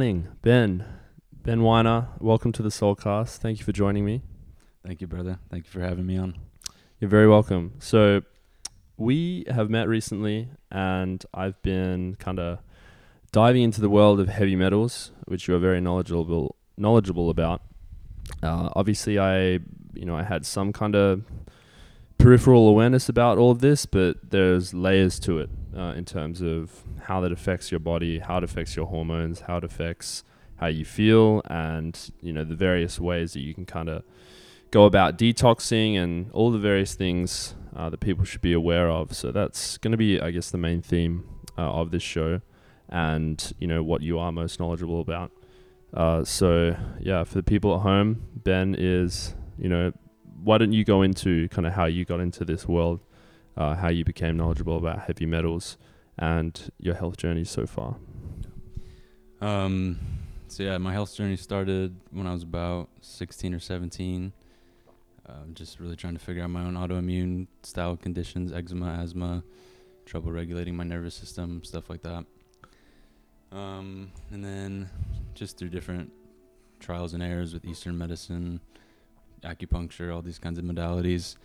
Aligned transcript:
Good 0.00 0.06
morning, 0.06 0.28
Ben. 0.40 0.84
Ben 1.42 1.62
Weiner, 1.62 2.08
welcome 2.20 2.52
to 2.52 2.62
the 2.62 2.70
Soulcast. 2.70 3.36
Thank 3.36 3.58
you 3.58 3.66
for 3.66 3.72
joining 3.72 4.06
me. 4.06 4.22
Thank 4.82 5.02
you, 5.02 5.06
brother. 5.06 5.40
Thank 5.50 5.66
you 5.66 5.70
for 5.70 5.80
having 5.80 6.06
me 6.06 6.16
on. 6.16 6.38
You're 6.98 7.10
very 7.10 7.28
welcome. 7.28 7.74
So, 7.80 8.22
we 8.96 9.44
have 9.46 9.68
met 9.68 9.88
recently, 9.88 10.48
and 10.70 11.22
I've 11.34 11.60
been 11.60 12.14
kind 12.14 12.38
of 12.38 12.60
diving 13.30 13.62
into 13.62 13.82
the 13.82 13.90
world 13.90 14.20
of 14.20 14.28
heavy 14.28 14.56
metals, 14.56 15.12
which 15.26 15.46
you 15.46 15.54
are 15.54 15.58
very 15.58 15.82
knowledgeable 15.82 16.56
knowledgeable 16.78 17.28
about. 17.28 17.60
Uh, 18.42 18.70
obviously, 18.74 19.18
I 19.18 19.58
you 19.92 20.06
know 20.06 20.16
I 20.16 20.22
had 20.22 20.46
some 20.46 20.72
kind 20.72 20.96
of 20.96 21.24
peripheral 22.20 22.68
awareness 22.68 23.08
about 23.08 23.38
all 23.38 23.50
of 23.50 23.60
this, 23.60 23.86
but 23.86 24.30
there's 24.30 24.74
layers 24.74 25.18
to 25.18 25.38
it 25.38 25.48
uh, 25.74 25.94
in 25.96 26.04
terms 26.04 26.42
of 26.42 26.82
how 27.04 27.20
that 27.20 27.32
affects 27.32 27.72
your 27.72 27.80
body, 27.80 28.18
how 28.18 28.36
it 28.36 28.44
affects 28.44 28.76
your 28.76 28.86
hormones, 28.86 29.40
how 29.40 29.56
it 29.56 29.64
affects 29.64 30.22
how 30.56 30.66
you 30.66 30.84
feel, 30.84 31.40
and 31.46 32.10
you 32.20 32.32
know 32.32 32.44
the 32.44 32.54
various 32.54 33.00
ways 33.00 33.32
that 33.32 33.40
you 33.40 33.54
can 33.54 33.64
kind 33.64 33.88
of 33.88 34.04
go 34.70 34.84
about 34.84 35.16
detoxing 35.16 35.96
and 35.96 36.30
all 36.32 36.50
the 36.50 36.58
various 36.58 36.94
things 36.94 37.54
uh, 37.74 37.88
that 37.88 38.00
people 38.00 38.24
should 38.24 38.42
be 38.42 38.52
aware 38.52 38.90
of. 38.90 39.14
So 39.14 39.32
that's 39.32 39.78
going 39.78 39.92
to 39.92 39.96
be, 39.96 40.20
I 40.20 40.30
guess, 40.30 40.50
the 40.50 40.58
main 40.58 40.82
theme 40.82 41.24
uh, 41.56 41.62
of 41.62 41.90
this 41.90 42.02
show, 42.02 42.42
and 42.90 43.52
you 43.58 43.66
know 43.66 43.82
what 43.82 44.02
you 44.02 44.18
are 44.18 44.30
most 44.30 44.60
knowledgeable 44.60 45.00
about. 45.00 45.32
Uh, 45.94 46.22
so 46.24 46.76
yeah, 47.00 47.24
for 47.24 47.34
the 47.34 47.42
people 47.42 47.74
at 47.74 47.80
home, 47.80 48.26
Ben 48.34 48.76
is 48.78 49.34
you 49.58 49.70
know 49.70 49.92
why 50.42 50.58
don't 50.58 50.72
you 50.72 50.84
go 50.84 51.02
into 51.02 51.48
kind 51.48 51.66
of 51.66 51.72
how 51.72 51.86
you 51.86 52.04
got 52.04 52.20
into 52.20 52.44
this 52.44 52.66
world, 52.66 53.00
uh, 53.56 53.74
how 53.74 53.88
you 53.88 54.04
became 54.04 54.36
knowledgeable 54.36 54.76
about 54.76 55.00
heavy 55.00 55.26
metals, 55.26 55.76
and 56.18 56.70
your 56.78 56.94
health 56.94 57.16
journey 57.16 57.44
so 57.44 57.66
far. 57.66 57.96
Um, 59.40 59.98
so 60.48 60.62
yeah, 60.62 60.78
my 60.78 60.92
health 60.92 61.14
journey 61.14 61.36
started 61.36 61.96
when 62.10 62.26
I 62.26 62.32
was 62.32 62.42
about 62.42 62.88
16 63.00 63.54
or 63.54 63.58
17. 63.58 64.32
Uh, 65.26 65.32
just 65.54 65.78
really 65.78 65.96
trying 65.96 66.14
to 66.14 66.18
figure 66.18 66.42
out 66.42 66.50
my 66.50 66.64
own 66.64 66.74
autoimmune 66.74 67.46
style 67.62 67.96
conditions, 67.96 68.52
eczema, 68.52 68.98
asthma, 69.00 69.44
trouble 70.04 70.32
regulating 70.32 70.76
my 70.76 70.82
nervous 70.82 71.14
system, 71.14 71.62
stuff 71.62 71.88
like 71.88 72.02
that. 72.02 72.24
Um, 73.52 74.10
and 74.30 74.44
then 74.44 74.90
just 75.34 75.56
through 75.56 75.68
different 75.70 76.12
trials 76.80 77.14
and 77.14 77.22
errors 77.22 77.52
with 77.52 77.64
Eastern 77.64 77.96
medicine, 77.96 78.60
acupuncture, 79.42 80.14
all 80.14 80.22
these 80.22 80.38
kinds 80.38 80.58
of 80.58 80.64
modalities. 80.64 81.36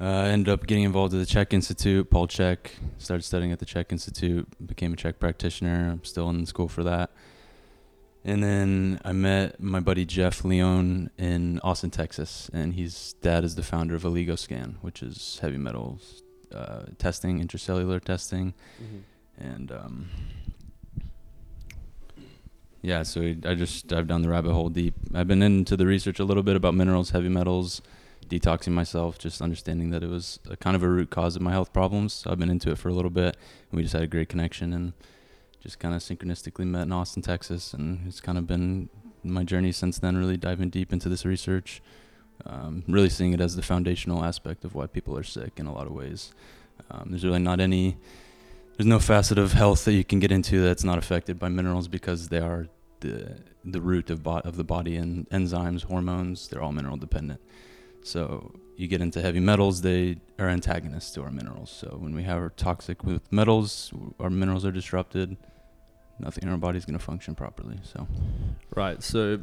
Uh, 0.00 0.04
I 0.04 0.28
ended 0.28 0.52
up 0.52 0.66
getting 0.66 0.84
involved 0.84 1.14
at 1.14 1.18
the 1.18 1.26
CHEK 1.26 1.52
Institute, 1.54 2.10
Paul 2.10 2.26
Chek, 2.26 2.70
Started 2.98 3.22
studying 3.22 3.52
at 3.52 3.60
the 3.60 3.64
CHEK 3.64 3.92
Institute, 3.92 4.48
became 4.66 4.92
a 4.92 4.96
CHEK 4.96 5.20
practitioner. 5.20 5.90
I'm 5.92 6.04
still 6.04 6.28
in 6.30 6.46
school 6.46 6.68
for 6.68 6.82
that. 6.82 7.10
And 8.24 8.42
then 8.42 9.00
I 9.04 9.12
met 9.12 9.60
my 9.60 9.80
buddy 9.80 10.04
Jeff 10.04 10.44
Leone 10.44 11.10
in 11.18 11.60
Austin, 11.60 11.90
Texas, 11.90 12.50
and 12.54 12.74
his 12.74 13.14
dad 13.20 13.44
is 13.44 13.54
the 13.54 13.62
founder 13.62 13.94
of 13.94 14.02
Oligoscan, 14.02 14.76
which 14.80 15.02
is 15.02 15.38
heavy 15.42 15.58
metals 15.58 16.22
uh, 16.54 16.84
testing, 16.98 17.46
intracellular 17.46 18.02
testing, 18.02 18.54
mm-hmm. 18.82 19.44
and 19.44 19.72
um, 19.72 20.08
yeah, 22.84 23.02
so 23.02 23.22
I 23.22 23.54
just 23.54 23.86
dived 23.86 24.08
down 24.08 24.20
the 24.20 24.28
rabbit 24.28 24.52
hole 24.52 24.68
deep. 24.68 24.92
I've 25.14 25.26
been 25.26 25.42
into 25.42 25.74
the 25.74 25.86
research 25.86 26.20
a 26.20 26.24
little 26.24 26.42
bit 26.42 26.54
about 26.54 26.74
minerals, 26.74 27.10
heavy 27.10 27.30
metals, 27.30 27.80
detoxing 28.28 28.72
myself, 28.72 29.18
just 29.18 29.40
understanding 29.40 29.88
that 29.88 30.02
it 30.02 30.10
was 30.10 30.38
kind 30.60 30.76
of 30.76 30.82
a 30.82 30.88
root 30.88 31.08
cause 31.08 31.34
of 31.34 31.40
my 31.40 31.50
health 31.50 31.72
problems. 31.72 32.12
So 32.12 32.30
I've 32.30 32.38
been 32.38 32.50
into 32.50 32.70
it 32.70 32.76
for 32.76 32.90
a 32.90 32.92
little 32.92 33.10
bit, 33.10 33.38
and 33.70 33.76
we 33.78 33.82
just 33.82 33.94
had 33.94 34.02
a 34.02 34.06
great 34.06 34.28
connection 34.28 34.74
and 34.74 34.92
just 35.62 35.78
kind 35.78 35.94
of 35.94 36.02
synchronistically 36.02 36.66
met 36.66 36.82
in 36.82 36.92
Austin, 36.92 37.22
Texas, 37.22 37.72
and 37.72 38.06
it's 38.06 38.20
kind 38.20 38.36
of 38.36 38.46
been 38.46 38.90
my 39.22 39.44
journey 39.44 39.72
since 39.72 39.98
then. 39.98 40.18
Really 40.18 40.36
diving 40.36 40.68
deep 40.68 40.92
into 40.92 41.08
this 41.08 41.24
research, 41.24 41.80
um, 42.44 42.84
really 42.86 43.08
seeing 43.08 43.32
it 43.32 43.40
as 43.40 43.56
the 43.56 43.62
foundational 43.62 44.22
aspect 44.22 44.62
of 44.62 44.74
why 44.74 44.86
people 44.86 45.16
are 45.16 45.22
sick 45.22 45.52
in 45.56 45.64
a 45.64 45.72
lot 45.72 45.86
of 45.86 45.94
ways. 45.94 46.34
Um, 46.90 47.06
there's 47.08 47.24
really 47.24 47.38
not 47.38 47.60
any 47.60 47.96
there's 48.76 48.86
no 48.86 48.98
facet 48.98 49.38
of 49.38 49.52
health 49.52 49.84
that 49.84 49.92
you 49.92 50.04
can 50.04 50.18
get 50.18 50.32
into 50.32 50.60
that's 50.60 50.84
not 50.84 50.98
affected 50.98 51.38
by 51.38 51.48
minerals 51.48 51.88
because 51.88 52.28
they 52.28 52.38
are 52.38 52.66
the 53.00 53.38
the 53.64 53.80
root 53.80 54.10
of 54.10 54.22
bo- 54.22 54.38
of 54.38 54.56
the 54.56 54.64
body 54.64 54.96
and 54.96 55.28
enzymes, 55.30 55.84
hormones. 55.84 56.48
They're 56.48 56.62
all 56.62 56.72
mineral 56.72 56.96
dependent. 56.96 57.40
So 58.02 58.52
you 58.76 58.88
get 58.88 59.00
into 59.00 59.22
heavy 59.22 59.40
metals, 59.40 59.82
they 59.82 60.16
are 60.38 60.48
antagonists 60.48 61.12
to 61.12 61.22
our 61.22 61.30
minerals. 61.30 61.70
So 61.70 61.96
when 61.98 62.14
we 62.14 62.24
have 62.24 62.38
our 62.38 62.50
toxic 62.50 63.04
with 63.04 63.32
metals, 63.32 63.92
our 64.20 64.30
minerals 64.30 64.64
are 64.64 64.72
disrupted. 64.72 65.36
Nothing 66.18 66.44
in 66.44 66.50
our 66.50 66.58
body 66.58 66.78
is 66.78 66.84
going 66.84 66.98
to 66.98 67.04
function 67.04 67.34
properly. 67.34 67.78
So, 67.82 68.06
right. 68.74 69.02
So, 69.02 69.40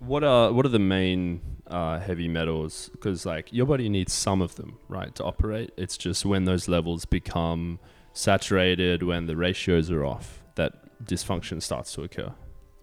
what 0.00 0.22
are 0.22 0.52
what 0.52 0.66
are 0.66 0.70
the 0.70 0.78
main 0.78 1.40
uh, 1.66 1.98
heavy 1.98 2.28
metals? 2.28 2.90
Because 2.92 3.26
like 3.26 3.52
your 3.52 3.66
body 3.66 3.88
needs 3.88 4.12
some 4.12 4.40
of 4.40 4.54
them, 4.56 4.78
right, 4.88 5.12
to 5.16 5.24
operate. 5.24 5.72
It's 5.76 5.96
just 5.96 6.24
when 6.24 6.44
those 6.44 6.68
levels 6.68 7.04
become 7.04 7.80
saturated, 8.12 9.02
when 9.02 9.26
the 9.26 9.36
ratios 9.36 9.90
are 9.90 10.04
off, 10.04 10.42
that 10.54 10.74
dysfunction 11.04 11.62
starts 11.62 11.92
to 11.94 12.02
occur. 12.02 12.32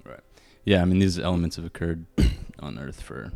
Right. 0.06 0.20
Yeah, 0.66 0.82
I 0.82 0.86
mean 0.86 1.00
these 1.00 1.20
elements 1.20 1.56
have 1.56 1.66
occurred 1.66 2.06
on 2.60 2.78
Earth 2.80 3.02
for 3.02 3.32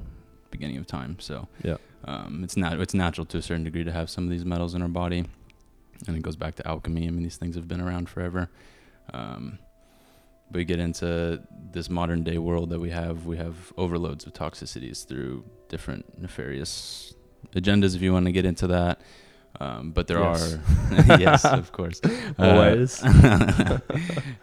beginning 0.52 0.78
of 0.78 0.86
time, 0.86 1.18
so 1.20 1.48
yeah, 1.64 1.78
um, 2.06 2.42
it's 2.44 2.58
not 2.58 2.80
it's 2.80 2.94
natural 2.94 3.26
to 3.26 3.38
a 3.38 3.42
certain 3.42 3.64
degree 3.64 3.84
to 3.84 3.92
have 3.92 4.09
some 4.09 4.26
of 4.26 4.30
these 4.30 4.46
metals 4.46 4.76
in 4.76 4.81
our 4.81 4.88
body, 4.88 5.26
and 6.08 6.18
it 6.18 6.22
goes 6.22 6.36
back 6.36 6.56
to 6.56 6.68
alchemy. 6.68 7.08
I 7.08 7.12
mean 7.12 7.24
these 7.24 7.38
things 7.38 7.56
have 7.56 7.68
been 7.68 7.81
around 7.81 8.10
forever. 8.10 8.50
Um, 9.14 9.60
we 10.52 10.66
get 10.66 10.80
into 10.80 11.42
this 11.72 11.90
modern 11.90 12.24
day 12.24 12.38
world 12.38 12.70
that 12.70 12.80
we 12.80 12.92
have, 12.92 13.25
we 13.25 13.38
have 13.38 13.74
overloads 13.78 14.25
of 14.25 14.34
toxicities 14.34 15.06
through 15.06 15.44
different 15.70 16.22
nefarious 16.22 17.14
agendas. 17.56 17.96
If 17.96 18.02
you 18.02 18.14
want 18.14 18.25
to 18.25 18.31
get 18.31 18.46
into 18.46 18.68
that, 18.68 19.02
um, 19.59 19.91
but 19.91 20.08
there 20.08 20.19
yes. 20.19 20.53
are, 20.53 20.59
yes, 21.19 21.46
of 21.46 21.72
course, 21.72 22.02
always. 22.40 23.03
Uh, 23.03 23.80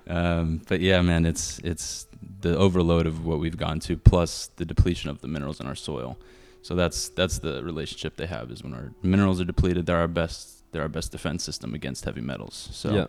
um, 0.06 0.62
but 0.69 0.81
yeah, 0.81 1.03
man, 1.03 1.26
it's 1.26 1.59
it's 1.60 2.06
the 2.41 2.56
overload 2.56 3.06
of 3.06 3.26
what 3.26 3.41
we've 3.41 3.56
gone 3.56 3.81
to, 3.81 3.97
plus 3.97 4.50
the 4.56 4.65
depletion 4.65 5.10
of 5.10 5.20
the 5.20 5.28
minerals 5.28 5.60
in 5.60 5.66
our 5.66 5.75
soil. 5.75 6.16
So 6.62 6.75
that's 6.75 7.09
that's 7.10 7.38
the 7.38 7.62
relationship 7.65 8.16
they 8.16 8.26
have. 8.26 8.50
Is 8.50 8.62
when 8.62 8.75
our 8.75 8.93
minerals 9.03 9.41
are 9.41 9.44
depleted, 9.44 9.87
they're 9.87 9.97
our 9.99 10.09
best 10.09 10.60
they're 10.72 10.82
our 10.82 10.88
best 10.88 11.10
defense 11.10 11.43
system 11.43 11.75
against 11.75 12.04
heavy 12.04 12.20
metals. 12.20 12.69
So, 12.72 12.94
yeah. 12.94 13.06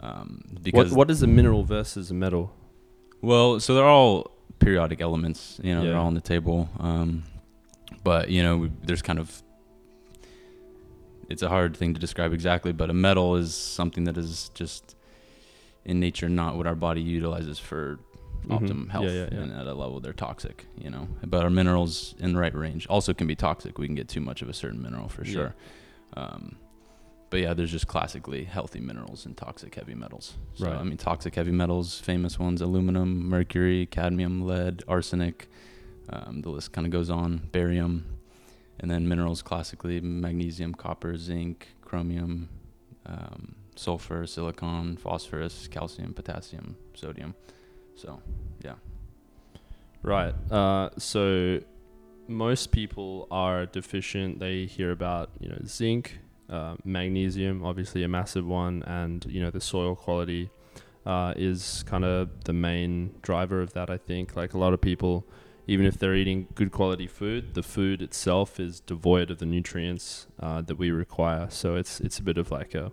um, 0.00 0.42
because 0.62 0.90
what 0.90 0.96
what 0.96 1.10
is 1.10 1.22
a 1.22 1.26
mineral 1.26 1.64
versus 1.64 2.10
a 2.10 2.14
metal? 2.14 2.52
Well, 3.20 3.60
so 3.60 3.74
they're 3.74 3.84
all 3.84 4.30
periodic 4.58 5.02
elements. 5.02 5.60
You 5.62 5.74
know, 5.74 5.82
yeah. 5.82 5.90
they're 5.90 5.98
all 5.98 6.06
on 6.06 6.14
the 6.14 6.20
table. 6.20 6.70
Um, 6.78 7.24
but 8.02 8.30
you 8.30 8.42
know, 8.42 8.70
there's 8.82 9.02
kind 9.02 9.18
of 9.18 9.42
it's 11.28 11.42
a 11.42 11.48
hard 11.48 11.76
thing 11.76 11.94
to 11.94 12.00
describe 12.00 12.32
exactly, 12.32 12.72
but 12.72 12.90
a 12.90 12.94
metal 12.94 13.36
is 13.36 13.54
something 13.54 14.04
that 14.04 14.16
is 14.16 14.50
just 14.54 14.96
in 15.84 16.00
nature 16.00 16.28
not 16.28 16.56
what 16.56 16.66
our 16.66 16.74
body 16.74 17.00
utilizes 17.00 17.58
for 17.58 17.98
mm-hmm. 18.40 18.52
optimum 18.52 18.88
health. 18.88 19.04
Yeah, 19.04 19.12
yeah, 19.12 19.28
yeah. 19.32 19.38
And 19.38 19.52
at 19.52 19.66
a 19.66 19.74
level, 19.74 20.00
they're 20.00 20.12
toxic, 20.12 20.66
you 20.78 20.90
know. 20.90 21.08
But 21.24 21.44
our 21.44 21.50
minerals 21.50 22.14
in 22.18 22.32
the 22.32 22.40
right 22.40 22.54
range 22.54 22.86
also 22.88 23.14
can 23.14 23.26
be 23.26 23.36
toxic. 23.36 23.78
We 23.78 23.86
can 23.86 23.94
get 23.94 24.08
too 24.08 24.20
much 24.20 24.42
of 24.42 24.48
a 24.48 24.54
certain 24.54 24.82
mineral 24.82 25.08
for 25.08 25.24
sure. 25.24 25.54
Um, 26.14 26.56
but 27.28 27.40
yeah, 27.40 27.54
there's 27.54 27.72
just 27.72 27.88
classically 27.88 28.44
healthy 28.44 28.80
minerals 28.80 29.26
and 29.26 29.36
toxic 29.36 29.74
heavy 29.74 29.94
metals. 29.94 30.34
So, 30.54 30.66
right. 30.66 30.76
I 30.76 30.84
mean, 30.84 30.96
toxic 30.96 31.34
heavy 31.34 31.50
metals, 31.50 31.98
famous 31.98 32.38
ones 32.38 32.62
aluminum, 32.62 33.28
mercury, 33.28 33.86
cadmium, 33.86 34.46
lead, 34.46 34.84
arsenic. 34.86 35.48
Um, 36.08 36.42
the 36.42 36.50
list 36.50 36.72
kind 36.72 36.86
of 36.86 36.92
goes 36.92 37.10
on. 37.10 37.48
Barium. 37.50 38.15
And 38.78 38.90
then 38.90 39.08
minerals 39.08 39.42
classically 39.42 40.00
magnesium, 40.00 40.74
copper, 40.74 41.16
zinc, 41.16 41.68
chromium, 41.82 42.48
um, 43.06 43.54
sulfur, 43.74 44.26
silicon, 44.26 44.96
phosphorus, 44.96 45.68
calcium, 45.68 46.12
potassium, 46.12 46.76
sodium. 46.94 47.34
So, 47.94 48.20
yeah. 48.62 48.74
Right. 50.02 50.34
Uh, 50.52 50.90
so 50.98 51.60
most 52.28 52.72
people 52.72 53.26
are 53.30 53.66
deficient. 53.66 54.38
They 54.38 54.66
hear 54.66 54.90
about 54.90 55.30
you 55.40 55.48
know 55.48 55.58
zinc, 55.66 56.18
uh, 56.50 56.76
magnesium, 56.84 57.64
obviously 57.64 58.02
a 58.02 58.08
massive 58.08 58.46
one, 58.46 58.82
and 58.84 59.24
you 59.28 59.40
know 59.40 59.50
the 59.50 59.60
soil 59.60 59.94
quality 59.94 60.50
uh, 61.04 61.34
is 61.36 61.84
kind 61.86 62.04
of 62.04 62.44
the 62.44 62.52
main 62.52 63.14
driver 63.22 63.60
of 63.60 63.72
that. 63.74 63.90
I 63.90 63.96
think 63.96 64.36
like 64.36 64.54
a 64.54 64.58
lot 64.58 64.72
of 64.72 64.80
people, 64.80 65.26
even 65.66 65.86
if 65.86 65.98
they're 65.98 66.14
eating 66.14 66.48
good 66.54 66.70
quality 66.70 67.06
food, 67.06 67.54
the 67.54 67.62
food 67.62 68.00
itself 68.00 68.60
is 68.60 68.80
devoid 68.80 69.30
of 69.30 69.38
the 69.38 69.46
nutrients 69.46 70.26
uh, 70.38 70.62
that 70.62 70.76
we 70.76 70.90
require. 70.90 71.48
So 71.50 71.76
it's 71.76 72.00
it's 72.00 72.18
a 72.18 72.22
bit 72.22 72.38
of 72.38 72.50
like 72.50 72.74
a 72.74 72.92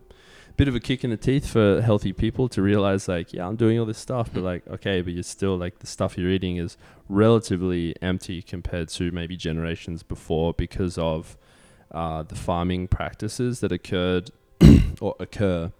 bit 0.56 0.68
of 0.68 0.76
a 0.76 0.80
kick 0.80 1.04
in 1.04 1.10
the 1.10 1.18
teeth 1.18 1.48
for 1.48 1.82
healthy 1.82 2.14
people 2.14 2.48
to 2.48 2.62
realize 2.62 3.08
like 3.08 3.34
yeah 3.34 3.48
i'm 3.48 3.56
doing 3.56 3.80
all 3.80 3.88
this 3.88 3.98
stuff 3.98 4.30
but 4.32 4.44
like 4.44 4.62
okay 4.68 5.02
but 5.02 5.12
you're 5.12 5.24
still 5.24 5.58
like 5.58 5.80
the 5.80 5.88
stuff 5.88 6.16
you're 6.16 6.30
eating 6.30 6.58
is 6.58 6.78
relatively 7.10 7.96
empty 8.04 8.40
compared 8.40 8.88
to 8.88 9.12
maybe 9.12 9.36
generations 9.36 10.04
before 10.04 10.54
because 10.54 10.96
of 11.00 11.36
uh, 11.92 12.22
the 12.22 12.36
farming 12.36 12.88
practices 12.88 13.62
that 13.62 13.72
occurred 13.72 14.30
or 15.02 15.16
occur 15.20 15.72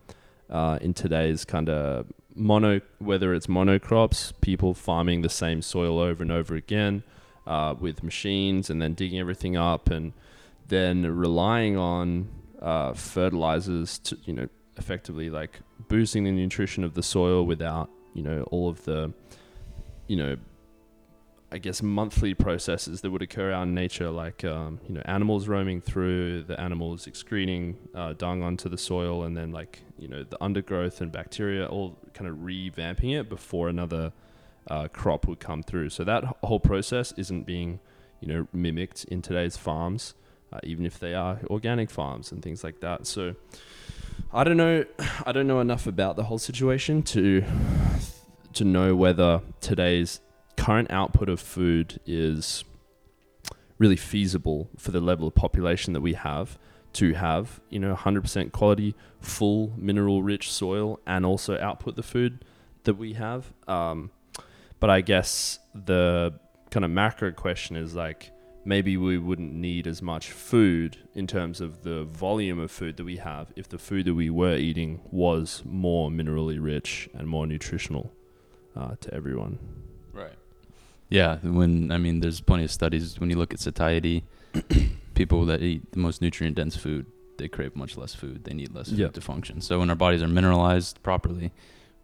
uh, 0.50 0.78
in 0.82 0.94
today's 0.94 1.46
kind 1.46 1.70
of 1.70 2.08
mono 2.36 2.82
whether 3.00 3.34
it's 3.34 3.48
monocrops, 3.48 4.34
people 4.42 4.74
farming 4.74 5.22
the 5.22 5.30
same 5.30 5.62
soil 5.62 6.00
over 6.00 6.24
and 6.24 6.32
over 6.32 6.56
again 6.56 7.04
uh, 7.46 7.76
with 7.80 8.04
machines 8.04 8.70
and 8.70 8.82
then 8.82 8.94
digging 8.94 9.20
everything 9.20 9.56
up 9.56 9.90
and 9.90 10.14
then 10.68 11.06
relying 11.06 11.78
on 11.78 12.30
uh, 12.62 12.94
fertilizers 12.94 14.00
to 14.00 14.18
you 14.26 14.34
know 14.34 14.48
effectively 14.78 15.30
like 15.30 15.60
boosting 15.88 16.24
the 16.24 16.32
nutrition 16.32 16.84
of 16.84 16.94
the 16.94 17.04
soil 17.04 17.46
without 17.46 17.90
you 18.14 18.24
know 18.24 18.44
all 18.52 18.70
of 18.70 18.84
the 18.86 19.14
you 20.08 20.16
know 20.16 20.38
I 21.52 21.60
guess 21.60 21.84
monthly 21.84 22.34
processes 22.34 23.02
that 23.02 23.12
would 23.12 23.22
occur 23.22 23.52
out 23.52 23.68
in 23.68 23.76
nature, 23.76 24.10
like 24.10 24.44
um, 24.44 24.80
you 24.88 24.96
know 24.96 25.04
animals 25.06 25.48
roaming 25.48 25.82
through, 25.82 26.46
the 26.46 26.60
animals 26.60 27.06
excreting 27.06 27.78
uh, 27.94 28.14
dung 28.14 28.42
onto 28.42 28.70
the 28.70 28.78
soil, 28.78 29.24
and 29.24 29.38
then 29.38 29.52
like 29.52 29.84
you 30.00 30.08
know 30.08 30.24
the 30.24 30.44
undergrowth 30.44 31.00
and 31.00 31.12
bacteria 31.12 31.68
all 31.68 32.00
kind 32.14 32.30
of 32.30 32.38
revamping 32.38 33.20
it 33.20 33.30
before 33.30 33.70
another 33.70 34.14
uh, 34.68 34.88
crop 34.88 35.28
would 35.28 35.40
come 35.40 35.64
through. 35.64 35.90
So 35.90 36.04
that 36.04 36.24
whole 36.44 36.60
process 36.60 37.14
isn't 37.18 37.44
being 37.44 37.80
you 38.20 38.28
know 38.28 38.48
mimicked 38.54 39.06
in 39.06 39.22
today's 39.22 39.58
farms, 39.58 40.14
uh, 40.52 40.60
even 40.64 40.86
if 40.86 41.00
they 41.00 41.14
are 41.14 41.40
organic 41.50 41.90
farms 41.90 42.32
and 42.32 42.42
things 42.42 42.64
like 42.64 42.80
that. 42.80 43.06
So 43.08 43.36
I 44.32 44.44
don't 44.44 44.58
know, 44.58 44.86
I 45.26 45.32
don't 45.32 45.48
know 45.48 45.60
enough 45.60 45.88
about 45.88 46.16
the 46.16 46.24
whole 46.24 46.40
situation 46.40 47.04
to 47.04 47.44
to 48.54 48.64
know 48.64 48.96
whether 48.96 49.42
today's 49.62 50.20
current 50.58 50.92
output 50.92 51.28
of 51.28 51.40
food 51.40 52.00
is 52.06 52.64
really 53.80 53.96
feasible 53.96 54.70
for 54.78 54.92
the 54.92 55.00
level 55.00 55.28
of 55.28 55.36
population 55.36 55.94
that 55.94 56.02
we 56.02 56.14
have 56.14 56.58
to 56.94 57.14
have, 57.14 57.60
you 57.70 57.80
know, 57.80 57.96
100% 57.96 58.52
quality, 58.52 58.96
full 59.20 59.74
mineral 59.78 60.24
rich 60.24 60.52
soil 60.52 61.00
and 61.06 61.26
also 61.26 61.60
output 61.60 61.96
the 61.96 62.04
food 62.04 62.46
that 62.84 62.96
we 62.96 63.14
have. 63.14 63.54
Um, 63.68 64.12
but 64.80 64.90
I 64.90 65.02
guess 65.02 65.60
the 65.74 66.34
kind 66.70 66.86
of 66.86 66.92
macro 66.92 67.32
question 67.32 67.76
is 67.76 67.96
like, 67.96 68.32
maybe 68.66 68.96
we 68.98 69.18
wouldn't 69.18 69.54
need 69.54 69.88
as 69.88 70.02
much 70.02 70.32
food 70.32 70.98
in 71.14 71.28
terms 71.28 71.60
of 71.60 71.84
the 71.84 72.04
volume 72.04 72.60
of 72.60 72.72
food 72.72 72.98
that 72.98 73.04
we 73.04 73.18
have 73.18 73.52
if 73.56 73.68
the 73.68 73.78
food 73.78 74.06
that 74.06 74.14
we 74.14 74.30
were 74.30 74.56
eating 74.56 75.02
was 75.12 75.62
more 75.66 76.10
minerally 76.10 76.58
rich 76.62 77.10
and 77.14 77.28
more 77.28 77.46
nutritional 77.46 78.12
uh, 78.76 78.96
to 79.02 79.14
everyone. 79.14 79.60
Right. 80.14 80.34
Yeah, 81.10 81.38
when 81.44 81.92
I 81.92 81.98
mean, 81.98 82.22
there's 82.22 82.42
plenty 82.42 82.64
of 82.64 82.72
studies 82.72 83.20
when 83.20 83.30
you 83.30 83.36
look 83.36 83.54
at 83.54 83.60
satiety, 83.60 84.24
people 85.14 85.46
that 85.46 85.62
eat 85.62 85.92
the 85.92 86.00
most 86.00 86.22
nutrient 86.22 86.56
dense 86.56 86.76
food, 86.76 87.06
they 87.38 87.48
crave 87.48 87.76
much 87.76 87.98
less 87.98 88.14
food. 88.14 88.44
They 88.44 88.54
need 88.54 88.74
less 88.74 88.90
food 88.90 89.14
to 89.14 89.22
function. 89.22 89.62
So 89.62 89.80
when 89.80 89.90
our 89.90 89.96
bodies 89.96 90.22
are 90.22 90.28
mineralized 90.28 91.02
properly, 91.04 91.52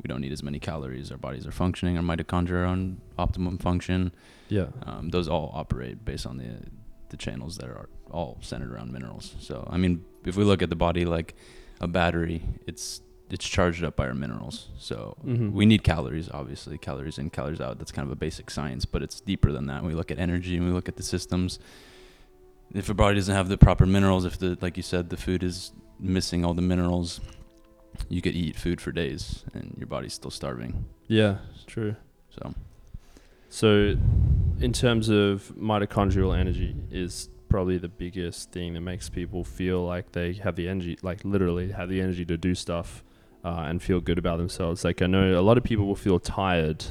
we 0.01 0.07
don't 0.07 0.21
need 0.21 0.31
as 0.31 0.43
many 0.43 0.59
calories. 0.59 1.11
Our 1.11 1.17
bodies 1.17 1.45
are 1.45 1.51
functioning. 1.51 1.97
Our 1.97 2.03
mitochondria 2.03 2.63
are 2.63 2.65
on 2.65 3.01
optimum 3.17 3.57
function. 3.57 4.11
Yeah. 4.47 4.67
Um, 4.83 5.09
those 5.09 5.27
all 5.27 5.51
operate 5.53 6.03
based 6.05 6.25
on 6.25 6.37
the 6.37 6.49
the 7.09 7.17
channels 7.17 7.57
that 7.57 7.65
are 7.67 7.89
all 8.11 8.37
centered 8.41 8.71
around 8.71 8.91
minerals. 8.93 9.33
So 9.39 9.67
I 9.69 9.77
mean, 9.77 10.05
if 10.25 10.35
we 10.35 10.43
look 10.43 10.61
at 10.61 10.69
the 10.69 10.75
body 10.75 11.05
like 11.05 11.35
a 11.81 11.87
battery, 11.87 12.43
it's 12.67 13.01
it's 13.31 13.47
charged 13.47 13.83
up 13.83 13.95
by 13.95 14.07
our 14.07 14.13
minerals. 14.15 14.69
So 14.79 15.15
Mhm. 15.25 15.51
we 15.51 15.65
need 15.67 15.83
calories, 15.83 16.29
obviously, 16.31 16.77
calories 16.79 17.17
in, 17.19 17.29
calories 17.29 17.61
out. 17.61 17.77
That's 17.77 17.91
kind 17.91 18.07
of 18.07 18.11
a 18.11 18.15
basic 18.15 18.49
science, 18.49 18.85
but 18.85 19.03
it's 19.03 19.19
deeper 19.21 19.51
than 19.51 19.65
that. 19.67 19.83
We 19.83 19.93
look 19.93 20.09
at 20.11 20.17
energy 20.17 20.55
and 20.57 20.65
we 20.65 20.71
look 20.71 20.87
at 20.87 20.95
the 20.97 21.03
systems. 21.03 21.59
If 22.73 22.89
a 22.89 22.93
body 22.93 23.15
doesn't 23.15 23.33
have 23.33 23.49
the 23.49 23.57
proper 23.57 23.85
minerals, 23.85 24.25
if 24.25 24.37
the 24.37 24.57
like 24.61 24.77
you 24.77 24.83
said, 24.83 25.09
the 25.09 25.17
food 25.17 25.43
is 25.43 25.71
missing 25.99 26.45
all 26.45 26.53
the 26.53 26.61
minerals, 26.61 27.19
you 28.07 28.21
could 28.21 28.35
eat 28.35 28.55
food 28.55 28.79
for 28.79 28.91
days 28.91 29.43
and 29.53 29.75
your 29.77 29.87
body's 29.87 30.13
still 30.13 30.31
starving. 30.31 30.85
Yeah, 31.07 31.37
true. 31.67 31.95
So 32.29 32.53
So, 33.49 33.95
in 34.59 34.73
terms 34.73 35.09
of 35.09 35.51
mitochondrial 35.57 36.37
energy, 36.37 36.75
is 36.91 37.29
probably 37.49 37.79
the 37.79 37.89
biggest 37.89 38.51
thing 38.51 38.75
that 38.75 38.81
makes 38.81 39.09
people 39.09 39.43
feel 39.43 39.83
like 39.83 40.11
they 40.11 40.33
have 40.33 40.55
the 40.55 40.69
energy, 40.69 40.97
like 41.01 41.25
literally 41.25 41.71
have 41.71 41.89
the 41.89 41.99
energy 41.99 42.23
to 42.25 42.37
do 42.37 42.53
stuff 42.53 43.03
uh, 43.43 43.65
and 43.67 43.81
feel 43.81 43.99
good 43.99 44.19
about 44.19 44.37
themselves. 44.37 44.83
Like 44.83 45.01
I 45.01 45.07
know 45.07 45.39
a 45.39 45.41
lot 45.41 45.57
of 45.57 45.63
people 45.63 45.87
will 45.87 45.95
feel 45.95 46.19
tired 46.19 46.85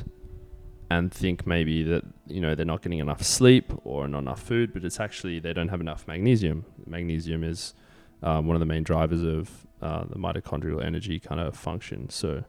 and 0.90 1.12
think 1.12 1.46
maybe 1.46 1.82
that 1.82 2.04
you 2.26 2.40
know 2.40 2.54
they're 2.54 2.66
not 2.66 2.82
getting 2.82 2.98
enough 2.98 3.22
sleep 3.22 3.72
or 3.84 4.08
not 4.08 4.20
enough 4.20 4.42
food, 4.42 4.72
but 4.72 4.84
it's 4.84 5.00
actually 5.00 5.38
they 5.38 5.52
don't 5.52 5.68
have 5.68 5.80
enough 5.80 6.06
magnesium. 6.06 6.64
Magnesium 6.86 7.44
is 7.44 7.74
um, 8.22 8.46
one 8.46 8.56
of 8.56 8.60
the 8.60 8.66
main 8.66 8.82
drivers 8.82 9.22
of 9.22 9.66
uh, 9.82 10.04
the 10.04 10.16
mitochondrial 10.16 10.84
energy 10.84 11.18
kind 11.18 11.40
of 11.40 11.56
function. 11.56 12.08
So. 12.10 12.44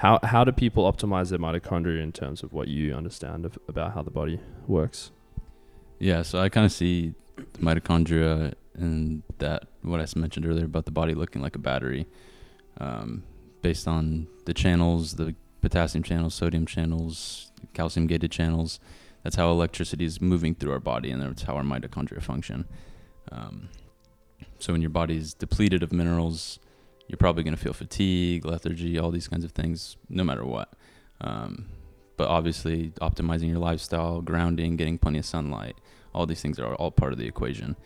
How 0.00 0.20
how 0.22 0.44
do 0.44 0.52
people 0.52 0.84
optimize 0.92 1.30
their 1.30 1.38
mitochondria 1.38 2.02
in 2.02 2.12
terms 2.12 2.42
of 2.42 2.52
what 2.52 2.68
you 2.68 2.94
understand 2.94 3.46
of, 3.46 3.58
about 3.66 3.94
how 3.94 4.02
the 4.02 4.10
body 4.10 4.38
works? 4.66 5.10
Yeah, 5.98 6.20
so 6.20 6.38
I 6.38 6.50
kind 6.50 6.66
of 6.66 6.72
see 6.72 7.14
the 7.36 7.58
mitochondria 7.60 8.52
and 8.74 9.22
that 9.38 9.64
what 9.82 10.00
I 10.00 10.06
mentioned 10.18 10.46
earlier 10.46 10.64
about 10.64 10.84
the 10.84 10.90
body 10.90 11.14
looking 11.14 11.42
like 11.42 11.56
a 11.56 11.58
battery, 11.58 12.06
um, 12.78 13.24
based 13.62 13.88
on 13.88 14.26
the 14.44 14.54
channels, 14.54 15.14
the 15.14 15.34
potassium 15.60 16.02
channels, 16.02 16.34
sodium 16.34 16.66
channels, 16.66 17.45
calcium 17.74 18.06
gated 18.06 18.30
channels. 18.30 18.80
That's 19.22 19.36
how 19.36 19.50
electricity 19.50 20.04
is 20.04 20.20
moving 20.20 20.54
through 20.54 20.72
our 20.72 20.80
body, 20.80 21.10
and 21.10 21.20
that's 21.20 21.42
how 21.42 21.56
our 21.56 21.62
mitochondria 21.62 22.22
function. 22.22 22.66
Um, 23.32 23.68
so 24.58 24.72
when 24.72 24.82
your 24.82 24.90
body 24.90 25.16
is 25.16 25.34
depleted 25.34 25.82
of 25.82 25.92
minerals, 25.92 26.58
you're 27.08 27.16
probably 27.16 27.42
going 27.42 27.56
to 27.56 27.62
feel 27.62 27.72
fatigue, 27.72 28.44
lethargy, 28.44 28.98
all 28.98 29.10
these 29.10 29.28
kinds 29.28 29.44
of 29.44 29.52
things, 29.52 29.96
no 30.08 30.24
matter 30.24 30.44
what. 30.44 30.72
Um, 31.20 31.66
but 32.16 32.28
obviously, 32.28 32.92
optimizing 33.00 33.48
your 33.48 33.58
lifestyle, 33.58 34.20
grounding, 34.20 34.76
getting 34.76 34.98
plenty 34.98 35.18
of 35.18 35.26
sunlight, 35.26 35.76
all 36.14 36.26
these 36.26 36.40
things 36.40 36.58
are 36.58 36.74
all 36.74 36.90
part 36.90 37.12
of 37.12 37.18
the 37.18 37.26
equation. 37.26 37.76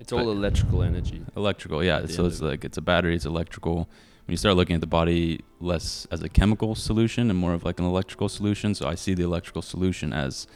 It's 0.00 0.12
all 0.12 0.30
electrical 0.30 0.82
energy. 0.82 1.22
Electrical, 1.36 1.84
yeah. 1.84 2.06
So 2.06 2.26
it's 2.26 2.40
like 2.40 2.64
it's 2.64 2.78
a 2.78 2.82
battery, 2.82 3.14
it's 3.14 3.26
electrical. 3.26 3.88
When 4.26 4.32
you 4.32 4.38
start 4.38 4.56
looking 4.56 4.74
at 4.74 4.80
the 4.80 4.86
body 4.86 5.40
less 5.60 6.06
as 6.10 6.22
a 6.22 6.30
chemical 6.30 6.74
solution 6.74 7.28
and 7.28 7.38
more 7.38 7.52
of 7.52 7.62
like 7.62 7.78
an 7.78 7.84
electrical 7.84 8.30
solution, 8.30 8.74
so 8.74 8.88
I 8.88 8.94
see 8.94 9.12
the 9.12 9.22
electrical 9.22 9.60
solution 9.60 10.14
as 10.14 10.46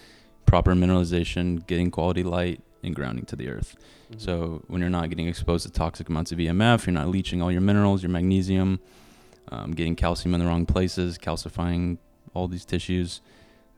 proper 0.46 0.74
mineralization, 0.74 1.66
getting 1.66 1.90
quality 1.90 2.22
light, 2.22 2.62
and 2.82 2.94
grounding 2.94 3.26
to 3.26 3.36
the 3.36 3.50
earth. 3.50 3.76
Mm-hmm. 4.10 4.20
So 4.20 4.62
when 4.68 4.80
you're 4.80 4.88
not 4.88 5.10
getting 5.10 5.28
exposed 5.28 5.66
to 5.66 5.72
toxic 5.72 6.08
amounts 6.08 6.32
of 6.32 6.38
EMF, 6.38 6.86
you're 6.86 6.94
not 6.94 7.08
leaching 7.08 7.42
all 7.42 7.52
your 7.52 7.60
minerals, 7.60 8.02
your 8.02 8.10
magnesium, 8.10 8.80
um, 9.50 9.72
getting 9.72 9.96
calcium 9.96 10.32
in 10.32 10.40
the 10.40 10.46
wrong 10.46 10.64
places, 10.64 11.18
calcifying 11.18 11.98
all 12.32 12.48
these 12.48 12.64
tissues, 12.64 13.20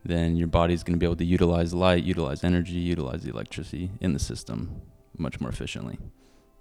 then 0.05 0.37
your 0.37 0.47
body's 0.47 0.85
going 0.85 0.95
to 0.95 0.99
be 0.99 1.07
able 1.07 1.17
to 1.17 1.25
utilize 1.25 1.75
light, 1.75 2.05
utilize 2.05 2.45
energy, 2.45 2.75
utilize 2.75 3.23
the 3.23 3.31
electricity 3.31 3.91
in 4.01 4.13
the 4.13 4.19
system 4.19 4.83
much 5.17 5.41
more 5.41 5.51
efficiently. 5.51 5.99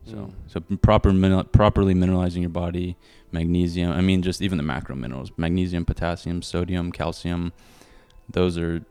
So, 0.05 0.15
Mm. 0.15 0.31
so 0.47 0.59
proper 0.81 1.11
min- 1.13 1.43
properly 1.51 1.93
mineralizing 1.93 2.41
your 2.41 2.49
body, 2.49 2.97
magnesium. 3.31 3.91
I 3.91 4.01
mean, 4.01 4.21
just 4.21 4.41
even 4.41 4.57
the 4.57 4.63
macro 4.63 4.95
minerals: 4.95 5.31
magnesium, 5.37 5.85
potassium, 5.85 6.41
sodium, 6.41 6.91
calcium. 6.91 7.53
Those 8.31 8.57
are 8.57 8.83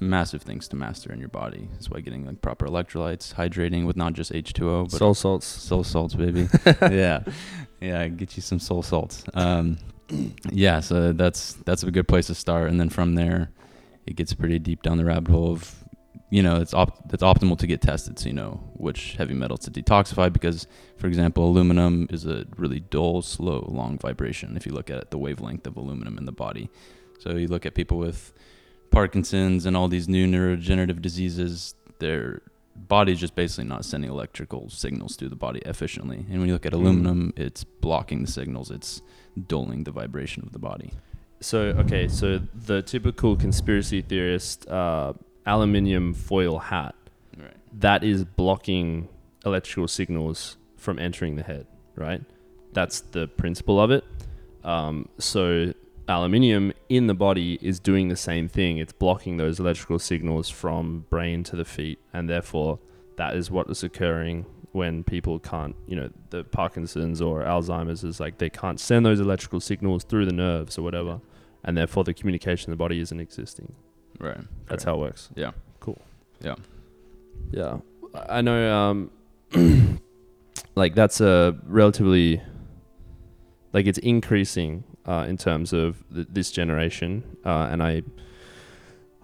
massive 0.00 0.42
things 0.42 0.66
to 0.68 0.76
master 0.76 1.12
in 1.12 1.20
your 1.20 1.28
body. 1.28 1.68
That's 1.72 1.88
why 1.88 2.00
getting 2.00 2.26
like 2.26 2.40
proper 2.42 2.66
electrolytes, 2.66 3.34
hydrating 3.34 3.86
with 3.86 3.96
not 3.96 4.14
just 4.14 4.32
H2O, 4.32 4.84
but 4.90 4.98
Soul 4.98 5.14
salts. 5.14 5.46
soul 5.46 5.84
salts, 5.84 6.14
baby. 6.14 6.48
yeah, 6.82 7.22
yeah, 7.80 8.08
get 8.08 8.34
you 8.36 8.42
some 8.42 8.58
soul 8.58 8.82
salts. 8.82 9.24
Um, 9.34 9.78
yeah, 10.50 10.80
so 10.80 11.12
that's 11.12 11.52
that's 11.64 11.82
a 11.84 11.90
good 11.90 12.08
place 12.08 12.26
to 12.26 12.34
start, 12.34 12.68
and 12.70 12.80
then 12.80 12.88
from 12.88 13.14
there, 13.14 13.50
it 14.06 14.16
gets 14.16 14.34
pretty 14.34 14.58
deep 14.58 14.82
down 14.82 14.96
the 14.98 15.04
rabbit 15.04 15.30
hole 15.30 15.52
of, 15.52 15.83
you 16.36 16.42
know, 16.46 16.56
it's 16.64 16.74
op- 16.74 17.12
it's 17.14 17.22
optimal 17.22 17.56
to 17.62 17.66
get 17.72 17.80
tested, 17.90 18.18
so 18.18 18.26
you 18.30 18.36
know 18.42 18.52
which 18.86 19.00
heavy 19.20 19.34
metals 19.42 19.60
to 19.66 19.70
detoxify. 19.70 20.32
Because, 20.38 20.66
for 21.00 21.06
example, 21.06 21.42
aluminum 21.46 22.08
is 22.10 22.22
a 22.26 22.38
really 22.62 22.80
dull, 22.80 23.22
slow, 23.22 23.60
long 23.80 23.98
vibration. 23.98 24.56
If 24.56 24.66
you 24.66 24.72
look 24.78 24.90
at 24.90 24.98
it, 25.02 25.10
the 25.14 25.18
wavelength 25.26 25.64
of 25.70 25.76
aluminum 25.76 26.18
in 26.18 26.24
the 26.24 26.32
body, 26.46 26.70
so 27.20 27.26
you 27.42 27.46
look 27.54 27.64
at 27.66 27.74
people 27.74 27.98
with 27.98 28.32
Parkinson's 28.90 29.64
and 29.66 29.76
all 29.76 29.88
these 29.88 30.08
new 30.08 30.26
neurodegenerative 30.26 31.00
diseases, 31.00 31.74
their 32.00 32.42
body's 32.76 33.20
just 33.20 33.34
basically 33.36 33.64
not 33.74 33.84
sending 33.84 34.10
electrical 34.10 34.68
signals 34.68 35.14
through 35.16 35.28
the 35.28 35.36
body 35.36 35.60
efficiently. 35.64 36.26
And 36.30 36.38
when 36.40 36.48
you 36.48 36.54
look 36.54 36.66
at 36.66 36.72
Mm. 36.72 36.80
aluminum, 36.80 37.32
it's 37.36 37.62
blocking 37.64 38.22
the 38.24 38.30
signals. 38.30 38.70
It's 38.70 39.02
dulling 39.52 39.84
the 39.84 39.92
vibration 39.92 40.42
of 40.46 40.52
the 40.52 40.58
body. 40.58 40.90
So 41.40 41.58
okay, 41.82 42.08
so 42.08 42.40
the 42.54 42.82
typical 42.82 43.36
conspiracy 43.36 44.00
theorist 44.02 44.68
uh, 44.68 45.12
aluminium 45.46 46.14
foil 46.14 46.58
hat 46.58 46.94
Right. 47.38 47.56
that 47.80 48.04
is 48.04 48.24
blocking 48.24 49.08
electrical 49.44 49.88
signals 49.88 50.56
from 50.76 50.98
entering 50.98 51.36
the 51.36 51.42
head, 51.42 51.66
right? 51.96 52.22
That's 52.72 53.00
the 53.00 53.26
principle 53.28 53.80
of 53.80 53.90
it. 53.90 54.04
Um, 54.62 55.08
so 55.18 55.72
aluminium 56.08 56.72
in 56.88 57.06
the 57.06 57.14
body 57.14 57.58
is 57.60 57.80
doing 57.80 58.08
the 58.08 58.16
same 58.16 58.48
thing. 58.48 58.78
It's 58.78 58.92
blocking 58.92 59.36
those 59.36 59.58
electrical 59.60 59.98
signals 59.98 60.48
from 60.50 61.06
brain 61.10 61.42
to 61.44 61.56
the 61.56 61.64
feet, 61.64 61.98
and 62.12 62.28
therefore 62.28 62.78
that 63.16 63.36
is 63.36 63.50
what 63.50 63.68
is 63.70 63.82
occurring 63.82 64.46
when 64.72 65.04
people 65.04 65.38
can't, 65.38 65.76
you 65.86 65.94
know, 65.94 66.10
the 66.30 66.42
Parkinson's 66.44 67.20
or 67.22 67.42
Alzheimer's 67.42 68.02
is 68.02 68.18
like 68.18 68.38
they 68.38 68.50
can't 68.50 68.80
send 68.80 69.06
those 69.06 69.20
electrical 69.20 69.60
signals 69.60 70.02
through 70.04 70.26
the 70.26 70.32
nerves 70.32 70.76
or 70.78 70.82
whatever, 70.82 71.20
and 71.62 71.76
therefore 71.76 72.02
the 72.04 72.12
communication 72.14 72.70
in 72.70 72.72
the 72.72 72.76
body 72.76 72.98
isn't 73.00 73.20
existing. 73.20 73.74
Right. 74.18 74.36
That's 74.36 74.46
Correct. 74.68 74.84
how 74.84 74.94
it 74.94 74.98
works. 74.98 75.28
Yeah. 75.34 75.52
Cool. 75.80 76.00
Yeah. 76.40 76.56
Yeah. 77.50 77.78
I 78.28 78.40
know 78.42 78.72
um 78.74 79.10
like 80.74 80.94
that's 80.94 81.20
a 81.20 81.56
relatively 81.66 82.40
like 83.72 83.86
it's 83.86 83.98
increasing 83.98 84.84
uh 85.06 85.26
in 85.28 85.36
terms 85.36 85.72
of 85.72 86.02
th- 86.14 86.28
this 86.30 86.50
generation 86.50 87.24
uh 87.44 87.68
and 87.70 87.82
I 87.82 88.02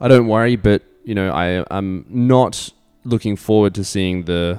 I 0.01 0.09
don't 0.09 0.27
worry 0.27 0.57
but 0.57 0.83
you 1.05 1.15
know 1.15 1.31
I 1.33 1.65
I'm 1.71 2.05
not 2.09 2.71
looking 3.05 3.37
forward 3.37 3.75
to 3.77 3.85
seeing 3.85 4.25
the 4.25 4.59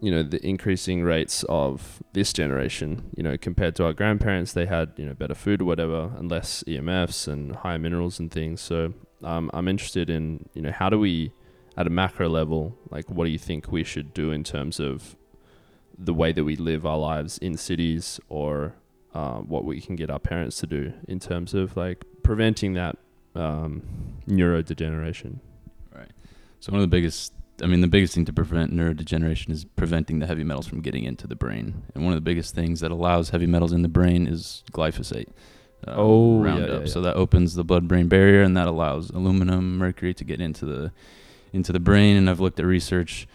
you 0.00 0.10
know 0.10 0.22
the 0.22 0.44
increasing 0.46 1.02
rates 1.02 1.44
of 1.48 2.02
this 2.12 2.32
generation 2.32 3.10
you 3.16 3.22
know 3.22 3.36
compared 3.38 3.74
to 3.76 3.84
our 3.84 3.92
grandparents 3.92 4.52
they 4.52 4.66
had 4.66 4.92
you 4.96 5.06
know 5.06 5.14
better 5.14 5.34
food 5.34 5.62
or 5.62 5.64
whatever 5.64 6.10
and 6.18 6.30
less 6.30 6.62
EMFs 6.66 7.28
and 7.28 7.56
higher 7.56 7.78
minerals 7.78 8.18
and 8.18 8.30
things 8.30 8.60
so 8.60 8.92
um, 9.24 9.50
I'm 9.52 9.68
interested 9.68 10.10
in 10.10 10.48
you 10.54 10.62
know 10.62 10.72
how 10.72 10.88
do 10.90 10.98
we 10.98 11.32
at 11.76 11.86
a 11.86 11.90
macro 11.90 12.28
level 12.28 12.76
like 12.90 13.08
what 13.08 13.24
do 13.24 13.30
you 13.30 13.38
think 13.38 13.72
we 13.72 13.84
should 13.84 14.12
do 14.12 14.30
in 14.30 14.44
terms 14.44 14.78
of 14.78 15.16
the 15.98 16.14
way 16.14 16.32
that 16.32 16.44
we 16.44 16.56
live 16.56 16.84
our 16.84 16.98
lives 16.98 17.38
in 17.38 17.56
cities 17.56 18.20
or 18.28 18.74
uh, 19.14 19.38
what 19.38 19.64
we 19.64 19.80
can 19.80 19.94
get 19.96 20.10
our 20.10 20.18
parents 20.18 20.58
to 20.58 20.66
do 20.66 20.92
in 21.06 21.18
terms 21.18 21.54
of 21.54 21.76
like 21.76 22.04
preventing 22.22 22.74
that 22.74 22.96
um, 23.34 23.82
neurodegeneration 24.28 25.38
Right. 25.94 26.10
So 26.60 26.72
one 26.72 26.80
of 26.80 26.82
the 26.82 26.94
biggest, 26.94 27.32
I 27.62 27.66
mean, 27.66 27.80
the 27.80 27.88
biggest 27.88 28.14
thing 28.14 28.24
to 28.26 28.32
prevent 28.32 28.72
neurodegeneration 28.72 29.50
is 29.50 29.64
preventing 29.64 30.18
the 30.18 30.26
heavy 30.26 30.44
metals 30.44 30.66
from 30.66 30.80
getting 30.80 31.04
into 31.04 31.26
the 31.26 31.36
brain. 31.36 31.82
And 31.94 32.04
one 32.04 32.12
of 32.12 32.16
the 32.16 32.22
biggest 32.22 32.54
things 32.54 32.80
that 32.80 32.90
allows 32.90 33.30
heavy 33.30 33.46
metals 33.46 33.72
in 33.72 33.82
the 33.82 33.88
brain 33.88 34.26
is 34.26 34.64
glyphosate. 34.72 35.28
Uh, 35.86 35.94
Oh, 35.96 36.42
yeah, 36.44 36.50
Roundup. 36.50 36.80
yeah, 36.82 36.86
So 36.86 37.00
that 37.02 37.16
opens 37.16 37.54
the 37.54 37.64
blood-brain 37.64 38.08
barrier, 38.08 38.42
and 38.42 38.56
that 38.56 38.66
allows 38.66 39.10
aluminum, 39.10 39.78
mercury 39.78 40.14
to 40.14 40.24
get 40.24 40.40
into 40.40 40.64
the 40.66 40.92
into 41.52 41.72
the 41.72 41.80
brain. 41.80 42.16
And 42.16 42.30
I've 42.30 42.40
looked 42.40 42.58
at 42.60 42.66
research. 42.66 43.26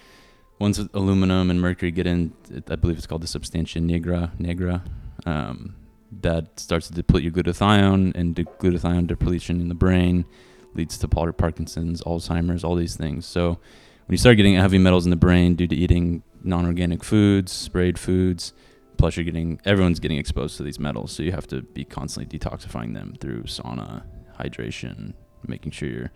Once 0.60 0.80
aluminum 0.94 1.52
and 1.52 1.62
mercury 1.62 1.92
get 1.92 2.08
in, 2.08 2.34
I 2.68 2.76
believe 2.76 2.98
it's 2.98 3.06
called 3.06 3.22
the 3.22 3.28
substantia 3.28 3.80
nigra. 3.80 4.32
Negra. 4.40 4.84
Um, 5.26 5.76
that 6.22 6.60
starts 6.60 6.88
to 6.88 6.94
deplete 6.94 7.24
your 7.24 7.32
glutathione, 7.34 8.16
and 8.16 8.34
de- 8.34 8.44
glutathione 8.46 9.06
depletion 9.08 9.62
in 9.62 9.68
the 9.68 9.76
brain 9.76 10.26
leads 10.74 10.98
to 11.00 11.08
Par- 11.08 11.32
Parkinson's, 11.34 12.02
Alzheimer's, 12.04 12.64
all 12.64 12.76
these 12.76 12.96
things. 12.96 13.26
So 13.26 13.50
when 13.50 14.14
you 14.14 14.18
start 14.18 14.38
getting 14.38 14.56
heavy 14.56 14.78
metals 14.80 15.06
in 15.06 15.10
the 15.12 15.16
brain 15.18 15.54
due 15.56 15.68
to 15.68 15.76
eating 15.76 16.24
non-organic 16.44 17.04
foods, 17.04 17.52
sprayed 17.52 18.00
foods, 18.00 18.54
plus 18.98 19.16
you're 19.18 19.24
getting 19.24 19.60
everyone's 19.66 20.00
getting 20.00 20.18
exposed 20.18 20.58
to 20.58 20.64
these 20.64 20.80
metals, 20.80 21.12
so 21.12 21.24
you 21.24 21.32
have 21.32 21.48
to 21.48 21.62
be 21.62 21.84
constantly 21.86 22.38
detoxifying 22.38 22.94
them 22.94 23.16
through 23.20 23.44
sauna, 23.44 24.04
hydration, 24.40 25.14
making 25.48 25.72
sure 25.72 25.90
you're 25.90 26.12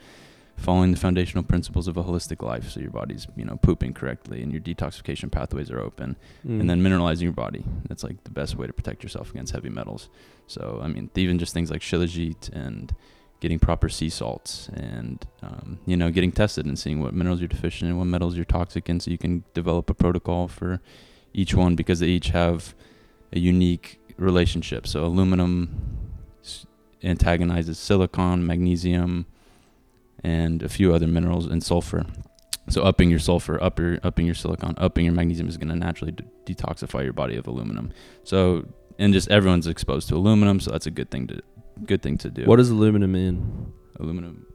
following 0.58 0.92
the 0.92 0.98
foundational 0.98 1.44
principles 1.44 1.88
of 1.88 1.98
a 1.98 2.04
holistic 2.04 2.44
life, 2.44 2.70
so 2.70 2.80
your 2.80 2.92
body's 2.92 3.26
you 3.36 3.46
know 3.46 3.56
pooping 3.58 3.94
correctly 3.94 4.44
and 4.44 4.52
your 4.52 4.62
detoxification 4.62 5.32
pathways 5.32 5.72
are 5.72 5.80
open, 5.80 6.16
Mm. 6.46 6.60
and 6.62 6.70
then 6.70 6.82
mineralizing 6.84 7.24
your 7.24 7.32
body. 7.32 7.64
That's 7.88 8.04
like 8.04 8.24
the 8.24 8.32
best 8.32 8.56
way 8.58 8.68
to 8.68 8.74
protect 8.74 9.02
yourself 9.04 9.32
against 9.32 9.54
heavy 9.54 9.70
metals. 9.70 10.10
So 10.48 10.80
I 10.84 10.88
mean, 10.88 11.10
even 11.16 11.40
just 11.40 11.54
things 11.54 11.72
like 11.72 11.82
shilajit 11.82 12.50
and 12.54 12.94
getting 13.40 13.58
proper 13.58 13.90
sea 13.90 14.10
salts 14.10 14.70
and 14.74 15.26
um, 15.42 15.80
you 15.88 15.98
know 15.98 16.12
getting 16.12 16.32
tested 16.32 16.66
and 16.68 16.78
seeing 16.78 17.00
what 17.02 17.14
minerals 17.14 17.40
you're 17.42 17.48
deficient 17.48 17.90
in, 17.90 17.98
what 17.98 18.06
metals 18.06 18.36
you're 18.36 18.46
toxic 18.46 18.88
in, 18.90 19.00
so 19.00 19.10
you 19.10 19.18
can 19.18 19.44
develop 19.56 19.90
a 19.90 19.96
protocol 19.96 20.48
for 20.48 20.80
each 21.34 21.54
one 21.54 21.76
because 21.76 22.00
they 22.00 22.08
each 22.08 22.30
have 22.30 22.76
a 23.34 23.40
unique 23.40 24.00
relationship. 24.18 24.88
So 24.88 25.06
aluminum 25.06 26.10
antagonizes 27.04 27.80
silicon, 27.80 28.46
magnesium, 28.46 29.26
and 30.24 30.62
a 30.62 30.70
few 30.70 30.94
other 30.94 31.08
minerals 31.08 31.48
and 31.48 31.64
sulfur. 31.64 32.06
So 32.70 32.84
upping 32.84 33.10
your 33.10 33.20
sulfur, 33.20 33.62
up 33.62 33.80
your, 33.80 34.00
upping 34.04 34.26
your 34.26 34.36
silicon, 34.36 34.76
upping 34.78 35.06
your 35.06 35.14
magnesium 35.14 35.48
is 35.48 35.58
going 35.58 35.70
to 35.70 35.76
naturally 35.76 36.12
de- 36.12 36.24
detoxify 36.46 37.04
your 37.04 37.14
body 37.14 37.36
of 37.36 37.48
aluminum. 37.48 37.92
So 38.24 38.66
and 39.00 39.14
just 39.14 39.30
everyone's 39.30 39.66
exposed 39.66 40.10
to 40.10 40.16
aluminum, 40.16 40.60
so 40.60 40.72
that's 40.72 40.86
a 40.86 40.92
good 40.92 41.10
thing 41.10 41.28
to 41.28 41.42
good 41.86 42.04
thing 42.04 42.18
to 42.20 42.30
do. 42.30 42.46
what 42.46 42.60
is 42.60 42.70
aluminum 42.70 43.16
in 43.16 43.74
aluminum? 44.00 44.46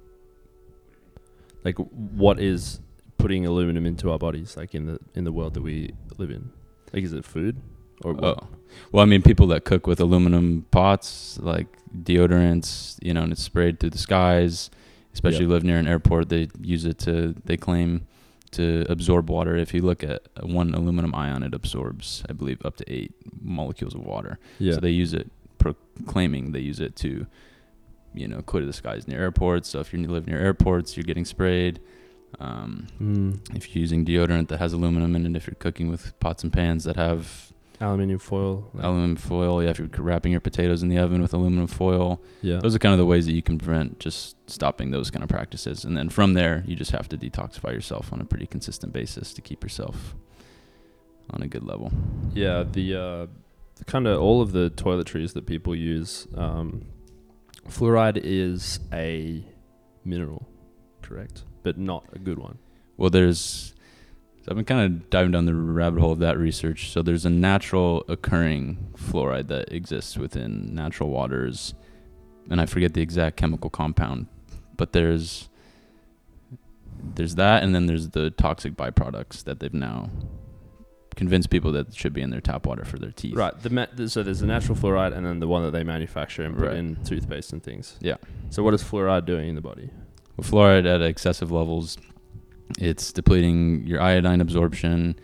like 1.66 1.76
what 1.78 2.38
is 2.38 2.80
putting 3.18 3.44
aluminum 3.44 3.84
into 3.86 4.10
our 4.12 4.18
bodies 4.18 4.56
like 4.56 4.72
in 4.74 4.86
the 4.86 4.98
in 5.14 5.24
the 5.24 5.32
world 5.32 5.52
that 5.54 5.62
we 5.62 5.92
live 6.16 6.30
in 6.30 6.52
like 6.96 7.04
is 7.04 7.12
it 7.12 7.24
food 7.24 7.60
or 8.02 8.14
what? 8.14 8.24
Oh, 8.24 8.48
well, 8.92 9.02
I 9.02 9.06
mean, 9.06 9.22
people 9.22 9.46
that 9.48 9.64
cook 9.64 9.86
with 9.86 10.00
aluminum 10.00 10.66
pots, 10.70 11.38
like 11.40 11.66
deodorants, 11.96 12.98
you 13.02 13.14
know, 13.14 13.22
and 13.22 13.32
it's 13.32 13.42
sprayed 13.42 13.78
through 13.78 13.90
the 13.90 13.98
skies. 13.98 14.70
Especially 15.12 15.44
Yeah. 15.46 15.52
live 15.52 15.64
near 15.64 15.78
an 15.78 15.86
airport, 15.88 16.28
they 16.28 16.48
use 16.60 16.84
it 16.84 16.98
to. 17.00 17.34
They 17.44 17.56
claim 17.56 18.06
to 18.50 18.84
absorb 18.88 19.30
water. 19.30 19.56
If 19.56 19.72
you 19.72 19.80
look 19.80 20.04
at 20.04 20.22
one 20.42 20.74
aluminum 20.74 21.14
ion, 21.14 21.42
it 21.42 21.54
absorbs, 21.54 22.22
I 22.28 22.32
believe, 22.34 22.60
up 22.66 22.76
to 22.76 22.84
eight 22.92 23.12
molecules 23.40 23.94
of 23.94 24.02
water. 24.04 24.38
yeah 24.58 24.74
So 24.74 24.80
they 24.80 24.90
use 24.90 25.14
it, 25.14 25.30
proclaiming 25.58 26.52
they 26.52 26.60
use 26.60 26.80
it 26.80 26.96
to, 26.96 27.26
you 28.14 28.28
know, 28.28 28.42
clear 28.42 28.66
the 28.66 28.72
skies 28.74 29.08
near 29.08 29.20
airports. 29.20 29.68
So 29.70 29.80
if 29.80 29.92
you 29.94 30.06
live 30.06 30.26
near 30.26 30.38
airports, 30.38 30.96
you're 30.96 31.04
getting 31.04 31.24
sprayed. 31.24 31.80
Um, 32.38 32.88
mm. 33.00 33.56
if 33.56 33.74
you're 33.74 33.80
using 33.80 34.04
deodorant 34.04 34.48
that 34.48 34.58
has 34.58 34.72
aluminum 34.72 35.16
in 35.16 35.24
it, 35.26 35.36
if 35.36 35.46
you're 35.46 35.54
cooking 35.54 35.88
with 35.88 36.18
pots 36.20 36.42
and 36.42 36.52
pans 36.52 36.84
that 36.84 36.96
have 36.96 37.52
aluminium 37.80 38.18
foil 38.18 38.70
like- 38.74 38.84
aluminum 38.84 39.16
foil, 39.16 39.62
yeah, 39.62 39.70
if 39.70 39.78
you're 39.78 39.88
wrapping 39.98 40.32
your 40.32 40.40
potatoes 40.40 40.82
in 40.82 40.88
the 40.88 40.98
oven 40.98 41.22
with 41.22 41.32
aluminum 41.32 41.66
foil, 41.66 42.20
yeah 42.42 42.58
those 42.58 42.74
are 42.74 42.78
kind 42.78 42.92
of 42.92 42.98
the 42.98 43.06
ways 43.06 43.26
that 43.26 43.32
you 43.32 43.42
can 43.42 43.58
prevent 43.58 43.98
just 44.00 44.36
stopping 44.50 44.90
those 44.90 45.10
kind 45.10 45.22
of 45.22 45.28
practices. 45.28 45.84
And 45.84 45.96
then 45.96 46.08
from 46.08 46.34
there, 46.34 46.62
you 46.66 46.76
just 46.76 46.90
have 46.90 47.08
to 47.08 47.16
detoxify 47.16 47.72
yourself 47.72 48.12
on 48.12 48.20
a 48.20 48.24
pretty 48.24 48.46
consistent 48.46 48.92
basis 48.92 49.32
to 49.34 49.40
keep 49.40 49.62
yourself 49.62 50.14
on 51.30 51.42
a 51.42 51.48
good 51.48 51.64
level. 51.64 51.92
Yeah, 52.34 52.64
the 52.70 52.94
uh, 52.94 53.26
kind 53.86 54.06
of 54.06 54.20
all 54.20 54.40
of 54.40 54.52
the 54.52 54.70
toiletries 54.70 55.32
that 55.34 55.46
people 55.46 55.74
use, 55.74 56.26
um, 56.36 56.84
fluoride 57.68 58.20
is 58.22 58.80
a 58.92 59.44
mineral, 60.04 60.48
correct, 61.02 61.42
but 61.66 61.76
not 61.76 62.04
a 62.12 62.18
good 62.20 62.38
one. 62.38 62.58
Well, 62.96 63.10
there's. 63.10 63.74
So 64.42 64.50
I've 64.52 64.56
been 64.56 64.64
kind 64.64 64.82
of 64.86 65.10
diving 65.10 65.32
down 65.32 65.46
the 65.46 65.54
rabbit 65.54 66.00
hole 66.00 66.12
of 66.12 66.20
that 66.20 66.38
research. 66.38 66.90
So 66.92 67.02
there's 67.02 67.26
a 67.26 67.30
natural 67.30 68.04
occurring 68.08 68.92
fluoride 68.96 69.48
that 69.48 69.72
exists 69.72 70.16
within 70.16 70.72
natural 70.72 71.10
waters, 71.10 71.74
and 72.48 72.60
I 72.60 72.66
forget 72.66 72.94
the 72.94 73.02
exact 73.02 73.36
chemical 73.36 73.68
compound, 73.68 74.26
but 74.76 74.92
there's 74.92 75.48
there's 77.16 77.34
that, 77.34 77.62
and 77.64 77.74
then 77.74 77.86
there's 77.86 78.10
the 78.10 78.30
toxic 78.30 78.74
byproducts 78.76 79.42
that 79.44 79.58
they've 79.60 79.74
now 79.74 80.10
convinced 81.16 81.50
people 81.50 81.72
that 81.72 81.94
should 81.94 82.12
be 82.12 82.20
in 82.20 82.30
their 82.30 82.40
tap 82.42 82.66
water 82.66 82.84
for 82.84 82.98
their 82.98 83.10
teeth. 83.10 83.34
Right. 83.34 83.58
The 83.60 83.70
ma- 83.70 83.86
so 84.06 84.22
there's 84.22 84.40
the 84.40 84.46
natural 84.46 84.76
fluoride 84.76 85.16
and 85.16 85.24
then 85.26 85.40
the 85.40 85.48
one 85.48 85.62
that 85.64 85.70
they 85.72 85.82
manufacture 85.82 86.42
and 86.44 86.54
put 86.56 86.68
Right. 86.68 86.76
in 86.76 86.96
toothpaste 87.04 87.52
and 87.52 87.62
things. 87.62 87.96
Yeah. 88.00 88.16
So 88.50 88.62
what 88.62 88.74
is 88.74 88.82
fluoride 88.84 89.24
doing 89.24 89.48
in 89.48 89.54
the 89.56 89.60
body? 89.62 89.90
With 90.36 90.50
fluoride 90.50 90.86
at 90.86 91.02
excessive 91.02 91.50
levels, 91.50 91.96
it's 92.78 93.12
depleting 93.12 93.86
your 93.86 94.00
iodine 94.00 94.40
absorption. 94.40 95.18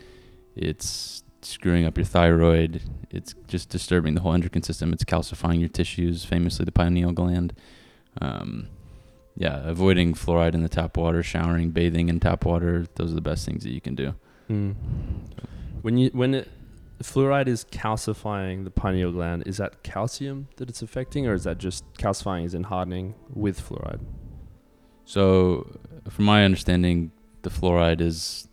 It's 0.54 1.22
screwing 1.42 1.84
up 1.84 1.96
your 1.98 2.04
thyroid. 2.04 2.82
It's 3.10 3.34
just 3.46 3.68
disturbing 3.68 4.14
the 4.14 4.20
whole 4.20 4.32
endocrine 4.32 4.62
system. 4.62 4.92
It's 4.92 5.04
calcifying 5.04 5.60
your 5.60 5.68
tissues, 5.68 6.24
famously 6.24 6.64
the 6.64 6.72
pineal 6.72 7.12
gland. 7.12 7.52
Um, 8.20 8.68
yeah, 9.36 9.60
avoiding 9.64 10.14
fluoride 10.14 10.54
in 10.54 10.62
the 10.62 10.68
tap 10.68 10.96
water, 10.96 11.22
showering, 11.22 11.70
bathing 11.70 12.08
in 12.08 12.20
tap 12.20 12.44
water. 12.44 12.86
Those 12.94 13.12
are 13.12 13.14
the 13.14 13.20
best 13.20 13.44
things 13.44 13.64
that 13.64 13.72
you 13.72 13.80
can 13.80 13.94
do. 13.94 14.14
Mm. 14.50 14.74
When 15.82 15.98
you 15.98 16.10
when 16.12 16.34
it, 16.34 16.48
fluoride 17.02 17.48
is 17.48 17.64
calcifying 17.64 18.64
the 18.64 18.70
pineal 18.70 19.10
gland, 19.12 19.44
is 19.46 19.56
that 19.56 19.82
calcium 19.82 20.48
that 20.56 20.68
it's 20.68 20.82
affecting, 20.82 21.26
or 21.26 21.34
is 21.34 21.44
that 21.44 21.58
just 21.58 21.84
calcifying 21.94 22.44
is 22.44 22.54
in 22.54 22.64
hardening 22.64 23.14
with 23.32 23.60
fluoride? 23.60 24.00
So, 25.04 25.78
from 26.08 26.24
my 26.24 26.44
understanding, 26.44 27.12
the 27.42 27.50
fluoride 27.50 28.00
is 28.00 28.48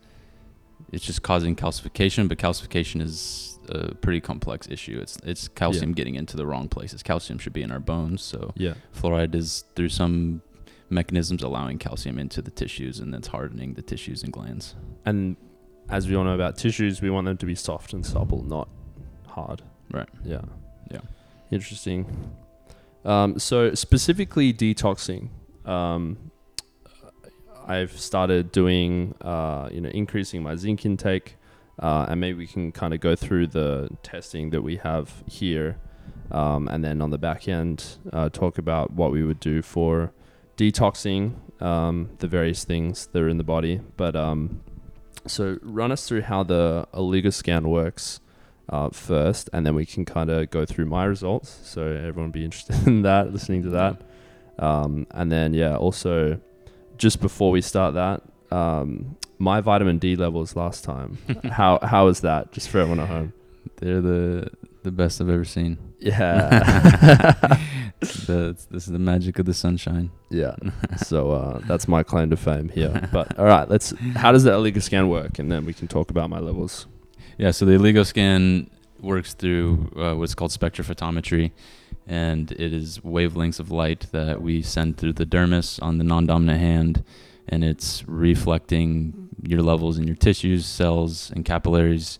it's 0.92 1.06
just 1.06 1.22
causing 1.22 1.56
calcification, 1.56 2.28
but 2.28 2.38
calcification 2.38 3.02
is 3.02 3.60
a 3.70 3.94
pretty 3.96 4.20
complex 4.20 4.68
issue. 4.70 5.00
It's 5.02 5.18
it's 5.24 5.48
calcium 5.48 5.94
getting 5.94 6.16
into 6.16 6.36
the 6.38 6.46
wrong 6.48 6.68
places. 6.68 7.04
Calcium 7.04 7.38
should 7.40 7.54
be 7.54 7.62
in 7.62 7.72
our 7.72 7.80
bones, 7.80 8.22
so 8.24 8.52
Yeah. 8.56 8.74
fluoride 8.96 9.36
is 9.36 9.66
through 9.76 9.90
some 9.90 10.42
mechanisms 10.90 11.44
allowing 11.44 11.78
calcium 11.78 12.18
into 12.18 12.42
the 12.42 12.50
tissues 12.50 13.00
and 13.00 13.14
that's 13.14 13.28
hardening 13.28 13.76
the 13.76 13.82
tissues 13.84 14.24
and 14.24 14.34
glands. 14.34 14.74
And 15.06 15.36
as 15.88 16.08
we 16.08 16.16
all 16.16 16.24
know 16.24 16.34
about 16.34 16.58
tissues, 16.58 17.00
we 17.00 17.12
want 17.12 17.26
them 17.26 17.38
to 17.38 17.46
be 17.46 17.54
soft 17.54 17.94
and 17.94 18.04
supple, 18.04 18.42
not 18.44 18.68
hard. 19.28 19.62
Right. 19.92 20.10
Yeah. 20.24 20.42
Yeah. 20.90 21.02
Interesting. 21.52 22.32
Um, 23.06 23.38
so 23.38 23.76
specifically 23.76 24.52
detoxing, 24.52 25.30
um, 25.66 26.18
I've 27.70 27.98
started 28.00 28.52
doing, 28.52 29.14
uh, 29.22 29.70
you 29.72 29.80
know, 29.80 29.90
increasing 29.90 30.42
my 30.42 30.56
zinc 30.56 30.86
intake, 30.86 31.36
uh, 31.78 32.08
and 32.10 32.20
maybe 32.20 32.40
we 32.40 32.48
can 32.48 32.72
kind 32.72 32.94
of 32.94 33.00
go 33.00 33.16
through 33.16 33.48
the 33.48 33.90
testing 34.04 34.50
that 34.50 34.64
we 34.64 34.78
have 34.78 35.24
here. 35.28 35.78
um, 36.32 36.68
and 36.68 36.84
then 36.84 37.02
on 37.02 37.10
the 37.10 37.18
back 37.18 37.48
end, 37.48 37.98
uh, 38.14 38.30
talk 38.30 38.58
about 38.58 38.92
what 38.92 39.12
we 39.12 39.24
would 39.24 39.40
do 39.40 39.62
for 39.62 40.12
detoxing 40.58 41.36
um, 41.62 42.10
the 42.20 42.28
various 42.28 42.64
things 42.64 43.08
that 43.08 43.22
are 43.22 43.30
in 43.30 43.38
the 43.38 43.44
body. 43.44 43.82
But 43.98 44.16
um, 44.16 44.62
so 45.28 45.58
run 45.62 45.92
us 45.92 46.08
through 46.08 46.22
how 46.22 46.44
the 46.44 46.88
Oligoscan 46.94 47.66
works 47.66 48.20
uh, 48.70 48.90
first, 48.90 49.50
and 49.54 49.66
then 49.66 49.76
we 49.76 49.86
can 49.86 50.06
kind 50.06 50.30
of 50.30 50.50
go 50.50 50.66
through 50.66 50.86
my 50.86 51.06
results. 51.06 51.60
So 51.64 51.84
everyone 51.84 52.32
be 52.32 52.46
interested 52.46 52.76
in 52.88 53.02
that, 53.04 53.32
listening 53.32 53.64
to 53.64 53.70
that. 53.72 54.02
Um, 54.58 55.08
and 55.12 55.32
then 55.32 55.54
yeah, 55.54 55.78
also 55.78 56.40
just 57.00 57.20
before 57.22 57.50
we 57.50 57.62
start 57.62 57.96
that, 57.96 58.22
um, 58.56 59.18
my 59.40 59.62
vitamin 59.62 59.98
D 59.98 60.16
levels 60.16 60.56
last 60.56 60.84
time. 60.84 61.18
how 61.50 61.80
how 61.82 62.06
was 62.06 62.22
that? 62.22 62.52
Just 62.52 62.70
for 62.70 62.80
everyone 62.80 63.00
at 63.00 63.08
home. 63.08 63.34
They're 63.78 64.02
the 64.02 64.52
the 64.84 64.92
best 64.92 65.20
I've 65.20 65.30
ever 65.30 65.46
seen. 65.46 65.78
Yeah. 66.00 66.50
the, 68.00 68.58
this 68.72 68.88
is 68.88 68.94
the 68.94 69.00
magic 69.00 69.40
of 69.40 69.46
the 69.46 69.54
sunshine. 69.54 70.12
yeah. 70.30 70.56
So 70.98 71.32
uh, 71.32 71.60
that's 71.68 71.88
my 71.88 72.04
claim 72.04 72.30
to 72.30 72.38
fame 72.38 72.70
here. 72.70 73.10
But 73.12 73.38
all 73.40 73.46
right, 73.46 73.68
let's. 73.70 73.94
How 74.16 74.32
does 74.32 74.44
the 74.44 74.52
Oligoscan 74.52 75.10
work? 75.10 75.40
And 75.40 75.52
then 75.52 75.66
we 75.66 75.74
can 75.74 75.88
talk 75.88 76.10
about 76.12 76.30
my 76.30 76.40
levels. 76.40 76.88
Yeah, 77.38 77.52
so 77.52 77.66
the 77.66 77.74
Oligoscan 77.74 78.70
works 79.02 79.34
through 79.34 79.92
uh, 79.96 80.14
what's 80.16 80.36
called 80.36 80.52
spectrophotometry, 80.52 81.52
and 82.10 82.52
it 82.54 82.74
is 82.74 83.00
wavelengths 83.00 83.60
of 83.60 83.70
light 83.70 84.08
that 84.12 84.42
we 84.42 84.64
send 84.64 84.98
through 84.98 85.14
the 85.14 85.28
dermis 85.28 85.82
on 85.82 86.00
the 86.00 86.04
non-dominant 86.04 86.60
hand, 86.60 87.04
and 87.48 87.64
it's 87.64 88.04
reflecting 88.08 89.30
your 89.44 89.62
levels 89.62 90.00
in 90.00 90.08
your 90.08 90.16
tissues, 90.16 90.66
cells, 90.66 91.32
and 91.36 91.46
capillaries, 91.46 92.18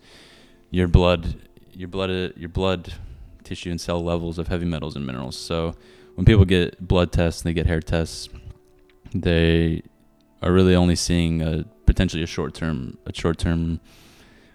your 0.70 0.88
blood, 0.88 1.36
your 1.74 1.88
blood, 1.88 2.34
your 2.38 2.50
blood, 2.50 2.94
tissue 3.44 3.72
and 3.72 3.82
cell 3.82 4.04
levels 4.04 4.38
of 4.38 4.48
heavy 4.48 4.66
metals 4.66 4.96
and 4.96 5.08
minerals. 5.08 5.36
So 5.36 5.74
when 6.14 6.24
people 6.24 6.46
get 6.46 6.88
blood 6.88 7.12
tests 7.12 7.42
and 7.42 7.50
they 7.50 7.54
get 7.54 7.66
hair 7.66 7.82
tests, 7.82 8.30
they 9.12 9.82
are 10.44 10.52
really 10.52 10.76
only 10.76 10.96
seeing 10.96 11.42
a 11.42 11.66
potentially 11.88 12.22
a 12.22 12.28
short 12.28 12.54
term 12.54 13.00
a 13.08 13.14
short 13.14 13.40
term 13.40 13.80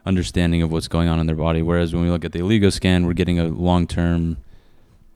understanding 0.07 0.63
of 0.63 0.71
what's 0.71 0.87
going 0.87 1.09
on 1.09 1.19
in 1.19 1.27
their 1.27 1.35
body. 1.35 1.61
Whereas 1.61 1.93
when 1.93 2.05
we 2.05 2.11
look 2.11 2.25
at 2.25 2.31
the 2.31 2.39
Oligo 2.39 2.73
scan, 2.73 3.05
we're 3.05 3.15
getting 3.15 3.41
a 3.41 3.49
long 3.49 3.89
term 3.89 4.37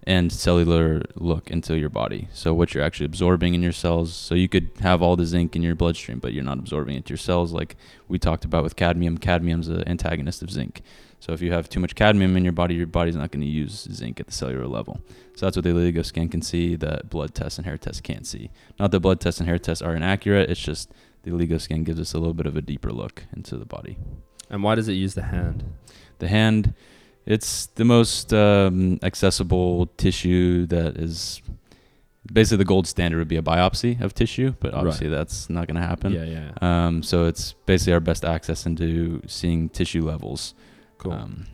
and 0.05 0.33
cellular 0.33 1.03
look 1.17 1.51
into 1.51 1.77
your 1.77 1.91
body. 1.91 2.29
So 2.33 2.55
what 2.55 2.73
you're 2.73 2.85
actually 2.85 3.07
absorbing 3.07 3.55
in 3.55 3.63
your 3.63 3.73
cells. 3.73 4.15
So 4.15 4.35
you 4.35 4.49
could 4.49 4.71
have 4.81 5.03
all 5.03 5.17
the 5.17 5.27
zinc 5.27 5.55
in 5.55 5.63
your 5.63 5.75
bloodstream, 5.75 6.19
but 6.19 6.33
you're 6.33 6.45
not 6.45 6.59
absorbing 6.59 6.97
it 6.97 7.05
to 7.07 7.11
your 7.11 7.19
cells, 7.19 7.53
like 7.53 7.77
we 8.09 8.19
talked 8.19 8.45
about 8.45 8.63
with 8.63 8.77
cadmium. 8.77 9.19
Cadmium's 9.19 9.69
an 9.69 9.87
antagonist 9.87 10.43
of 10.43 10.51
zinc. 10.51 10.83
So 11.21 11.33
if 11.33 11.43
you 11.43 11.53
have 11.53 11.69
too 11.69 11.81
much 11.81 11.95
cadmium 11.95 12.37
in 12.37 12.45
your 12.45 12.53
body, 12.53 12.75
your 12.75 12.87
body's 12.87 13.17
not 13.17 13.33
going 13.33 13.43
to 13.43 13.47
use 13.47 13.89
zinc 13.93 14.21
at 14.21 14.27
the 14.27 14.33
cellular 14.33 14.67
level. 14.67 15.01
So 15.35 15.47
that's 15.47 15.57
what 15.57 15.65
the 15.65 15.71
Oligo 15.71 16.05
scan 16.05 16.29
can 16.29 16.43
see 16.43 16.77
that 16.77 17.11
blood 17.11 17.35
tests 17.35 17.59
and 17.59 17.67
hair 17.67 17.77
tests 17.77 18.01
can't 18.01 18.27
see. 18.27 18.51
Not 18.79 18.93
that 18.93 19.01
blood 19.01 19.21
tests 19.21 19.41
and 19.41 19.49
hair 19.49 19.59
tests 19.59 19.83
are 19.83 19.95
inaccurate. 19.95 20.49
It's 20.49 20.61
just 20.61 20.93
the 21.25 21.33
Oligo 21.33 21.61
scan 21.61 21.85
gives 21.85 22.01
us 22.01 22.15
a 22.15 22.19
little 22.19 22.35
bit 22.35 22.47
of 22.47 22.57
a 22.57 22.63
deeper 22.63 22.93
look 22.93 23.25
into 23.37 23.57
the 23.57 23.67
body. 23.67 23.99
And 24.49 24.63
why 24.63 24.77
does 24.77 24.89
it 24.89 24.95
use 24.95 25.15
the 25.15 25.25
hand? 25.25 25.65
The 26.19 26.29
hand, 26.29 26.75
it's 27.35 27.67
the 27.75 27.85
most 27.85 28.33
um, 28.33 28.99
accessible 29.03 29.87
tissue 29.99 30.65
that 30.67 30.97
is 30.97 31.43
basically 32.33 32.57
the 32.59 32.65
gold 32.65 32.87
standard 32.87 33.19
would 33.19 33.29
be 33.29 33.37
a 33.37 33.43
biopsy 33.43 34.01
of 34.01 34.15
tissue, 34.15 34.55
but 34.61 34.73
obviously 34.75 35.09
that's 35.09 35.49
not 35.51 35.67
going 35.69 35.81
to 35.81 35.87
happen. 35.87 36.13
Yeah, 36.13 36.25
yeah. 36.25 36.51
Um, 36.63 37.03
so 37.03 37.27
it's 37.27 37.53
basically 37.67 37.93
our 37.93 38.01
best 38.01 38.25
access 38.25 38.67
into 38.67 39.21
seeing 39.27 39.69
tissue 39.69 40.05
levels. 40.05 40.55
Cool. 40.97 41.13
Um, 41.13 41.47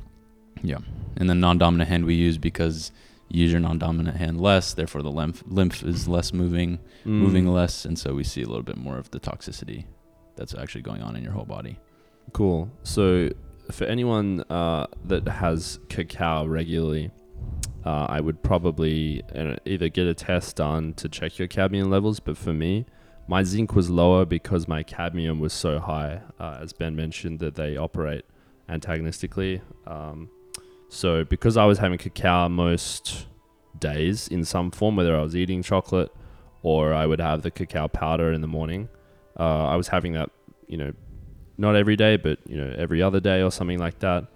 yeah, 0.62 0.78
and 1.16 1.28
the 1.28 1.34
non-dominant 1.34 1.88
hand 1.90 2.04
we 2.06 2.14
use 2.14 2.38
because 2.38 2.92
you 3.28 3.42
use 3.42 3.50
your 3.52 3.60
non-dominant 3.60 4.16
hand 4.16 4.40
less, 4.40 4.74
therefore 4.74 5.02
the 5.02 5.10
lymph 5.10 5.42
lymph 5.46 5.82
is 5.82 6.06
less 6.08 6.32
moving, 6.32 6.78
Mm. 7.04 7.20
moving 7.24 7.46
less, 7.48 7.84
and 7.84 7.98
so 7.98 8.14
we 8.14 8.24
see 8.24 8.42
a 8.42 8.46
little 8.46 8.62
bit 8.62 8.78
more 8.78 8.96
of 8.96 9.10
the 9.10 9.20
toxicity 9.20 9.84
that's 10.36 10.54
actually 10.54 10.80
going 10.82 11.02
on 11.02 11.16
in 11.16 11.22
your 11.22 11.32
whole 11.32 11.44
body. 11.44 11.78
Cool. 12.32 12.70
So, 12.82 13.28
for 13.70 13.84
anyone 13.84 14.42
uh, 14.50 14.86
that 15.04 15.26
has 15.28 15.78
cacao 15.88 16.46
regularly, 16.46 17.10
uh, 17.84 18.06
I 18.08 18.20
would 18.20 18.42
probably 18.42 19.22
uh, 19.34 19.56
either 19.64 19.88
get 19.88 20.06
a 20.06 20.14
test 20.14 20.56
done 20.56 20.94
to 20.94 21.08
check 21.08 21.38
your 21.38 21.48
cadmium 21.48 21.90
levels. 21.90 22.20
But 22.20 22.36
for 22.36 22.52
me, 22.52 22.86
my 23.28 23.42
zinc 23.42 23.74
was 23.74 23.90
lower 23.90 24.24
because 24.24 24.68
my 24.68 24.82
cadmium 24.82 25.40
was 25.40 25.52
so 25.52 25.78
high. 25.78 26.22
Uh, 26.38 26.58
as 26.60 26.72
Ben 26.72 26.96
mentioned, 26.96 27.40
that 27.40 27.54
they 27.54 27.76
operate 27.76 28.24
antagonistically. 28.68 29.60
Um, 29.86 30.30
so, 30.88 31.24
because 31.24 31.56
I 31.56 31.64
was 31.64 31.78
having 31.78 31.98
cacao 31.98 32.48
most 32.48 33.26
days 33.78 34.28
in 34.28 34.44
some 34.44 34.70
form, 34.70 34.96
whether 34.96 35.16
I 35.16 35.22
was 35.22 35.34
eating 35.34 35.62
chocolate 35.62 36.10
or 36.62 36.94
I 36.94 37.06
would 37.06 37.20
have 37.20 37.42
the 37.42 37.50
cacao 37.50 37.88
powder 37.88 38.32
in 38.32 38.40
the 38.40 38.46
morning, 38.46 38.88
uh, 39.38 39.66
I 39.66 39.76
was 39.76 39.88
having 39.88 40.12
that, 40.12 40.30
you 40.66 40.76
know, 40.76 40.92
not 41.56 41.76
every 41.76 41.96
day, 41.96 42.16
but 42.16 42.38
you 42.46 42.56
know, 42.56 42.74
every 42.76 43.02
other 43.02 43.20
day 43.20 43.42
or 43.42 43.50
something 43.50 43.78
like 43.78 43.98
that. 44.00 44.26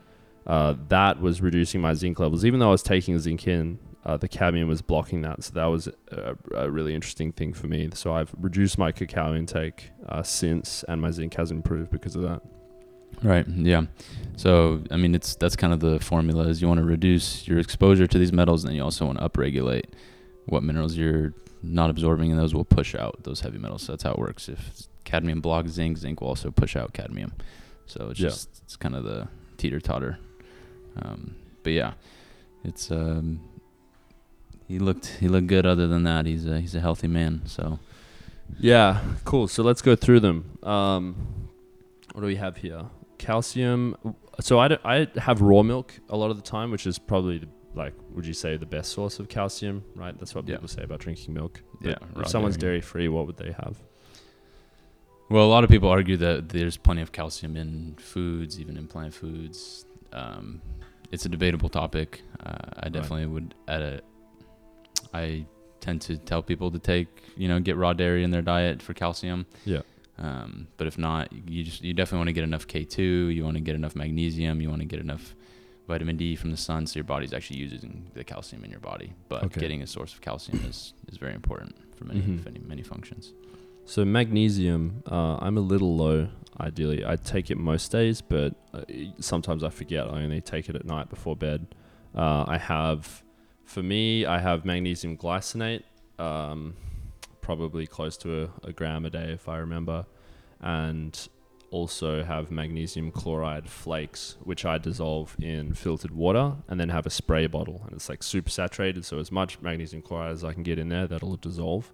Uh, 0.47 0.75
that 0.89 1.21
was 1.21 1.43
reducing 1.43 1.81
my 1.81 1.93
zinc 1.93 2.19
levels. 2.19 2.45
Even 2.45 2.59
though 2.59 2.69
I 2.69 2.73
was 2.73 2.83
taking 2.83 3.19
zinc 3.19 3.47
in, 3.47 3.79
uh, 4.05 4.17
the 4.17 4.29
cadmium 4.29 4.69
was 4.69 4.81
blocking 4.81 5.21
that. 5.23 5.45
So 5.45 5.53
that 5.55 5.67
was 5.67 5.89
a, 6.11 6.37
a 6.55 6.71
really 6.71 6.95
interesting 6.95 7.33
thing 7.33 7.53
for 7.53 7.67
me. 7.67 7.91
So 7.93 8.15
I've 8.15 8.35
reduced 8.39 8.79
my 8.79 8.91
cacao 8.91 9.35
intake 9.35 9.91
uh, 10.09 10.23
since, 10.23 10.85
and 10.89 11.03
my 11.03 11.11
zinc 11.11 11.35
has 11.35 11.51
improved 11.51 11.91
because 11.91 12.17
of 12.17 12.23
that. 12.23 12.41
Right. 13.23 13.47
Yeah. 13.49 13.83
So 14.37 14.83
I 14.91 14.97
mean, 14.97 15.15
it's 15.15 15.35
that's 15.35 15.57
kind 15.57 15.73
of 15.73 15.81
the 15.81 15.99
formula: 15.99 16.45
is 16.49 16.63
you 16.63 16.69
want 16.69 16.79
to 16.79 16.87
reduce 16.87 17.47
your 17.47 17.59
exposure 17.59 18.07
to 18.07 18.19
these 18.19 18.33
metals, 18.33 18.65
and 18.65 18.71
then 18.71 18.77
you 18.77 18.83
also 18.83 19.07
want 19.07 19.19
to 19.19 19.29
upregulate 19.29 19.87
what 20.47 20.63
minerals 20.63 20.97
you're 20.97 21.35
not 21.63 21.91
absorbing, 21.91 22.31
and 22.31 22.41
those 22.41 22.55
will 22.55 22.65
push 22.65 22.95
out 22.95 23.23
those 23.25 23.41
heavy 23.41 23.59
metals. 23.59 23.83
So 23.83 23.93
that's 23.93 24.05
how 24.05 24.13
it 24.13 24.19
works. 24.19 24.49
If 24.49 24.89
cadmium 25.09 25.41
block 25.41 25.69
zinc, 25.69 25.97
zinc 25.99 26.21
will 26.21 26.29
also 26.29 26.51
push 26.51 26.77
out 26.77 26.93
cadmium. 26.93 27.33
So 27.87 28.09
it's 28.11 28.21
Yeah. 28.21 28.29
just 28.29 28.61
it's 28.65 28.77
kind 28.77 28.95
of 28.95 29.05
the 29.05 29.29
teeter 29.57 29.81
totter. 29.81 30.19
Um, 31.03 31.35
but 31.63 31.73
yeah, 31.73 31.93
it's 32.65 32.91
um, 32.91 33.41
he 34.67 34.79
looked 34.79 35.07
he 35.21 35.29
looked 35.29 35.47
good. 35.47 35.65
Other 35.67 35.87
than 35.87 36.03
that, 36.05 36.27
he's 36.27 36.45
a 36.47 36.61
he's 36.61 36.75
a 36.75 36.81
healthy 36.81 37.09
man. 37.09 37.43
So 37.47 37.79
Yeah, 38.61 39.01
cool. 39.25 39.49
So 39.49 39.63
let's 39.63 39.83
go 39.83 39.95
through 39.97 40.21
them. 40.21 40.59
Um, 40.63 41.05
what 42.13 42.21
do 42.23 42.27
we 42.27 42.37
have 42.37 42.57
here? 42.59 42.83
Calcium. 43.19 43.97
So 44.41 44.59
I, 44.59 44.69
d- 44.69 44.79
I 44.85 45.09
have 45.17 45.41
raw 45.43 45.63
milk 45.63 45.93
a 46.09 46.17
lot 46.17 46.31
of 46.31 46.37
the 46.37 46.43
time, 46.43 46.71
which 46.71 46.87
is 46.87 46.99
probably 46.99 47.39
the, 47.39 47.49
like, 47.75 47.93
would 48.15 48.25
you 48.27 48.33
say 48.33 48.57
the 48.57 48.67
best 48.67 48.93
source 48.93 49.19
of 49.19 49.29
calcium? 49.29 49.83
Right. 49.97 50.17
That's 50.19 50.35
what 50.35 50.47
Yeah. 50.49 50.55
people 50.57 50.69
say 50.69 50.83
about 50.83 51.01
drinking 51.01 51.35
milk. 51.35 51.61
But 51.83 51.91
Yeah, 51.91 52.21
If 52.23 52.29
someone's 52.29 52.57
dairy 52.57 52.81
free, 52.81 53.09
what 53.09 53.27
would 53.27 53.37
they 53.37 53.53
have? 53.53 53.77
Well, 55.31 55.45
a 55.45 55.49
lot 55.49 55.63
of 55.65 55.69
people 55.71 55.89
argue 55.91 56.17
that 56.19 56.49
there's 56.49 56.77
plenty 56.77 57.03
of 57.03 57.13
calcium 57.13 57.57
in 57.57 57.95
foods, 57.99 58.59
even 58.59 58.77
in 58.79 58.87
plant 58.87 59.13
foods. 59.13 59.85
Um, 60.13 60.63
it's 61.13 61.27
a 61.27 61.29
debatable 61.29 61.69
topic. 61.69 62.23
Uh, 62.45 62.57
I 62.81 62.89
definitely 62.89 63.27
would 63.27 63.55
at 63.67 63.83
a. 63.83 64.01
I 65.13 65.45
tend 65.81 66.01
to 66.03 66.17
tell 66.17 66.43
people 66.43 66.71
to 66.71 66.79
take, 66.79 67.09
you 67.37 67.47
know, 67.49 67.61
get 67.61 67.77
raw 67.77 67.93
dairy 67.93 68.25
in 68.25 68.31
their 68.31 68.43
diet 68.43 68.81
for 68.83 68.95
calcium. 68.95 69.47
Yeah. 69.65 69.83
Um, 70.19 70.67
but 70.79 70.87
if 70.87 70.99
not, 70.99 71.31
you 71.33 71.63
just 71.63 71.85
you 71.85 71.93
definitely 71.95 72.19
want 72.19 72.29
to 72.29 72.33
get 72.33 72.45
enough 72.45 72.67
K 72.67 72.85
two. 72.85 73.03
You 73.29 73.45
want 73.45 73.57
to 73.57 73.61
get 73.63 73.75
enough 73.75 73.95
magnesium. 73.95 74.61
You 74.63 74.71
want 74.71 74.81
to 74.81 74.87
get 74.87 74.99
enough 74.99 75.35
vitamin 75.87 76.17
D 76.17 76.37
from 76.37 76.51
the 76.51 76.57
sun, 76.57 76.87
so 76.87 76.97
your 76.97 77.05
body's 77.05 77.33
actually 77.35 77.59
using 77.59 78.11
the 78.15 78.25
calcium 78.25 78.65
in 78.65 78.71
your 78.71 78.81
body. 78.81 79.13
But 79.29 79.45
Okay. 79.45 79.61
getting 79.61 79.83
a 79.83 79.87
source 79.87 80.15
of 80.15 80.23
calcium 80.23 80.65
is 80.67 80.95
is 81.09 81.19
very 81.19 81.35
important 81.35 81.75
for 81.97 82.05
many 82.07 82.21
Mhm. 82.23 82.45
many, 82.47 82.61
many 82.61 82.83
functions. 82.83 83.33
So 83.89 84.05
magnesium, 84.05 85.03
uh, 85.11 85.39
I'm 85.41 85.57
a 85.57 85.63
little 85.63 85.97
low. 85.97 86.29
Ideally, 86.61 87.07
I 87.07 87.17
take 87.17 87.51
it 87.51 87.57
most 87.57 87.91
days, 87.91 88.21
but 88.21 88.55
uh, 88.75 88.83
sometimes 89.19 89.65
I 89.65 89.71
forget. 89.71 90.07
I 90.09 90.25
only 90.25 90.43
take 90.43 90.69
it 90.69 90.77
at 90.77 90.85
night 90.85 91.09
before 91.09 91.35
bed. 91.35 91.75
Uh, 92.15 92.45
I 92.47 92.59
have, 92.59 93.23
for 93.65 93.83
me, 93.83 94.27
I 94.27 94.41
have 94.41 94.67
magnesium 94.67 95.17
glycinate, 95.17 95.85
um, 96.19 96.77
probably 97.41 97.87
close 97.87 98.19
to 98.19 98.43
a, 98.43 98.69
a 98.69 98.73
gram 98.75 99.07
a 99.07 99.11
day 99.11 99.33
if 99.33 99.49
I 99.49 99.57
remember, 99.57 100.05
and 100.61 101.27
also 101.71 102.23
have 102.23 102.51
magnesium 102.51 103.11
chloride 103.11 103.71
flakes, 103.71 104.37
which 104.41 104.67
I 104.67 104.77
dissolve 104.77 105.35
in 105.41 105.73
filtered 105.73 106.11
water 106.11 106.57
and 106.69 106.79
then 106.79 106.91
have 106.91 107.07
a 107.07 107.11
spray 107.11 107.47
bottle, 107.47 107.85
and 107.87 107.95
it's 107.95 108.11
like 108.11 108.23
super 108.23 108.51
saturated. 108.51 109.07
So 109.07 109.19
as 109.19 109.33
much 109.33 109.63
magnesium 109.63 110.03
chloride 110.03 110.33
as 110.33 110.45
I 110.45 110.53
can 110.53 110.63
get 110.63 110.79
in 110.79 110.91
there, 110.91 111.07
that'll 111.07 111.37
dissolve 111.37 111.91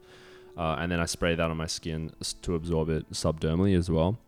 uh, 0.57 0.77
and 0.79 0.91
then 0.91 1.01
I 1.01 1.07
spray 1.07 1.35
that 1.35 1.51
on 1.51 1.57
my 1.57 1.67
skin 1.67 2.13
to 2.43 2.55
absorb 2.55 2.89
it 2.89 3.11
subdermally 3.11 3.77
as 3.77 3.91
well. 3.91 4.19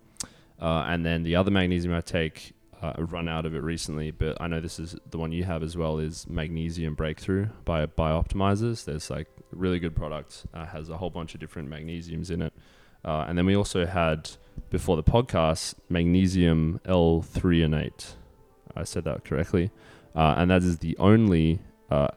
Uh, 0.60 0.84
and 0.88 1.04
then 1.04 1.22
the 1.22 1.36
other 1.36 1.50
magnesium 1.50 1.94
I 1.94 2.00
take, 2.00 2.52
uh, 2.82 2.94
I 2.96 3.00
run 3.02 3.28
out 3.28 3.46
of 3.46 3.54
it 3.54 3.62
recently, 3.62 4.10
but 4.10 4.40
I 4.40 4.46
know 4.46 4.60
this 4.60 4.78
is 4.78 4.96
the 5.10 5.18
one 5.18 5.32
you 5.32 5.44
have 5.44 5.62
as 5.62 5.76
well. 5.76 5.98
Is 5.98 6.26
Magnesium 6.28 6.94
Breakthrough 6.94 7.48
by 7.64 7.86
Bioptimizers. 7.86 8.84
There's 8.84 9.10
like 9.10 9.28
really 9.50 9.78
good 9.78 9.94
product. 9.94 10.46
Uh, 10.52 10.66
has 10.66 10.88
a 10.88 10.96
whole 10.96 11.10
bunch 11.10 11.34
of 11.34 11.40
different 11.40 11.68
magnesiums 11.68 12.30
in 12.30 12.42
it. 12.42 12.52
Uh, 13.04 13.24
and 13.28 13.38
then 13.38 13.46
we 13.46 13.54
also 13.54 13.86
had 13.86 14.30
before 14.70 14.96
the 14.96 15.02
podcast 15.02 15.74
magnesium 15.88 16.80
L-threonate. 16.86 18.14
I 18.74 18.84
said 18.84 19.04
that 19.04 19.24
correctly. 19.24 19.70
Uh, 20.14 20.34
and 20.38 20.50
that 20.50 20.62
is 20.62 20.78
the 20.78 20.96
only 20.98 21.60
uh, 21.90 22.08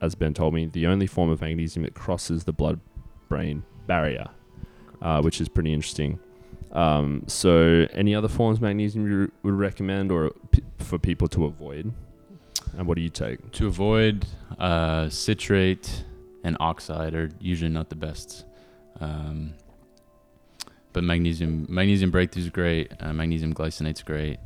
as 0.00 0.14
Ben 0.14 0.34
told 0.34 0.54
me, 0.54 0.66
the 0.66 0.86
only 0.86 1.06
form 1.06 1.30
of 1.30 1.40
magnesium 1.40 1.84
that 1.84 1.94
crosses 1.94 2.44
the 2.44 2.52
blood-brain 3.28 3.62
barrier, 3.86 4.26
uh, 5.02 5.20
which 5.22 5.40
is 5.40 5.48
pretty 5.48 5.72
interesting. 5.72 6.18
Um, 6.72 7.24
so, 7.26 7.86
any 7.92 8.14
other 8.14 8.28
forms 8.28 8.58
of 8.58 8.62
magnesium 8.62 9.10
you 9.10 9.32
would 9.42 9.54
recommend, 9.54 10.10
or 10.10 10.30
p- 10.50 10.62
for 10.78 10.98
people 10.98 11.28
to 11.28 11.44
avoid? 11.44 11.92
And 12.76 12.86
what 12.86 12.96
do 12.96 13.02
you 13.02 13.08
take? 13.08 13.52
To 13.52 13.66
avoid 13.66 14.26
uh, 14.58 15.08
citrate 15.08 16.04
and 16.44 16.56
oxide 16.60 17.14
are 17.14 17.30
usually 17.40 17.70
not 17.70 17.88
the 17.88 17.96
best. 17.96 18.44
Um, 19.00 19.54
but 20.92 21.04
magnesium 21.04 21.66
magnesium 21.68 22.10
breakthrough 22.10 22.42
is 22.42 22.50
great. 22.50 22.92
Uh, 23.00 23.12
magnesium 23.12 23.54
glycinate's 23.54 24.02
great. 24.02 24.38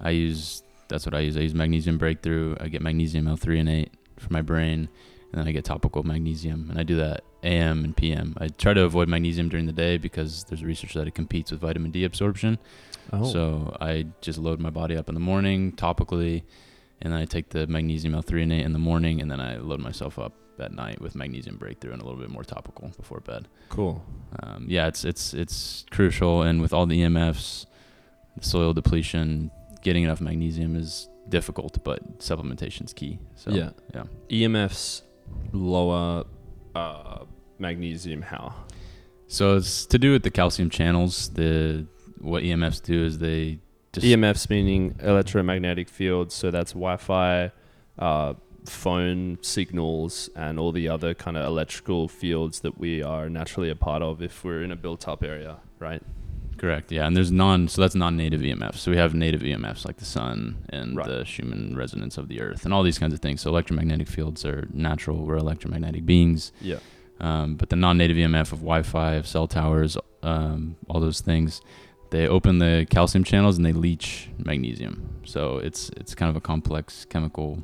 I 0.00 0.10
use 0.10 0.62
that's 0.88 1.04
what 1.04 1.14
I 1.14 1.20
use. 1.20 1.36
I 1.36 1.40
use 1.40 1.54
magnesium 1.54 1.98
breakthrough. 1.98 2.56
I 2.60 2.68
get 2.68 2.80
magnesium 2.80 3.26
L-threonate 3.28 3.90
for 4.18 4.32
my 4.32 4.40
brain, 4.40 4.88
and 5.36 5.42
then 5.42 5.48
I 5.48 5.52
get 5.52 5.66
topical 5.66 6.02
magnesium, 6.02 6.70
and 6.70 6.78
I 6.78 6.82
do 6.82 6.96
that 6.96 7.22
AM 7.42 7.84
and 7.84 7.94
PM. 7.94 8.34
I 8.38 8.48
try 8.48 8.72
to 8.72 8.84
avoid 8.84 9.06
magnesium 9.06 9.50
during 9.50 9.66
the 9.66 9.72
day 9.72 9.98
because 9.98 10.44
there's 10.44 10.64
research 10.64 10.94
that 10.94 11.06
it 11.06 11.14
competes 11.14 11.50
with 11.50 11.60
vitamin 11.60 11.90
D 11.90 12.04
absorption. 12.04 12.58
Oh, 13.12 13.30
So 13.30 13.76
I 13.78 14.06
just 14.22 14.38
load 14.38 14.60
my 14.60 14.70
body 14.70 14.96
up 14.96 15.10
in 15.10 15.14
the 15.14 15.20
morning 15.20 15.72
topically, 15.72 16.42
and 17.02 17.12
then 17.12 17.20
I 17.20 17.26
take 17.26 17.50
the 17.50 17.66
magnesium 17.66 18.14
L-threonate 18.14 18.64
in 18.64 18.72
the 18.72 18.78
morning, 18.78 19.20
and 19.20 19.30
then 19.30 19.38
I 19.38 19.58
load 19.58 19.78
myself 19.78 20.18
up 20.18 20.32
at 20.58 20.72
night 20.72 21.02
with 21.02 21.14
magnesium 21.14 21.58
breakthrough 21.58 21.92
and 21.92 22.00
a 22.00 22.04
little 22.06 22.18
bit 22.18 22.30
more 22.30 22.42
topical 22.42 22.90
before 22.96 23.20
bed. 23.20 23.46
cool. 23.68 24.02
Um, 24.42 24.64
yeah, 24.70 24.86
it's 24.86 25.04
it's 25.04 25.34
it's 25.34 25.84
crucial, 25.90 26.40
and 26.40 26.62
with 26.62 26.72
all 26.72 26.86
the 26.86 26.98
EMFs, 27.02 27.66
the 28.38 28.42
soil 28.42 28.72
depletion, 28.72 29.50
getting 29.82 30.02
enough 30.02 30.22
magnesium 30.22 30.76
is 30.76 31.10
difficult, 31.28 31.84
but 31.84 32.20
supplementation 32.20 32.86
is 32.86 32.94
key. 32.94 33.18
So 33.34 33.50
yeah. 33.50 33.70
yeah. 33.94 34.04
EMFs 34.30 35.02
lower 35.52 36.24
uh, 36.74 37.24
magnesium. 37.58 38.22
How? 38.22 38.54
So 39.28 39.56
it's 39.56 39.86
to 39.86 39.98
do 39.98 40.12
with 40.12 40.22
the 40.22 40.30
calcium 40.30 40.70
channels. 40.70 41.30
The 41.30 41.86
what 42.18 42.42
EMFs 42.42 42.82
do 42.82 43.04
is 43.04 43.18
they 43.18 43.58
just 43.92 44.06
EMFs 44.06 44.48
meaning 44.50 44.94
electromagnetic 45.00 45.88
fields. 45.88 46.34
So 46.34 46.50
that's 46.50 46.72
Wi-Fi, 46.72 47.50
uh, 47.98 48.34
phone 48.66 49.38
signals, 49.42 50.30
and 50.36 50.58
all 50.58 50.72
the 50.72 50.88
other 50.88 51.14
kind 51.14 51.36
of 51.36 51.46
electrical 51.46 52.08
fields 52.08 52.60
that 52.60 52.78
we 52.78 53.02
are 53.02 53.28
naturally 53.28 53.70
a 53.70 53.76
part 53.76 54.02
of 54.02 54.22
if 54.22 54.44
we're 54.44 54.62
in 54.62 54.70
a 54.70 54.76
built-up 54.76 55.22
area, 55.22 55.58
right? 55.78 56.02
Correct. 56.58 56.90
Yeah, 56.90 57.06
and 57.06 57.16
there's 57.16 57.30
non. 57.30 57.68
So 57.68 57.82
that's 57.82 57.94
non-native 57.94 58.40
EMFs. 58.40 58.76
So 58.76 58.90
we 58.90 58.96
have 58.96 59.14
native 59.14 59.42
EMFs 59.42 59.84
like 59.84 59.96
the 59.98 60.04
sun 60.04 60.64
and 60.70 60.96
Right. 60.96 61.06
the 61.08 61.24
Schumann 61.24 61.74
resonance 61.76 62.16
of 62.18 62.28
the 62.28 62.40
Earth 62.40 62.64
and 62.64 62.72
all 62.72 62.82
these 62.82 62.98
kinds 62.98 63.12
of 63.14 63.20
things. 63.20 63.40
So 63.42 63.50
electromagnetic 63.50 64.08
fields 64.08 64.44
are 64.44 64.66
natural. 64.72 65.24
We're 65.26 65.36
electromagnetic 65.36 66.06
beings. 66.06 66.52
Yeah. 66.60 66.78
Um, 67.20 67.56
but 67.56 67.70
the 67.70 67.76
non-native 67.76 68.16
EMF 68.16 68.52
of 68.52 68.58
Wi-Fi, 68.60 69.14
of 69.14 69.26
cell 69.26 69.46
towers, 69.46 69.96
um, 70.22 70.76
all 70.88 71.00
those 71.00 71.20
things, 71.20 71.60
they 72.10 72.28
open 72.28 72.58
the 72.58 72.86
calcium 72.90 73.24
channels 73.24 73.56
and 73.56 73.64
they 73.66 73.72
leach 73.72 74.28
magnesium. 74.38 75.08
So 75.24 75.58
it's 75.58 75.90
it's 75.96 76.14
kind 76.14 76.30
of 76.30 76.36
a 76.36 76.40
complex 76.40 77.04
chemical 77.06 77.62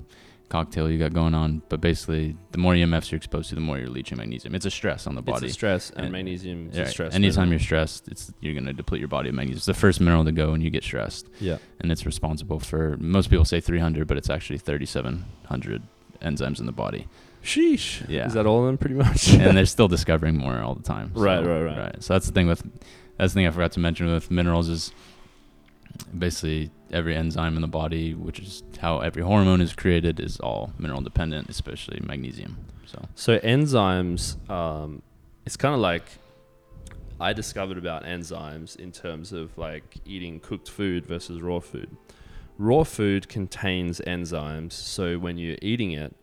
cocktail 0.52 0.90
you 0.90 0.98
got 0.98 1.12
going 1.14 1.34
on. 1.34 1.62
But 1.70 1.80
basically, 1.80 2.36
the 2.52 2.58
more 2.58 2.74
EMFs 2.74 3.10
you're 3.10 3.16
exposed 3.16 3.48
to, 3.48 3.54
the 3.54 3.60
more 3.62 3.78
you're 3.78 3.88
leaching 3.88 4.18
magnesium. 4.18 4.54
It's 4.54 4.66
a 4.66 4.70
stress 4.70 5.06
on 5.06 5.14
the 5.14 5.22
body. 5.22 5.46
It's 5.46 5.52
a 5.52 5.58
stress, 5.58 5.90
and, 5.90 6.04
And- 6.04 6.12
magnesium 6.12 6.68
is 6.70 6.76
Yeah, 6.76 6.84
stress. 6.86 7.14
Anytime 7.14 7.44
mineral. 7.44 7.52
you're 7.52 7.58
stressed, 7.60 8.08
it's 8.08 8.32
you're 8.40 8.54
gonna 8.54 8.72
deplete 8.72 9.00
your 9.00 9.08
body 9.08 9.30
of 9.30 9.34
magnesium. 9.34 9.56
It's 9.56 9.66
the 9.66 9.74
first 9.74 10.00
mineral 10.00 10.24
to 10.26 10.32
go 10.32 10.52
when 10.52 10.60
you 10.60 10.70
get 10.70 10.84
stressed, 10.84 11.28
yeah, 11.40 11.56
and 11.80 11.90
it's 11.90 12.04
responsible 12.06 12.60
for 12.60 12.96
most 12.98 13.30
people 13.30 13.44
say 13.46 13.60
300, 13.60 14.06
but 14.06 14.16
it's 14.18 14.30
actually 14.30 14.58
3,700 14.58 15.82
enzymes 16.20 16.60
in 16.60 16.66
the 16.66 16.72
body. 16.72 17.08
sheesh. 17.42 18.08
Yeah. 18.08 18.26
is 18.26 18.34
that 18.34 18.46
all 18.46 18.60
of 18.60 18.66
them 18.66 18.78
pretty 18.78 18.94
much? 18.94 19.28
and 19.32 19.56
they're 19.56 19.66
still 19.76 19.88
discovering 19.88 20.36
more 20.36 20.60
all 20.60 20.74
the 20.76 20.82
time. 20.82 21.10
So, 21.14 21.20
Right, 21.22 21.44
right, 21.44 21.76
right. 21.76 21.96
So 22.02 22.14
that's 22.14 22.26
the 22.26 22.32
thing 22.32 22.46
with 22.46 22.62
that's 23.18 23.32
the 23.34 23.38
thing 23.38 23.46
I 23.46 23.50
forgot 23.50 23.72
to 23.72 23.80
mention 23.80 24.06
with 24.12 24.30
minerals 24.30 24.68
is 24.68 24.92
basically 26.16 26.70
every 26.90 27.16
enzyme 27.16 27.56
in 27.56 27.62
the 27.62 27.68
body, 27.68 28.14
which 28.14 28.38
is 28.38 28.62
how 28.80 29.00
every 29.00 29.22
hormone 29.22 29.60
is 29.60 29.74
created, 29.74 30.20
is 30.20 30.38
all 30.40 30.72
mineral 30.78 31.00
dependent, 31.00 31.48
especially 31.48 32.00
magnesium. 32.04 32.56
So 32.86 33.08
So 33.14 33.38
enzymes, 33.38 34.36
um, 34.50 35.02
it's 35.46 35.56
kind 35.56 35.74
of 35.74 35.80
like 35.80 36.04
I 37.20 37.32
discovered 37.32 37.78
about 37.78 38.04
enzymes 38.04 38.76
in 38.76 38.92
terms 38.92 39.32
of 39.32 39.56
like 39.56 39.98
eating 40.04 40.40
cooked 40.40 40.68
food 40.68 41.06
versus 41.06 41.40
raw 41.40 41.60
food. 41.60 41.96
Raw 42.58 42.84
food 42.84 43.28
contains 43.28 44.00
enzymes, 44.06 44.72
so 44.72 45.18
when 45.18 45.38
you're 45.38 45.58
eating 45.62 45.92
it, 45.92 46.14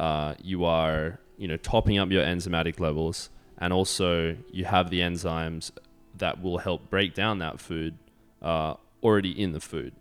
uh, 0.00 0.34
you 0.42 0.64
are 0.64 1.20
you 1.38 1.46
know 1.46 1.56
topping 1.56 1.98
up 1.98 2.10
your 2.10 2.24
enzymatic 2.24 2.80
levels, 2.80 3.30
and 3.58 3.72
also 3.72 4.36
you 4.50 4.64
have 4.64 4.90
the 4.90 5.00
enzymes 5.00 5.70
that 6.16 6.42
will 6.42 6.58
help 6.58 6.88
break 6.90 7.14
down 7.14 7.38
that 7.38 7.60
food 7.60 7.96
uh, 8.42 8.74
already 9.06 9.30
in 9.30 9.52
the 9.52 9.60
food. 9.60 9.94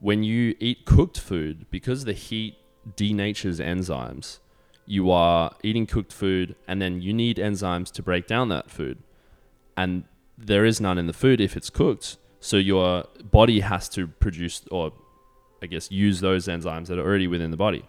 When 0.00 0.22
you 0.22 0.54
eat 0.58 0.84
cooked 0.84 1.20
food, 1.20 1.66
because 1.70 2.04
the 2.04 2.12
heat 2.12 2.56
denatures 2.96 3.60
enzymes, 3.64 4.38
you 4.86 5.10
are 5.10 5.52
eating 5.62 5.86
cooked 5.86 6.12
food 6.12 6.56
and 6.66 6.80
then 6.80 7.02
you 7.02 7.12
need 7.12 7.36
enzymes 7.36 7.92
to 7.92 8.02
break 8.02 8.26
down 8.26 8.48
that 8.48 8.70
food. 8.70 8.98
And 9.76 10.04
there 10.36 10.64
is 10.64 10.80
none 10.80 10.98
in 10.98 11.06
the 11.06 11.12
food 11.12 11.40
if 11.40 11.56
it's 11.56 11.68
cooked. 11.68 12.16
So 12.40 12.56
your 12.56 13.04
body 13.22 13.60
has 13.60 13.88
to 13.90 14.06
produce 14.06 14.62
or 14.70 14.92
I 15.62 15.66
guess 15.66 15.90
use 15.90 16.20
those 16.20 16.46
enzymes 16.46 16.86
that 16.86 16.98
are 16.98 17.02
already 17.02 17.26
within 17.26 17.50
the 17.50 17.56
body. 17.56 17.84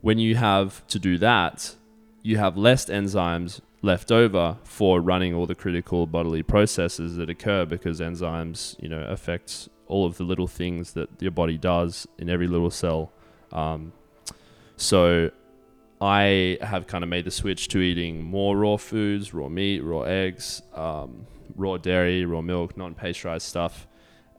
When 0.00 0.18
you 0.18 0.36
have 0.36 0.86
to 0.88 0.98
do 0.98 1.18
that, 1.18 1.76
you 2.22 2.38
have 2.38 2.56
less 2.56 2.86
enzymes 2.86 3.60
left 3.82 4.10
over 4.10 4.56
for 4.64 5.00
running 5.00 5.34
all 5.34 5.46
the 5.46 5.54
critical 5.54 6.06
bodily 6.06 6.42
processes 6.42 7.16
that 7.16 7.28
occur 7.28 7.66
because 7.66 8.00
enzymes, 8.00 8.74
you 8.82 8.88
know, 8.88 9.02
affect 9.02 9.68
all 9.86 10.06
of 10.06 10.16
the 10.16 10.24
little 10.24 10.46
things 10.46 10.92
that 10.92 11.08
your 11.20 11.30
body 11.30 11.58
does 11.58 12.06
in 12.18 12.28
every 12.28 12.46
little 12.46 12.70
cell. 12.70 13.12
Um, 13.52 13.92
so 14.76 15.30
I 16.00 16.58
have 16.60 16.86
kind 16.86 17.04
of 17.04 17.10
made 17.10 17.24
the 17.24 17.30
switch 17.30 17.68
to 17.68 17.78
eating 17.78 18.22
more 18.22 18.56
raw 18.56 18.76
foods, 18.76 19.32
raw 19.32 19.48
meat, 19.48 19.80
raw 19.80 20.02
eggs, 20.02 20.62
um, 20.74 21.26
raw 21.56 21.76
dairy, 21.76 22.24
raw 22.24 22.40
milk, 22.40 22.76
non-pasteurized 22.76 23.46
stuff, 23.46 23.86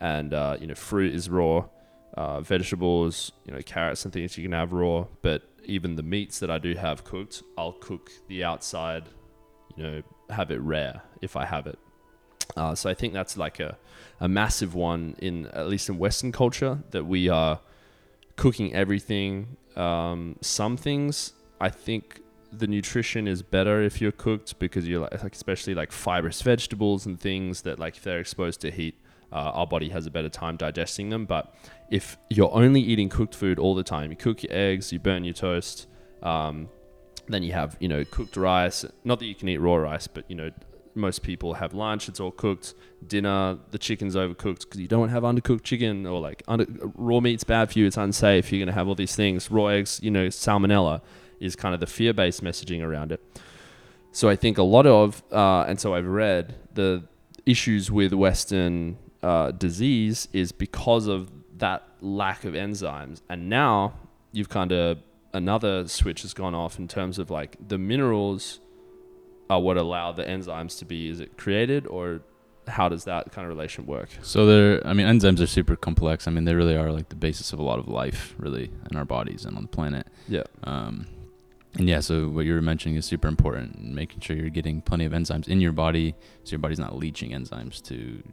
and 0.01 0.33
uh, 0.33 0.57
you 0.59 0.67
know, 0.67 0.75
fruit 0.75 1.13
is 1.13 1.29
raw. 1.29 1.65
Uh, 2.17 2.39
vegetables, 2.39 3.33
you 3.45 3.53
know, 3.53 3.59
carrots 3.65 4.05
and 4.05 4.13
things 4.13 4.37
you 4.37 4.43
can 4.43 4.53
have 4.53 4.71
raw, 4.71 5.05
but 5.21 5.41
even 5.65 5.97
the 5.97 6.03
meats 6.03 6.39
that 6.39 6.49
I 6.49 6.59
do 6.59 6.73
have 6.75 7.03
cooked, 7.03 7.43
I'll 7.57 7.73
cook 7.73 8.09
the 8.29 8.41
outside, 8.41 9.03
you 9.75 9.83
know, 9.83 10.01
have 10.29 10.49
it 10.49 10.61
rare 10.61 11.01
if 11.21 11.35
I 11.35 11.43
have 11.43 11.67
it. 11.67 11.77
Uh, 12.55 12.75
so 12.75 12.89
I 12.89 12.93
think 12.93 13.13
that's 13.13 13.37
like 13.37 13.59
a, 13.59 13.77
a 14.19 14.27
massive 14.27 14.75
one 14.75 15.15
in 15.19 15.47
at 15.47 15.67
least 15.67 15.89
in 15.89 15.97
Western 15.97 16.31
culture 16.31 16.79
that 16.91 17.05
we 17.05 17.29
are 17.29 17.59
cooking 18.35 18.73
everything. 18.73 19.57
Um, 19.75 20.37
some 20.41 20.77
things 20.77 21.33
I 21.59 21.69
think 21.69 22.21
the 22.51 22.67
nutrition 22.67 23.27
is 23.27 23.41
better 23.41 23.81
if 23.81 24.01
you're 24.01 24.11
cooked 24.11 24.59
because 24.59 24.87
you're 24.87 25.01
like, 25.01 25.33
especially 25.33 25.73
like 25.73 25.91
fibrous 25.91 26.41
vegetables 26.41 27.05
and 27.05 27.19
things 27.19 27.63
that 27.63 27.79
like 27.79 27.97
if 27.97 28.03
they're 28.03 28.19
exposed 28.19 28.61
to 28.61 28.71
heat, 28.71 28.95
uh, 29.31 29.51
our 29.53 29.67
body 29.67 29.89
has 29.89 30.05
a 30.05 30.11
better 30.11 30.29
time 30.29 30.55
digesting 30.55 31.09
them. 31.09 31.25
But 31.25 31.53
if 31.89 32.17
you're 32.29 32.53
only 32.53 32.81
eating 32.81 33.09
cooked 33.09 33.35
food 33.35 33.59
all 33.59 33.75
the 33.75 33.83
time, 33.83 34.11
you 34.11 34.17
cook 34.17 34.43
your 34.43 34.53
eggs, 34.53 34.91
you 34.93 34.99
burn 34.99 35.23
your 35.23 35.33
toast, 35.33 35.87
um, 36.23 36.69
then 37.27 37.43
you 37.43 37.53
have 37.53 37.75
you 37.79 37.87
know 37.87 38.05
cooked 38.05 38.37
rice. 38.37 38.85
Not 39.03 39.19
that 39.19 39.25
you 39.25 39.35
can 39.35 39.49
eat 39.49 39.57
raw 39.57 39.75
rice, 39.75 40.07
but 40.07 40.25
you 40.29 40.35
know 40.35 40.51
most 40.95 41.23
people 41.23 41.55
have 41.55 41.73
lunch, 41.73 42.07
it's 42.09 42.19
all 42.19 42.31
cooked. 42.31 42.73
Dinner, 43.05 43.57
the 43.71 43.77
chicken's 43.77 44.15
overcooked 44.15 44.61
because 44.61 44.79
you 44.79 44.87
don't 44.87 45.09
have 45.09 45.23
undercooked 45.23 45.63
chicken 45.63 46.05
or 46.05 46.19
like 46.19 46.41
under, 46.47 46.65
raw 46.95 47.19
meat's 47.19 47.43
bad 47.43 47.71
for 47.71 47.79
you. 47.79 47.85
It's 47.85 47.97
unsafe. 47.97 48.51
You're 48.51 48.65
gonna 48.65 48.75
have 48.75 48.87
all 48.87 48.95
these 48.95 49.15
things. 49.15 49.51
Raw 49.51 49.67
eggs, 49.67 49.99
you 50.01 50.11
know, 50.11 50.27
salmonella 50.27 51.01
is 51.39 51.55
kind 51.55 51.73
of 51.73 51.79
the 51.79 51.87
fear-based 51.87 52.43
messaging 52.43 52.81
around 52.81 53.11
it. 53.11 53.21
So 54.11 54.29
I 54.29 54.35
think 54.35 54.57
a 54.57 54.63
lot 54.63 54.85
of, 54.85 55.21
uh, 55.31 55.65
and 55.67 55.79
so 55.79 55.93
I've 55.93 56.07
read 56.07 56.55
the 56.73 57.03
issues 57.45 57.91
with 57.91 58.13
Western 58.13 58.97
uh, 59.21 59.51
disease 59.51 60.27
is 60.31 60.51
because 60.51 61.07
of 61.07 61.31
that 61.57 61.87
lack 62.01 62.45
of 62.45 62.53
enzymes. 62.53 63.21
And 63.29 63.49
now 63.49 63.93
you've 64.31 64.49
kind 64.49 64.71
of 64.71 64.99
another 65.33 65.87
switch 65.87 66.21
has 66.21 66.33
gone 66.33 66.55
off 66.55 66.79
in 66.79 66.87
terms 66.87 67.19
of 67.19 67.29
like 67.29 67.57
the 67.67 67.77
minerals 67.77 68.59
are 69.49 69.59
what 69.59 69.77
allow 69.77 70.11
the 70.11 70.23
enzymes 70.23 70.77
to 70.79 70.85
be 70.85 71.09
is 71.09 71.19
it 71.19 71.37
created 71.37 71.85
or 71.87 72.21
how 72.67 72.89
does 72.89 73.03
that 73.03 73.31
kind 73.31 73.45
of 73.45 73.49
relation 73.49 73.85
work? 73.85 74.09
So 74.21 74.45
they're, 74.45 74.87
I 74.87 74.93
mean, 74.93 75.07
enzymes 75.07 75.41
are 75.41 75.47
super 75.47 75.75
complex. 75.75 76.27
I 76.27 76.31
mean, 76.31 76.45
they 76.45 76.55
really 76.55 76.75
are 76.75 76.91
like 76.91 77.09
the 77.09 77.15
basis 77.15 77.53
of 77.53 77.59
a 77.59 77.63
lot 77.63 77.79
of 77.79 77.87
life, 77.87 78.33
really, 78.37 78.71
in 78.89 78.97
our 78.97 79.05
bodies 79.05 79.45
and 79.45 79.55
on 79.55 79.63
the 79.63 79.69
planet. 79.69 80.07
Yeah. 80.27 80.43
Um, 80.63 81.05
and 81.77 81.89
yeah, 81.89 81.99
so 81.99 82.29
what 82.29 82.45
you 82.45 82.53
were 82.53 82.61
mentioning 82.61 82.97
is 82.97 83.05
super 83.05 83.27
important. 83.27 83.83
Making 83.83 84.21
sure 84.21 84.35
you're 84.35 84.49
getting 84.49 84.81
plenty 84.81 85.05
of 85.05 85.11
enzymes 85.11 85.47
in 85.47 85.61
your 85.61 85.73
body, 85.73 86.15
so 86.43 86.51
your 86.51 86.59
body's 86.59 86.79
not 86.79 86.95
leaching 86.95 87.31
enzymes 87.31 87.83
to, 87.83 88.23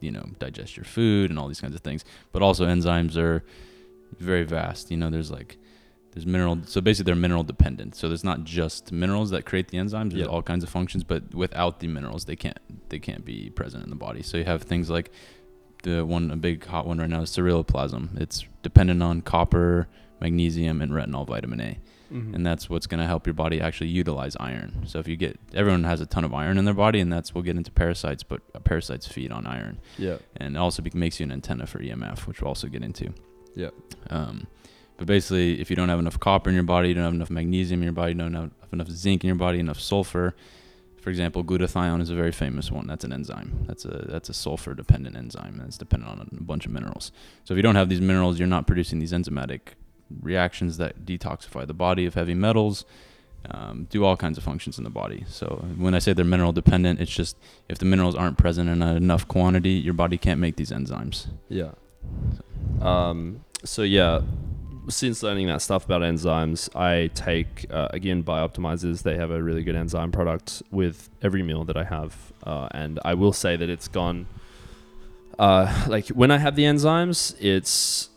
you 0.00 0.10
know, 0.10 0.24
digest 0.38 0.76
your 0.76 0.84
food 0.84 1.30
and 1.30 1.38
all 1.38 1.48
these 1.48 1.60
kinds 1.60 1.74
of 1.74 1.82
things. 1.82 2.04
But 2.32 2.42
also, 2.42 2.66
enzymes 2.66 3.16
are 3.16 3.44
very 4.18 4.44
vast. 4.44 4.90
You 4.90 4.96
know, 4.96 5.10
there's 5.10 5.30
like 5.30 5.58
there's 6.12 6.26
mineral. 6.26 6.58
So 6.66 6.80
basically, 6.80 7.06
they're 7.10 7.20
mineral 7.20 7.44
dependent. 7.44 7.94
So 7.94 8.08
there's 8.08 8.24
not 8.24 8.44
just 8.44 8.90
minerals 8.92 9.30
that 9.30 9.44
create 9.44 9.68
the 9.68 9.78
enzymes. 9.78 10.10
There's 10.10 10.22
Yeah. 10.22 10.26
all 10.26 10.42
kinds 10.42 10.64
of 10.64 10.70
functions, 10.70 11.04
but 11.04 11.34
without 11.34 11.80
the 11.80 11.88
minerals, 11.88 12.24
they 12.24 12.36
can't 12.36 12.58
they 12.88 12.98
can't 12.98 13.24
be 13.24 13.50
present 13.50 13.84
in 13.84 13.90
the 13.90 13.96
body. 13.96 14.22
So 14.22 14.38
you 14.38 14.44
have 14.44 14.62
things 14.62 14.88
like 14.90 15.10
the 15.82 16.04
one 16.04 16.30
a 16.30 16.36
big 16.36 16.64
hot 16.66 16.86
one 16.86 16.98
right 16.98 17.08
now 17.10 17.22
is 17.22 17.30
ceruloplasm. 17.30 18.20
It's 18.20 18.44
dependent 18.62 19.02
on 19.02 19.20
copper, 19.20 19.86
magnesium, 20.20 20.80
and 20.82 20.90
retinol 20.92 21.26
vitamin 21.26 21.60
A 21.60 21.78
Mm-hmm. 22.10 22.34
and 22.36 22.46
that's 22.46 22.70
what's 22.70 22.86
going 22.86 23.00
to 23.00 23.06
help 23.06 23.26
your 23.26 23.34
body 23.34 23.60
actually 23.60 23.88
utilize 23.90 24.34
iron. 24.40 24.86
So 24.86 24.98
if 24.98 25.06
you 25.06 25.14
get 25.14 25.38
everyone 25.52 25.84
has 25.84 26.00
a 26.00 26.06
ton 26.06 26.24
of 26.24 26.32
iron 26.32 26.56
in 26.56 26.64
their 26.64 26.72
body, 26.72 27.00
and 27.00 27.12
that's 27.12 27.34
we'll 27.34 27.44
get 27.44 27.54
into 27.54 27.70
parasites, 27.70 28.22
but 28.22 28.40
parasites 28.64 29.06
feed 29.06 29.30
on 29.30 29.46
iron, 29.46 29.78
yeah. 29.98 30.16
and 30.38 30.56
it 30.56 30.58
also 30.58 30.80
be- 30.80 30.90
makes 30.94 31.20
you 31.20 31.24
an 31.24 31.32
antenna 31.32 31.66
for 31.66 31.80
EMF, 31.80 32.20
which 32.26 32.40
we'll 32.40 32.48
also 32.48 32.66
get 32.66 32.82
into. 32.82 33.12
Yeah. 33.54 33.68
Um, 34.08 34.46
but 34.98 35.06
basically, 35.06 35.60
if 35.60 35.70
you 35.70 35.76
don't 35.76 35.88
have 35.88 36.00
enough 36.00 36.20
copper 36.20 36.50
in 36.50 36.54
your 36.54 36.64
body, 36.64 36.88
you 36.88 36.94
don't 36.94 37.04
have 37.04 37.14
enough 37.14 37.30
magnesium 37.30 37.80
in 37.80 37.84
your 37.84 37.92
body, 37.92 38.12
you 38.12 38.18
don't 38.18 38.34
have 38.34 38.50
enough 38.72 38.90
zinc 38.90 39.24
in 39.24 39.28
your 39.28 39.36
body, 39.36 39.60
enough 39.60 39.80
sulfur. 39.80 40.34
For 41.00 41.08
example, 41.08 41.44
glutathione 41.44 42.02
is 42.02 42.10
a 42.10 42.16
very 42.16 42.32
famous 42.32 42.70
one. 42.70 42.88
That's 42.88 43.04
an 43.04 43.12
enzyme. 43.12 43.64
That's 43.66 43.84
a 43.84 44.04
that's 44.08 44.28
a 44.28 44.34
sulfur 44.34 44.74
dependent 44.74 45.16
enzyme, 45.16 45.54
and 45.60 45.68
it's 45.68 45.78
dependent 45.78 46.10
on 46.10 46.28
a 46.36 46.42
bunch 46.42 46.66
of 46.66 46.72
minerals. 46.72 47.12
So 47.44 47.54
if 47.54 47.56
you 47.56 47.62
don't 47.62 47.76
have 47.76 47.88
these 47.88 48.00
minerals, 48.00 48.38
you're 48.40 48.48
not 48.48 48.66
producing 48.66 48.98
these 48.98 49.12
enzymatic 49.12 49.60
reactions 50.20 50.78
that 50.78 51.06
detoxify 51.06 51.66
the 51.66 51.74
body 51.74 52.04
of 52.04 52.14
heavy 52.14 52.34
metals, 52.34 52.84
um, 53.48 53.86
do 53.90 54.04
all 54.04 54.16
kinds 54.16 54.36
of 54.36 54.42
functions 54.42 54.78
in 54.78 54.84
the 54.84 54.90
body. 54.90 55.24
So 55.28 55.64
when 55.76 55.94
I 55.94 56.00
say 56.00 56.12
they're 56.12 56.24
mineral 56.24 56.52
dependent, 56.52 57.00
it's 57.00 57.12
just 57.12 57.36
if 57.68 57.78
the 57.78 57.84
minerals 57.84 58.16
aren't 58.16 58.36
present 58.36 58.68
in 58.68 58.82
enough 58.82 59.28
quantity, 59.28 59.70
your 59.70 59.94
body 59.94 60.18
can't 60.18 60.40
make 60.40 60.56
these 60.56 60.72
enzymes. 60.72 61.28
Yeah. 61.48 61.70
Um, 62.80 63.44
so 63.64 63.82
yeah, 63.82 64.22
since 64.88 65.22
learning 65.22 65.46
that 65.48 65.62
stuff 65.62 65.84
about 65.84 66.02
enzymes, 66.02 66.74
I 66.74 67.08
take 67.14 67.66
uh, 67.70 67.88
again 67.90 68.22
Bioptimizers. 68.22 69.02
They 69.02 69.16
have 69.16 69.30
a 69.30 69.42
really 69.42 69.62
good 69.62 69.76
enzyme 69.76 70.12
product 70.12 70.62
with 70.70 71.10
every 71.22 71.42
meal 71.42 71.64
that 71.64 71.76
I 71.76 71.84
have, 71.84 72.32
uh, 72.44 72.68
and 72.72 72.98
I 73.04 73.14
will 73.14 73.32
say 73.32 73.56
that 73.56 73.68
it's 73.68 73.88
gone. 73.88 74.26
Uh, 75.38 75.84
like 75.88 76.08
when 76.08 76.30
I 76.30 76.38
have 76.38 76.56
the 76.56 76.64
enzymes, 76.64 77.36
it's 77.40 78.10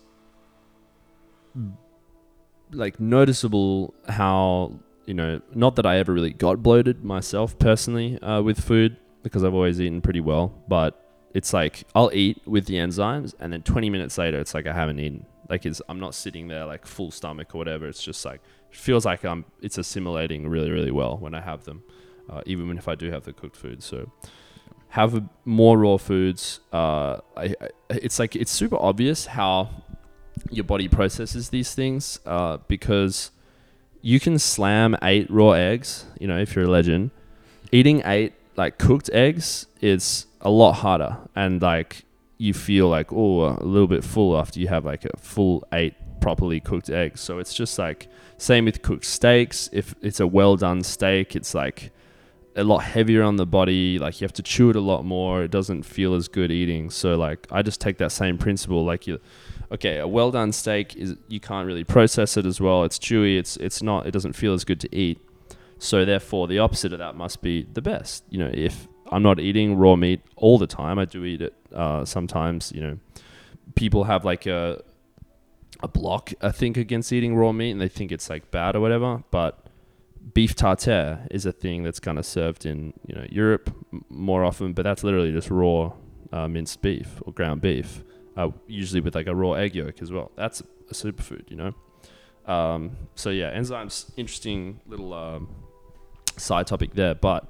like 2.71 2.99
noticeable 2.99 3.93
how 4.07 4.73
you 5.05 5.13
know 5.13 5.41
not 5.53 5.75
that 5.75 5.85
I 5.85 5.97
ever 5.97 6.13
really 6.13 6.31
got 6.33 6.63
bloated 6.63 7.03
myself 7.03 7.57
personally 7.59 8.19
uh, 8.21 8.41
with 8.41 8.59
food 8.59 8.97
because 9.23 9.43
I've 9.43 9.53
always 9.53 9.79
eaten 9.79 10.01
pretty 10.01 10.21
well, 10.21 10.53
but 10.67 10.97
it's 11.33 11.53
like 11.53 11.83
I'll 11.95 12.11
eat 12.13 12.41
with 12.45 12.65
the 12.65 12.75
enzymes, 12.75 13.33
and 13.39 13.53
then 13.53 13.61
20 13.61 13.89
minutes 13.89 14.17
later, 14.17 14.39
it's 14.39 14.53
like 14.53 14.67
I 14.67 14.73
haven't 14.73 14.99
eaten. 14.99 15.25
Like 15.51 15.65
it's 15.65 15.81
I'm 15.89 15.99
not 15.99 16.15
sitting 16.15 16.47
there 16.47 16.65
like 16.65 16.85
full 16.87 17.11
stomach 17.11 17.53
or 17.53 17.57
whatever. 17.57 17.85
It's 17.85 18.01
just 18.01 18.23
like 18.23 18.39
feels 18.69 19.05
like 19.05 19.25
I'm 19.25 19.43
it's 19.61 19.77
assimilating 19.77 20.47
really 20.47 20.71
really 20.71 20.91
well 20.91 21.17
when 21.17 21.35
I 21.35 21.41
have 21.41 21.65
them, 21.65 21.83
uh, 22.29 22.41
even 22.45 22.77
if 22.77 22.87
I 22.87 22.95
do 22.95 23.11
have 23.11 23.25
the 23.25 23.33
cooked 23.33 23.57
food. 23.57 23.83
So 23.83 24.09
have 24.91 25.21
more 25.43 25.77
raw 25.77 25.97
foods. 25.97 26.61
Uh, 26.71 27.17
I, 27.35 27.53
I, 27.59 27.67
it's 27.89 28.17
like 28.17 28.37
it's 28.37 28.49
super 28.51 28.77
obvious 28.77 29.25
how 29.25 29.69
your 30.49 30.63
body 30.63 30.87
processes 30.87 31.49
these 31.49 31.75
things 31.75 32.21
uh, 32.25 32.57
because 32.69 33.31
you 34.01 34.21
can 34.21 34.39
slam 34.39 34.95
eight 35.03 35.29
raw 35.29 35.51
eggs. 35.51 36.05
You 36.17 36.27
know, 36.27 36.37
if 36.37 36.55
you're 36.55 36.63
a 36.65 36.69
legend, 36.69 37.11
eating 37.73 38.01
eight 38.05 38.35
like 38.55 38.77
cooked 38.77 39.09
eggs 39.11 39.67
is 39.81 40.27
a 40.39 40.49
lot 40.49 40.75
harder, 40.75 41.17
and 41.35 41.61
like 41.61 42.05
you 42.41 42.53
feel 42.55 42.87
like 42.87 43.13
oh 43.13 43.55
a 43.59 43.63
little 43.63 43.87
bit 43.87 44.03
full 44.03 44.35
after 44.35 44.59
you 44.59 44.67
have 44.67 44.83
like 44.83 45.05
a 45.05 45.15
full 45.17 45.63
eight 45.73 45.93
properly 46.19 46.59
cooked 46.59 46.89
eggs. 46.89 47.21
So 47.21 47.39
it's 47.39 47.53
just 47.53 47.77
like 47.77 48.07
same 48.37 48.65
with 48.65 48.81
cooked 48.81 49.05
steaks. 49.05 49.69
If 49.71 49.93
it's 50.01 50.19
a 50.19 50.25
well 50.25 50.55
done 50.55 50.83
steak, 50.83 51.35
it's 51.35 51.53
like 51.53 51.91
a 52.55 52.63
lot 52.63 52.79
heavier 52.79 53.21
on 53.21 53.35
the 53.35 53.45
body. 53.45 53.99
Like 53.99 54.19
you 54.19 54.25
have 54.25 54.33
to 54.33 54.41
chew 54.41 54.71
it 54.71 54.75
a 54.75 54.81
lot 54.81 55.05
more. 55.05 55.43
It 55.43 55.51
doesn't 55.51 55.83
feel 55.83 56.15
as 56.15 56.27
good 56.27 56.51
eating. 56.51 56.89
So 56.89 57.15
like 57.15 57.47
I 57.51 57.61
just 57.61 57.79
take 57.79 57.99
that 57.99 58.11
same 58.11 58.39
principle. 58.39 58.83
Like 58.83 59.05
you, 59.05 59.19
okay, 59.71 59.99
a 59.99 60.07
well 60.07 60.31
done 60.31 60.51
steak 60.51 60.95
is 60.95 61.15
you 61.27 61.39
can't 61.39 61.67
really 61.67 61.83
process 61.83 62.37
it 62.37 62.47
as 62.47 62.59
well. 62.59 62.83
It's 62.85 62.97
chewy. 62.97 63.37
It's 63.37 63.55
it's 63.57 63.83
not. 63.83 64.07
It 64.07 64.11
doesn't 64.11 64.33
feel 64.33 64.53
as 64.53 64.63
good 64.63 64.79
to 64.79 64.95
eat. 64.95 65.19
So 65.77 66.05
therefore, 66.05 66.47
the 66.47 66.57
opposite 66.57 66.91
of 66.91 66.99
that 66.99 67.15
must 67.15 67.41
be 67.41 67.67
the 67.71 67.81
best. 67.81 68.23
You 68.29 68.39
know, 68.39 68.51
if 68.51 68.87
I'm 69.11 69.23
not 69.23 69.39
eating 69.39 69.75
raw 69.75 69.95
meat 69.95 70.21
all 70.35 70.57
the 70.57 70.67
time, 70.67 70.97
I 70.99 71.05
do 71.05 71.23
eat 71.25 71.41
it 71.41 71.53
uh, 71.73 72.05
sometimes. 72.05 72.71
You 72.73 72.81
know, 72.81 72.99
people 73.75 74.05
have 74.05 74.25
like 74.25 74.45
a 74.45 74.83
a 75.83 75.87
block, 75.87 76.31
I 76.41 76.51
think, 76.51 76.77
against 76.77 77.11
eating 77.11 77.35
raw 77.35 77.51
meat, 77.51 77.71
and 77.71 77.81
they 77.81 77.87
think 77.87 78.11
it's 78.11 78.29
like 78.29 78.51
bad 78.51 78.75
or 78.75 78.79
whatever. 78.79 79.23
But 79.31 79.65
beef 80.33 80.55
tartare 80.55 81.27
is 81.31 81.45
a 81.45 81.51
thing 81.51 81.83
that's 81.83 81.99
kind 81.99 82.19
of 82.19 82.25
served 82.25 82.65
in 82.65 82.93
you 83.07 83.15
know 83.15 83.25
Europe 83.29 83.73
more 84.09 84.43
often, 84.43 84.73
but 84.73 84.83
that's 84.83 85.03
literally 85.03 85.31
just 85.31 85.49
raw 85.49 85.91
uh, 86.31 86.47
minced 86.47 86.81
beef 86.81 87.21
or 87.25 87.33
ground 87.33 87.61
beef, 87.61 88.03
uh, 88.37 88.49
usually 88.67 89.01
with 89.01 89.15
like 89.15 89.27
a 89.27 89.35
raw 89.35 89.53
egg 89.53 89.75
yolk 89.75 90.01
as 90.01 90.11
well. 90.11 90.31
That's 90.35 90.61
a 90.89 90.93
superfood, 90.93 91.49
you 91.49 91.57
know. 91.57 91.73
Um, 92.51 92.97
so 93.15 93.29
yeah, 93.29 93.55
enzymes, 93.57 94.11
interesting 94.17 94.79
little 94.87 95.13
um, 95.13 95.49
side 96.37 96.67
topic 96.67 96.93
there. 96.93 97.15
But 97.15 97.47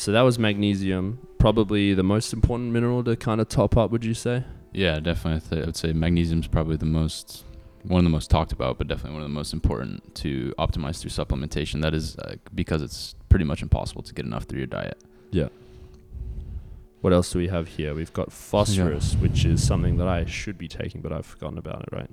so 0.00 0.12
that 0.12 0.22
was 0.22 0.38
magnesium, 0.38 1.18
probably 1.38 1.92
the 1.92 2.02
most 2.02 2.32
important 2.32 2.72
mineral 2.72 3.04
to 3.04 3.16
kind 3.16 3.38
of 3.38 3.50
top 3.50 3.76
up. 3.76 3.90
Would 3.90 4.02
you 4.02 4.14
say? 4.14 4.44
Yeah, 4.72 4.98
definitely. 4.98 5.60
I 5.60 5.66
would 5.66 5.76
say 5.76 5.92
magnesium 5.92 6.40
is 6.40 6.46
probably 6.46 6.76
the 6.76 6.86
most 6.86 7.44
one 7.82 7.98
of 7.98 8.04
the 8.04 8.10
most 8.10 8.30
talked 8.30 8.50
about, 8.50 8.78
but 8.78 8.88
definitely 8.88 9.12
one 9.12 9.22
of 9.22 9.28
the 9.28 9.34
most 9.34 9.52
important 9.52 10.14
to 10.14 10.54
optimize 10.58 11.00
through 11.00 11.10
supplementation. 11.10 11.82
That 11.82 11.92
is 11.92 12.16
uh, 12.16 12.36
because 12.54 12.80
it's 12.80 13.14
pretty 13.28 13.44
much 13.44 13.60
impossible 13.60 14.02
to 14.04 14.14
get 14.14 14.24
enough 14.24 14.44
through 14.44 14.60
your 14.60 14.68
diet. 14.68 15.02
What 17.00 17.14
else 17.14 17.32
do 17.32 17.38
we 17.38 17.48
have 17.48 17.66
here? 17.66 17.94
We've 17.94 18.12
got 18.12 18.30
phosphorus, 18.30 19.14
which 19.14 19.46
is 19.46 19.66
something 19.66 19.96
that 19.96 20.06
I 20.06 20.26
should 20.26 20.58
be 20.58 20.68
taking, 20.68 21.00
but 21.00 21.12
I've 21.12 21.24
forgotten 21.24 21.56
about 21.56 21.82
it. 21.82 21.88
Right? 21.92 22.10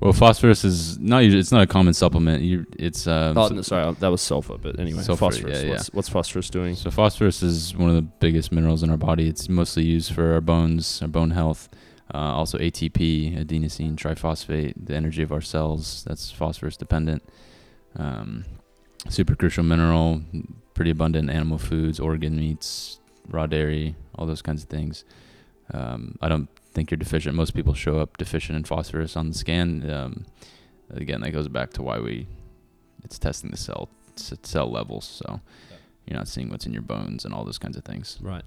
Well, 0.00 0.12
phosphorus 0.12 0.64
is 0.64 0.98
not 0.98 1.18
usually, 1.18 1.38
it's 1.40 1.52
not 1.52 1.62
a 1.62 1.66
common 1.68 1.94
supplement. 1.94 2.42
You 2.42 2.66
it's 2.76 3.06
um, 3.06 3.38
oh, 3.38 3.48
so, 3.48 3.54
no, 3.54 3.62
sorry, 3.62 3.94
that 3.94 4.08
was 4.08 4.20
sulfur. 4.20 4.58
But 4.58 4.80
anyway, 4.80 5.02
Sulfur, 5.02 5.30
phosphorus. 5.30 5.62
yeah, 5.62 5.70
what's, 5.70 5.92
what's 5.92 6.08
phosphorus 6.08 6.50
doing? 6.50 6.74
so 6.74 6.90
phosphorus 6.90 7.44
is 7.44 7.76
one 7.76 7.90
of 7.90 7.94
the 7.94 8.02
biggest 8.02 8.50
minerals 8.50 8.82
in 8.82 8.90
our 8.90 8.96
body. 8.96 9.28
It's 9.28 9.48
mostly 9.48 9.84
used 9.84 10.12
for 10.12 10.34
our 10.34 10.40
bones, 10.40 11.00
our 11.00 11.08
bone 11.08 11.30
health. 11.30 11.68
Uh, 12.12 12.18
also 12.18 12.58
ATP, 12.58 13.38
adenosine 13.38 13.96
triphosphate, 13.96 14.74
the 14.76 14.94
energy 14.94 15.22
of 15.22 15.32
our 15.32 15.40
cells. 15.40 16.04
That's 16.06 16.30
phosphorus 16.30 16.76
dependent. 16.76 17.22
Um, 17.96 18.44
super 19.08 19.34
crucial 19.34 19.64
mineral, 19.64 20.22
pretty 20.74 20.90
abundant 20.90 21.30
animal 21.30 21.58
foods, 21.58 22.00
organ 22.00 22.36
meats, 22.36 22.98
raw 23.28 23.46
dairy, 23.46 23.96
all 24.14 24.26
those 24.26 24.42
kinds 24.42 24.62
of 24.62 24.68
things. 24.68 25.04
Um, 25.72 26.16
I 26.20 26.28
don't 26.28 26.48
think 26.72 26.90
you're 26.90 26.98
deficient. 26.98 27.34
Most 27.34 27.54
people 27.54 27.74
show 27.74 27.98
up 27.98 28.16
deficient 28.16 28.56
in 28.56 28.64
phosphorus 28.64 29.16
on 29.16 29.28
the 29.28 29.34
scan. 29.34 29.88
Um, 29.90 30.26
again, 30.90 31.20
that 31.22 31.30
goes 31.30 31.48
back 31.48 31.70
to 31.74 31.82
why 31.82 31.98
we 31.98 32.26
it's 33.04 33.18
testing 33.18 33.50
the 33.50 33.56
cell 33.56 33.88
cell 34.16 34.70
levels. 34.70 35.04
So 35.04 35.40
you're 36.06 36.18
not 36.18 36.28
seeing 36.28 36.50
what's 36.50 36.66
in 36.66 36.72
your 36.72 36.82
bones 36.82 37.24
and 37.24 37.34
all 37.34 37.44
those 37.44 37.58
kinds 37.58 37.76
of 37.76 37.84
things. 37.84 38.18
Right. 38.20 38.44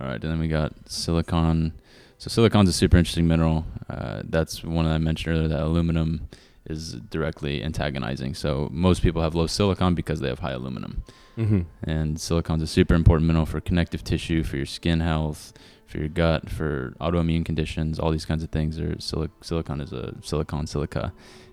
All 0.00 0.06
right, 0.06 0.22
and 0.22 0.30
then 0.30 0.38
we 0.38 0.46
got 0.46 0.72
silicon. 0.88 1.72
So 2.18 2.28
silicon's 2.28 2.68
a 2.68 2.72
super 2.72 2.96
interesting 2.96 3.26
mineral. 3.26 3.64
Uh, 3.90 4.22
that's 4.24 4.62
one 4.62 4.84
that 4.84 4.92
I 4.92 4.98
mentioned 4.98 5.34
earlier. 5.34 5.48
That 5.48 5.62
aluminum 5.62 6.28
is 6.68 6.94
directly 7.10 7.62
antagonizing. 7.62 8.34
So 8.34 8.68
most 8.70 9.02
people 9.02 9.22
have 9.22 9.34
low 9.34 9.46
silicon 9.46 9.94
because 9.94 10.20
they 10.20 10.28
have 10.28 10.40
high 10.40 10.52
aluminum. 10.52 11.02
Mm-hmm. 11.36 11.60
And 11.84 12.18
silicon's 12.18 12.62
a 12.62 12.66
super 12.66 12.94
important 12.94 13.26
mineral 13.26 13.46
for 13.46 13.60
connective 13.60 14.02
tissue, 14.02 14.42
for 14.42 14.56
your 14.56 14.66
skin 14.66 15.00
health, 15.00 15.52
for 15.86 15.98
your 15.98 16.08
gut, 16.08 16.50
for 16.50 16.94
autoimmune 17.00 17.44
conditions, 17.44 17.98
all 17.98 18.10
these 18.10 18.24
kinds 18.24 18.42
of 18.42 18.50
things. 18.50 18.78
Or 18.78 18.96
silic- 18.96 19.30
silicon 19.42 19.80
is 19.80 19.92
a 19.92 20.14
silicon 20.22 20.66
silica 20.66 21.12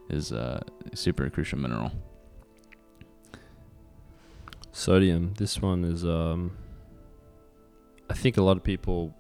is 0.09 0.31
a 0.31 0.63
super 0.93 1.29
crucial 1.29 1.59
mineral. 1.59 1.91
Sodium. 4.71 5.33
This 5.37 5.61
one 5.61 5.85
is. 5.85 6.03
Um, 6.03 6.57
I 8.09 8.13
think 8.13 8.37
a 8.37 8.41
lot 8.41 8.57
of 8.57 8.63
people. 8.63 9.15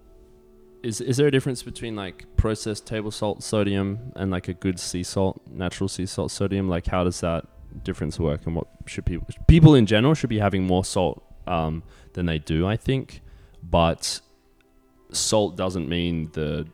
Is 0.85 1.01
is 1.01 1.17
there 1.17 1.25
a 1.25 1.31
difference 1.31 1.63
between 1.63 1.95
like 1.95 2.25
processed 2.37 2.85
table 2.85 3.09
salt 3.09 3.41
sodium 3.41 4.13
and 4.15 4.29
like 4.29 4.47
a 4.49 4.53
good 4.53 4.79
sea 4.79 5.01
salt, 5.01 5.41
natural 5.49 5.87
sea 5.87 6.05
salt 6.05 6.29
sodium? 6.29 6.69
Like, 6.69 6.85
how 6.85 7.03
does 7.03 7.21
that 7.21 7.47
difference 7.83 8.19
work, 8.19 8.45
and 8.45 8.55
what 8.55 8.67
should 8.85 9.03
people 9.03 9.27
people 9.47 9.73
in 9.73 9.87
general 9.87 10.13
should 10.13 10.29
be 10.29 10.37
having 10.37 10.63
more 10.63 10.85
salt 10.85 11.23
um, 11.47 11.81
than 12.13 12.27
they 12.27 12.37
do? 12.37 12.67
I 12.67 12.77
think, 12.77 13.21
but 13.63 14.21
salt 15.11 15.57
doesn't 15.57 15.89
mean 15.89 16.29
the 16.33 16.67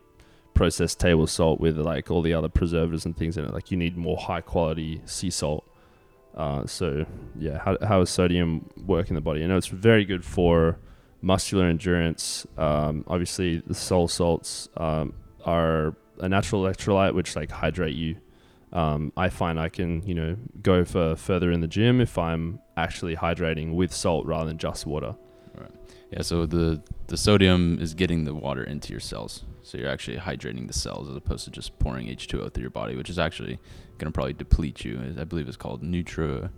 processed 0.56 1.00
table 1.00 1.26
salt 1.26 1.62
with 1.62 1.78
like 1.78 2.12
all 2.12 2.22
the 2.22 2.34
other 2.34 2.50
preservatives 2.50 3.06
and 3.06 3.16
things 3.16 3.38
in 3.38 3.46
it. 3.46 3.54
Like, 3.54 3.72
you 3.72 3.78
need 3.78 3.96
more 3.96 4.18
high 4.18 4.42
quality 4.42 5.02
sea 5.06 5.30
salt. 5.30 5.64
Uh, 6.36 6.66
so 6.66 7.06
yeah, 7.40 7.60
how 7.60 7.78
how 7.82 8.00
does 8.00 8.10
sodium 8.10 8.70
work 8.86 9.08
in 9.08 9.16
the 9.16 9.22
body? 9.22 9.42
I 9.42 9.48
know 9.48 9.56
it's 9.56 9.68
very 9.68 10.04
good 10.04 10.26
for 10.26 10.80
muscular 11.22 11.66
endurance. 11.66 12.46
Um, 12.58 13.04
obviously, 13.08 13.58
the 13.66 13.74
soul 13.74 14.08
salts 14.08 14.70
um, 14.78 15.14
are 15.46 15.96
a 16.20 16.30
natural 16.30 16.64
electrolyte 16.64 17.14
which 17.14 17.36
like 17.36 17.52
hydrate 17.52 17.96
you. 17.96 18.18
Um, 18.74 19.12
I 19.18 19.30
find 19.30 19.60
I 19.60 19.70
can 19.70 20.02
you 20.08 20.16
know 20.16 20.38
go 20.62 20.86
for 20.86 21.16
further 21.16 21.52
in 21.52 21.62
the 21.62 21.68
gym 21.68 22.00
if 22.00 22.18
I'm 22.18 22.60
actually 22.78 23.16
hydrating 23.16 23.74
with 23.74 23.94
salt 23.94 24.26
rather 24.26 24.46
than 24.46 24.58
just 24.58 24.86
water. 24.86 25.16
Right. 25.56 25.72
Yeah, 26.12 26.22
so 26.22 26.46
the 26.46 26.82
the 27.08 27.18
sodium 27.18 27.80
is 27.82 27.94
getting 27.94 28.24
the 28.24 28.34
water 28.34 28.64
into 28.64 28.92
your 28.92 29.00
cells. 29.00 29.44
So 29.64 29.78
you're 29.78 29.90
actually 29.90 30.18
hydrating 30.18 30.68
the 30.68 30.74
cells 30.74 31.10
as 31.10 31.16
opposed 31.16 31.46
to 31.46 31.52
just 31.52 31.78
pouring 31.78 32.08
H2O 32.08 32.54
through 32.54 32.62
your 32.62 32.72
body, 32.72 32.96
which 32.96 33.10
is 33.10 33.20
actually 33.20 33.60
going 34.00 34.12
to 34.12 34.12
probably 34.12 34.34
deplete 34.34 34.84
you. 34.84 35.16
I 35.20 35.24
believe 35.24 35.48
it's 35.48 35.58
called 35.58 35.84
neutro. 35.84 36.50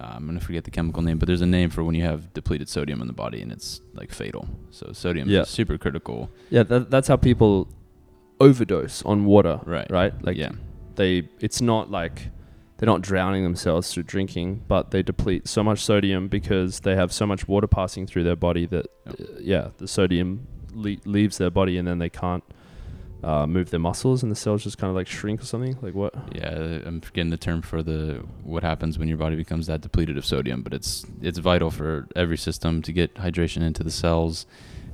Uh, 0.00 0.14
I'm 0.16 0.26
going 0.26 0.38
to 0.38 0.44
forget 0.44 0.64
the 0.64 0.70
chemical 0.72 1.02
name, 1.02 1.18
but 1.18 1.26
there's 1.28 1.40
a 1.40 1.46
name 1.46 1.70
for 1.70 1.84
when 1.84 1.94
you 1.94 2.02
have 2.02 2.32
depleted 2.32 2.68
sodium 2.68 3.00
in 3.00 3.06
the 3.06 3.12
body 3.12 3.40
and 3.42 3.52
it's 3.52 3.80
like 3.94 4.10
fatal. 4.12 4.48
So 4.70 4.90
sodium 4.92 5.28
Yeah. 5.28 5.42
is 5.42 5.48
super 5.48 5.78
critical. 5.78 6.30
Yeah, 6.50 6.64
that, 6.64 6.90
that's 6.90 7.06
how 7.06 7.16
people 7.16 7.68
overdose 8.40 9.02
on 9.04 9.24
water. 9.24 9.60
Right. 9.64 9.88
Right. 9.90 10.12
Like 10.24 10.36
yeah. 10.36 10.50
they, 10.96 11.28
it's 11.40 11.60
not 11.60 11.90
like 11.90 12.28
they're 12.76 12.86
not 12.88 13.02
drowning 13.02 13.44
themselves 13.44 13.92
through 13.92 14.02
drinking, 14.04 14.64
but 14.66 14.90
they 14.90 15.02
deplete 15.02 15.46
so 15.46 15.62
much 15.62 15.78
sodium 15.84 16.26
because 16.28 16.80
they 16.80 16.96
have 16.96 17.12
so 17.12 17.24
much 17.26 17.46
water 17.46 17.68
passing 17.68 18.06
through 18.06 18.24
their 18.24 18.36
body 18.36 18.66
that, 18.66 18.86
Yep. 19.06 19.20
uh, 19.20 19.24
yeah, 19.40 19.68
the 19.78 19.86
sodium 19.86 20.46
le- 20.72 20.96
leaves 21.04 21.38
their 21.38 21.50
body 21.50 21.78
and 21.78 21.86
then 21.86 21.98
they 22.00 22.10
can't 22.10 22.42
uh, 23.24 23.46
move 23.46 23.70
their 23.70 23.80
muscles 23.80 24.22
and 24.22 24.30
the 24.30 24.36
cells 24.36 24.62
just 24.62 24.76
kind 24.76 24.90
of 24.90 24.94
like 24.94 25.06
shrink 25.06 25.40
or 25.40 25.46
something. 25.46 25.78
Like 25.80 25.94
what? 25.94 26.14
Yeah, 26.34 26.80
I'm 26.84 27.00
forgetting 27.00 27.30
the 27.30 27.38
term 27.38 27.62
for 27.62 27.82
the 27.82 28.22
what 28.42 28.62
happens 28.62 28.98
when 28.98 29.08
your 29.08 29.16
body 29.16 29.34
becomes 29.34 29.66
that 29.66 29.80
depleted 29.80 30.18
of 30.18 30.26
sodium, 30.26 30.62
but 30.62 30.74
it's 30.74 31.06
it's 31.22 31.38
vital 31.38 31.70
for 31.70 32.06
every 32.14 32.36
system 32.36 32.82
to 32.82 32.92
get 32.92 33.14
hydration 33.14 33.62
into 33.62 33.82
the 33.82 33.90
cells. 33.90 34.46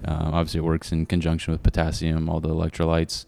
Um, 0.05 0.33
obviously, 0.33 0.59
it 0.59 0.64
works 0.64 0.93
in 0.93 1.07
conjunction 1.07 1.53
with 1.53 1.62
potassium, 1.62 2.29
all 2.29 2.40
the 2.40 2.49
electrolytes, 2.49 3.27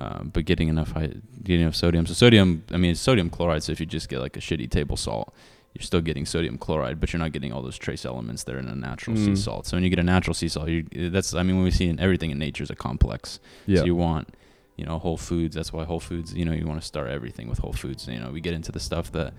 um, 0.00 0.30
but 0.32 0.44
getting 0.44 0.68
enough 0.68 0.92
hy- 0.92 1.14
getting 1.42 1.62
enough 1.62 1.74
sodium. 1.74 2.06
So 2.06 2.14
sodium, 2.14 2.62
I 2.70 2.76
mean, 2.76 2.94
sodium 2.94 3.30
chloride. 3.30 3.64
So 3.64 3.72
if 3.72 3.80
you 3.80 3.86
just 3.86 4.08
get 4.08 4.20
like 4.20 4.36
a 4.36 4.40
shitty 4.40 4.70
table 4.70 4.96
salt, 4.96 5.34
you're 5.80 5.84
still 5.86 6.00
getting 6.00 6.26
sodium 6.26 6.58
chloride, 6.58 6.98
but 7.00 7.12
you're 7.12 7.18
not 7.20 7.32
getting 7.32 7.52
all 7.52 7.62
those 7.62 7.76
trace 7.78 8.04
elements 8.04 8.44
that 8.44 8.54
are 8.54 8.58
in 8.58 8.68
a 8.68 8.74
natural 8.74 9.16
sea 9.16 9.30
Mm. 9.30 9.38
salt. 9.38 9.66
So 9.66 9.76
when 9.76 9.84
you 9.84 9.90
get 9.90 9.98
a 9.98 10.02
natural 10.02 10.34
sea 10.34 10.48
salt, 10.48 10.68
you, 10.68 10.84
that's 11.10 11.34
I 11.34 11.42
mean, 11.42 11.56
when 11.56 11.64
we 11.64 11.70
see 11.70 11.86
in 11.86 11.98
everything 12.00 12.30
in 12.30 12.38
nature 12.38 12.62
is 12.64 12.70
a 12.70 12.76
complex. 12.76 13.38
Yeah. 13.66 13.78
So 13.80 13.84
you 13.86 13.94
want, 13.94 14.28
you 14.76 14.84
know, 14.84 14.98
Whole 14.98 15.16
Foods. 15.16 15.54
That's 15.56 15.72
why 15.72 15.84
Whole 15.84 16.00
Foods. 16.00 16.34
You 16.34 16.44
know, 16.44 16.52
you 16.52 16.66
want 16.66 16.80
to 16.80 16.86
start 16.86 17.08
everything 17.10 17.48
with 17.48 17.58
Whole 17.58 17.72
Foods. 17.72 18.06
You 18.08 18.20
know, 18.20 18.30
we 18.30 18.40
get 18.40 18.54
into 18.54 18.72
the 18.72 18.80
stuff 18.80 19.10
that 19.12 19.32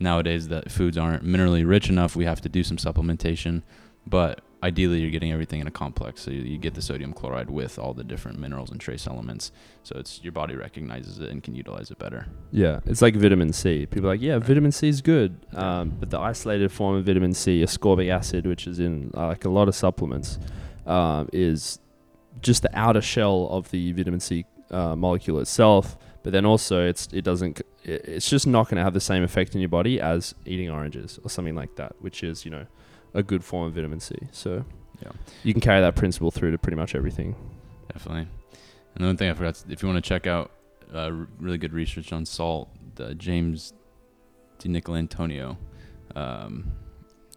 nowadays 0.00 0.48
that 0.48 0.70
foods 0.70 0.98
aren't 0.98 1.24
minerally 1.24 1.66
rich 1.66 1.88
enough. 1.88 2.16
We 2.16 2.24
have 2.24 2.40
to 2.42 2.48
do 2.48 2.62
some 2.64 2.76
supplementation, 2.76 3.62
but 4.06 4.40
ideally 4.68 4.98
you're 5.00 5.10
getting 5.18 5.32
everything 5.32 5.60
in 5.60 5.66
a 5.66 5.76
complex. 5.84 6.12
So 6.22 6.30
you, 6.36 6.42
you 6.52 6.58
get 6.66 6.74
the 6.74 6.82
sodium 6.82 7.12
chloride 7.18 7.50
with 7.60 7.78
all 7.78 7.94
the 8.00 8.04
different 8.12 8.36
minerals 8.44 8.70
and 8.72 8.78
trace 8.86 9.04
elements. 9.06 9.44
So 9.82 9.92
it's 10.00 10.12
your 10.24 10.32
body 10.40 10.54
recognizes 10.66 11.14
it 11.24 11.28
and 11.32 11.38
can 11.46 11.54
utilize 11.54 11.88
it 11.92 11.98
better. 11.98 12.26
Yeah, 12.52 12.80
it's 12.90 13.02
like 13.04 13.14
vitamin 13.16 13.52
C. 13.52 13.86
People 13.86 14.08
are 14.08 14.14
like, 14.14 14.20
yeah, 14.28 14.34
Right. 14.34 14.42
vitamin 14.50 14.72
C 14.72 14.88
is 14.88 15.00
good, 15.14 15.30
um, 15.64 15.84
but 16.00 16.08
the 16.10 16.18
isolated 16.32 16.70
form 16.72 16.96
of 16.96 17.04
vitamin 17.06 17.34
C, 17.42 17.62
ascorbic 17.62 18.08
acid, 18.10 18.42
which 18.46 18.66
is 18.66 18.78
in 18.86 19.10
uh, 19.16 19.28
like 19.28 19.44
a 19.44 19.50
lot 19.58 19.68
of 19.68 19.74
supplements, 19.74 20.38
um, 20.86 21.28
is 21.32 21.78
just 22.42 22.60
the 22.62 22.78
outer 22.78 23.00
shell 23.14 23.48
of 23.50 23.70
the 23.70 23.92
vitamin 23.92 24.20
C 24.20 24.44
uh, 24.70 24.94
molecule 24.96 25.38
itself. 25.40 25.96
But 26.22 26.32
then 26.32 26.44
also, 26.44 26.84
it's 26.86 27.06
it 27.12 27.22
doesn't. 27.22 27.62
It's 27.84 28.28
just 28.28 28.46
not 28.48 28.64
going 28.68 28.78
to 28.78 28.82
have 28.82 28.94
the 28.94 29.06
same 29.12 29.22
effect 29.22 29.54
in 29.54 29.60
your 29.60 29.68
body 29.68 30.00
as 30.00 30.34
eating 30.44 30.68
oranges 30.70 31.20
or 31.22 31.30
something 31.30 31.54
like 31.54 31.76
that, 31.76 31.92
which 32.00 32.24
is 32.24 32.44
you 32.44 32.50
know 32.50 32.66
a 33.16 33.22
good 33.22 33.42
form 33.44 33.66
of 33.66 33.74
vitamin 33.74 34.00
C. 34.00 34.14
So 34.32 34.64
Yeah. 35.02 35.10
you 35.42 35.52
can 35.52 35.60
carry 35.60 35.80
that 35.80 35.96
principle 35.96 36.30
through 36.30 36.50
to 36.52 36.58
pretty 36.58 36.76
much 36.76 36.94
everything. 36.94 37.34
Definitely. 37.92 38.28
Another 38.94 39.16
thing 39.16 39.30
I 39.30 39.34
forgot, 39.34 39.62
if 39.68 39.82
you 39.82 39.88
want 39.88 40.02
to 40.02 40.08
check 40.08 40.26
out 40.26 40.50
uh, 40.94 41.10
r- 41.10 41.28
really 41.40 41.58
good 41.58 41.72
research 41.72 42.12
on 42.12 42.24
salt, 42.24 42.68
the 42.94 43.14
James 43.14 43.72
DiNicolantonio, 44.60 45.56
um, 46.14 46.72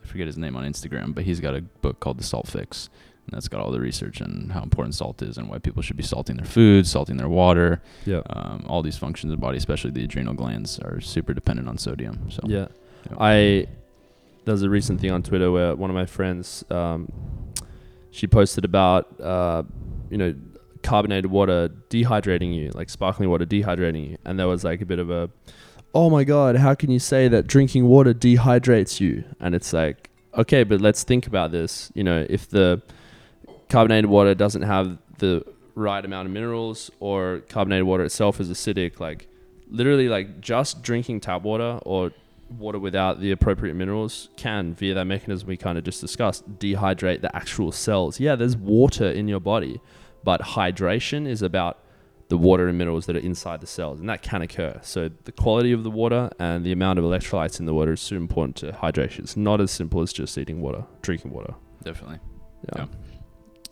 I 0.04 0.08
forget 0.08 0.28
his 0.28 0.38
name 0.38 0.56
on 0.56 0.64
Instagram, 0.66 1.14
but 1.14 1.24
he's 1.26 1.40
got 1.40 1.56
a 1.56 1.62
book 1.62 2.00
called 2.00 2.18
The 2.20 2.24
Salt 2.24 2.48
Fix. 2.48 2.90
And 3.26 3.36
that's 3.36 3.48
got 3.48 3.62
all 3.62 3.72
the 3.72 3.80
research 3.80 4.22
on 4.22 4.50
how 4.54 4.64
important 4.64 4.96
salt 4.96 5.22
is 5.22 5.38
and 5.38 5.48
why 5.50 5.60
people 5.60 5.84
should 5.84 5.98
be 5.98 6.04
salting 6.04 6.38
their 6.38 6.46
food, 6.48 6.88
salting 6.88 7.18
their 7.18 7.30
water. 7.30 7.82
Yeah. 8.06 8.22
Um, 8.30 8.66
all 8.68 8.82
these 8.82 8.98
functions 8.98 9.32
of 9.32 9.38
the 9.38 9.42
body, 9.42 9.58
especially 9.58 9.92
the 9.92 10.04
adrenal 10.04 10.34
glands, 10.34 10.80
are 10.80 11.00
super 11.00 11.34
dependent 11.34 11.68
on 11.68 11.78
sodium. 11.78 12.32
So 12.32 12.42
Yeah. 12.48 12.68
Yeah. 13.10 13.18
I 13.20 13.68
there's 14.46 14.64
a 14.64 14.70
recent 14.70 15.02
thing 15.02 15.12
on 15.12 15.24
Twitter 15.24 15.52
where 15.52 15.76
one 15.76 15.90
of 15.90 15.96
my 15.96 16.06
friends 16.06 16.64
um, 16.70 17.12
she 18.12 18.28
posted 18.28 18.66
about 18.66 19.20
uh, 19.20 19.64
you 20.10 20.18
know 20.18 20.36
carbonated 20.82 21.30
water 21.30 21.70
dehydrating 21.90 22.56
you, 22.56 22.72
like 22.74 22.90
sparkling 22.90 23.30
water 23.30 23.46
dehydrating 23.46 24.12
you, 24.12 24.18
and 24.26 24.40
there 24.40 24.48
was 24.48 24.64
like 24.64 24.82
a 24.82 24.86
bit 24.86 25.00
of 25.00 25.10
a 25.10 25.30
oh 25.94 26.10
my 26.10 26.24
god, 26.24 26.56
how 26.56 26.76
can 26.76 26.92
you 26.92 27.00
say 27.00 27.28
that 27.28 27.48
drinking 27.48 27.86
water 27.86 28.14
dehydrates 28.14 29.00
you? 29.00 29.24
And 29.40 29.56
it's 29.56 29.74
like 29.74 30.10
okay, 30.36 30.64
but 30.64 30.82
let's 30.82 31.04
think 31.04 31.28
about 31.28 31.52
this. 31.52 31.92
You 31.96 32.04
know, 32.04 32.26
if 32.30 32.50
the 32.50 32.82
carbonated 33.70 34.10
water 34.10 34.34
doesn't 34.36 34.64
have 34.64 34.98
the 35.18 35.44
right 35.76 36.04
amount 36.04 36.28
of 36.28 36.34
minerals 36.34 36.92
or 37.00 37.42
carbonated 37.50 37.86
water 37.86 38.04
itself 38.04 38.40
is 38.40 38.50
acidic, 38.50 39.00
like 39.00 39.28
literally 39.70 40.10
like 40.10 40.42
just 40.42 40.82
drinking 40.82 41.20
tap 41.22 41.44
water 41.44 41.80
or 41.84 42.12
water 42.50 42.80
without 42.80 43.20
the 43.20 43.32
appropriate 43.32 43.76
minerals 43.76 44.30
can 44.38 44.74
via 44.74 44.94
that 44.94 45.06
mechanism 45.06 45.48
we 45.48 45.58
kind 45.58 45.78
of 45.78 45.84
just 45.84 46.02
discussed 46.02 46.58
dehydrate 46.60 47.22
the 47.22 47.36
actual 47.36 47.72
cells 47.72 48.20
yeah 48.20 48.36
there's 48.36 48.58
water 48.58 49.10
in 49.10 49.28
your 49.28 49.40
body 49.40 49.80
but 50.24 50.42
hydration 50.42 51.28
is 51.28 51.42
about 51.42 51.80
the 52.30 52.38
water 52.38 52.68
and 52.68 52.78
minerals 52.78 53.06
that 53.08 53.16
are 53.16 53.20
inside 53.20 53.62
the 53.62 53.68
cells 53.68 54.00
and 54.00 54.10
that 54.10 54.22
can 54.22 54.42
occur 54.42 54.80
so 54.82 55.10
the 55.26 55.32
quality 55.32 55.72
of 55.72 55.84
the 55.84 55.90
water 55.92 56.30
and 56.40 56.66
the 56.66 56.72
amount 56.72 57.00
of 57.00 57.06
electrolytes 57.06 57.60
in 57.60 57.66
the 57.66 57.74
water 57.74 57.94
is 57.94 58.02
super 58.02 58.22
important 58.22 58.56
to 58.56 58.72
hydration 58.72 59.20
it's 59.20 59.38
not 59.38 59.62
as 59.62 59.72
simple 59.72 60.02
as 60.02 60.12
just 60.12 60.38
eating 60.38 60.62
water 60.62 60.84
drinking 61.02 61.32
water 61.32 61.54
definitely. 61.84 62.20
yeah 62.76 62.84
Yeah. 62.84 62.86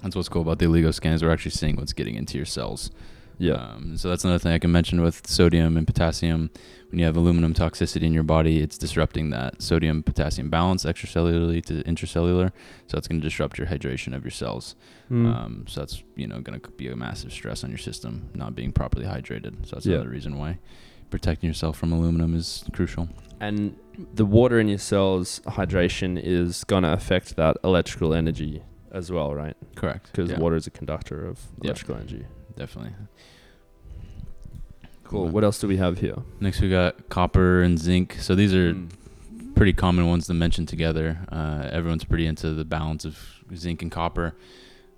That's 0.04 0.16
what's 0.16 0.30
cool 0.30 0.44
about 0.44 0.60
the 0.60 0.66
Oligo 0.68 0.94
scans. 0.94 1.24
we're 1.24 1.32
actually 1.32 1.52
seeing 1.52 1.76
what's 1.76 1.94
getting 1.94 2.16
into 2.16 2.38
your 2.38 2.46
cells. 2.46 2.92
Yeah 3.38 3.54
Um, 3.76 3.98
so 3.98 4.10
that's 4.10 4.24
another 4.24 4.40
thing 4.40 4.52
I 4.54 4.60
can 4.60 4.72
mention 4.72 5.02
with 5.02 5.28
sodium 5.28 5.78
and 5.78 5.86
potassium. 5.86 6.50
When 6.90 7.00
you 7.00 7.06
have 7.06 7.18
aluminum 7.18 7.54
toxicity 7.54 8.04
in 8.04 8.14
your 8.14 8.24
body, 8.24 8.60
it's 8.62 8.78
disrupting 8.78 9.30
that 9.32 9.62
sodium 9.62 10.04
potassium 10.04 10.50
balance 10.50 10.86
extracellularly 10.86 11.64
to 11.66 11.84
intracellular. 11.84 12.52
So 12.88 12.98
it's 12.98 13.08
going 13.10 13.20
to 13.22 13.28
disrupt 13.28 13.58
your 13.58 13.68
hydration 13.68 14.16
of 14.16 14.24
your 14.24 14.32
cells. 14.32 14.76
Mm. 15.12 15.26
Um, 15.36 15.66
so 15.68 15.82
that's 15.82 16.02
you 16.16 16.28
know 16.28 16.40
going 16.40 16.60
to 16.60 16.70
be 16.72 16.88
a 16.88 16.96
massive 16.96 17.32
stress 17.34 17.64
on 17.64 17.70
your 17.70 17.78
system 17.78 18.30
not 18.34 18.56
being 18.56 18.72
properly 18.72 19.06
hydrated. 19.06 19.66
So 19.68 19.76
that's 19.76 19.86
Yeah. 19.86 19.96
another 19.96 20.10
reason 20.12 20.38
why 20.38 20.60
protecting 21.10 21.48
yourself 21.50 21.78
from 21.78 21.92
aluminum 21.94 22.34
is 22.36 22.64
crucial. 22.74 23.08
and 23.40 23.76
the 24.16 24.26
water 24.26 24.60
in 24.60 24.68
your 24.68 24.80
cells 24.80 25.42
hydration 25.46 26.20
is 26.22 26.64
going 26.64 26.84
to 26.84 26.92
affect 26.92 27.36
that 27.36 27.56
electrical 27.64 28.14
energy 28.14 28.64
as 28.92 29.12
well 29.12 29.34
right 29.36 29.56
Correct. 29.76 30.10
because 30.12 30.32
yeah, 30.32 30.40
water 30.40 30.56
is 30.56 30.66
a 30.68 30.72
conductor 30.72 31.24
of 31.26 31.38
Yeah. 31.62 31.66
electrical 31.70 31.96
energy 31.98 32.26
definitely. 32.58 32.94
Cool. 35.04 35.30
What 35.30 35.44
else 35.44 35.60
do 35.60 35.68
we 35.68 35.78
have 35.78 36.00
here? 36.00 36.18
Next 36.42 36.60
we 36.60 36.70
got 36.70 37.08
copper 37.10 37.62
and 37.62 37.80
zinc. 37.80 38.18
So 38.20 38.36
these 38.36 38.54
are 38.54 38.74
Mm. 38.74 38.90
pretty 39.56 39.72
common 39.74 40.06
ones 40.08 40.28
to 40.28 40.34
mention 40.34 40.66
together. 40.66 41.20
Uh, 41.32 41.70
everyone's 41.72 42.04
pretty 42.04 42.26
into 42.26 42.54
the 42.54 42.66
balance 42.66 43.06
of 43.06 43.18
zinc 43.56 43.82
and 43.82 43.90
copper. 43.92 44.36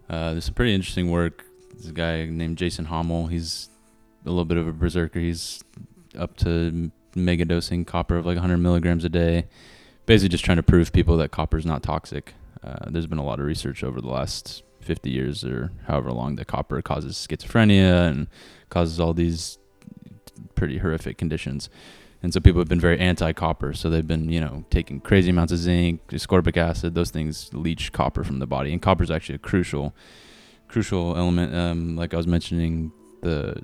Uh, 0.10 0.32
there's 0.32 0.46
some 0.46 0.56
pretty 0.56 0.74
interesting 0.74 1.12
work. 1.12 1.46
There's 1.74 1.88
a 1.88 1.94
guy 1.94 2.26
named 2.26 2.58
Jason 2.58 2.86
Hommel. 2.88 3.30
He's 3.30 3.70
a 4.26 4.30
little 4.30 4.46
bit 4.46 4.58
of 4.58 4.68
a 4.68 4.74
berserker. 4.74 5.20
He's 5.20 5.64
up 6.18 6.36
to 6.38 6.92
mega 7.16 7.46
dosing 7.46 7.86
copper 7.86 8.18
of 8.18 8.26
like 8.26 8.36
100 8.36 8.58
milligrams 8.58 9.06
a 9.06 9.10
day. 9.10 9.46
Basically, 10.08 10.30
just 10.30 10.44
trying 10.44 10.58
to 10.58 10.64
prove 10.64 10.92
people 10.92 11.18
that 11.18 11.30
copper 11.30 11.58
is 11.58 11.66
not 11.68 11.84
toxic. 11.84 12.34
Uh, 12.64 12.90
there's 12.90 13.06
been 13.08 13.20
a 13.20 13.24
lot 13.24 13.40
of 13.40 13.46
research 13.46 13.84
over 13.84 14.02
the 14.02 14.08
last 14.10 14.64
50 14.82 15.10
years 15.10 15.44
or 15.44 15.72
however 15.88 16.12
long 16.12 16.36
the 16.36 16.46
copper 16.46 16.82
causes 16.82 17.16
schizophrenia 17.16 18.10
and 18.10 18.28
causes 18.70 19.00
all 19.00 19.14
these 19.14 19.58
pretty 20.56 20.78
horrific 20.78 21.18
conditions. 21.18 21.70
And 22.22 22.34
so 22.34 22.40
people 22.40 22.60
have 22.60 22.68
been 22.68 22.82
very 22.82 23.00
anti-copper. 23.00 23.74
So 23.74 23.90
they've 23.90 24.06
been, 24.06 24.30
you 24.30 24.42
know, 24.42 24.66
taking 24.70 25.00
crazy 25.00 25.30
amounts 25.30 25.54
of 25.54 25.60
zinc, 25.60 26.06
ascorbic 26.08 26.58
acid. 26.58 26.94
Those 26.94 27.12
things 27.12 27.54
leach 27.54 27.94
copper 27.94 28.24
from 28.24 28.40
the 28.40 28.48
body, 28.48 28.74
and 28.74 28.82
copper 28.82 29.04
is 29.04 29.12
actually 29.12 29.36
a 29.36 29.40
crucial, 29.40 29.96
crucial 30.68 31.16
element. 31.16 31.56
Um, 31.56 31.96
like 31.96 32.14
I 32.14 32.18
was 32.18 32.28
mentioning, 32.28 32.92
the 33.22 33.62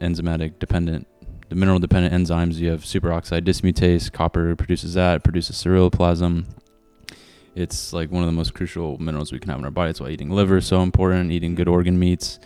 enzymatic 0.00 0.58
dependent, 0.58 1.06
the 1.48 1.54
mineral 1.54 1.78
dependent 1.78 2.12
enzymes. 2.12 2.56
You 2.56 2.70
have 2.70 2.82
superoxide 2.82 3.42
dismutase. 3.42 4.10
Copper 4.10 4.56
produces 4.56 4.94
that. 4.94 5.16
It 5.16 5.22
produces 5.22 5.62
ceruloplasm. 5.62 6.46
It's 7.54 7.92
like 7.92 8.10
one 8.10 8.22
of 8.22 8.26
the 8.26 8.32
most 8.32 8.54
crucial 8.54 8.98
minerals 8.98 9.30
we 9.32 9.38
can 9.38 9.50
have 9.50 9.58
in 9.58 9.64
our 9.64 9.70
body. 9.70 9.90
That's 9.90 10.00
why 10.00 10.08
eating 10.08 10.30
liver 10.30 10.56
is 10.56 10.66
so 10.66 10.82
important. 10.82 11.32
Eating 11.32 11.54
good 11.54 11.68
organ 11.68 11.98
meats. 11.98 12.38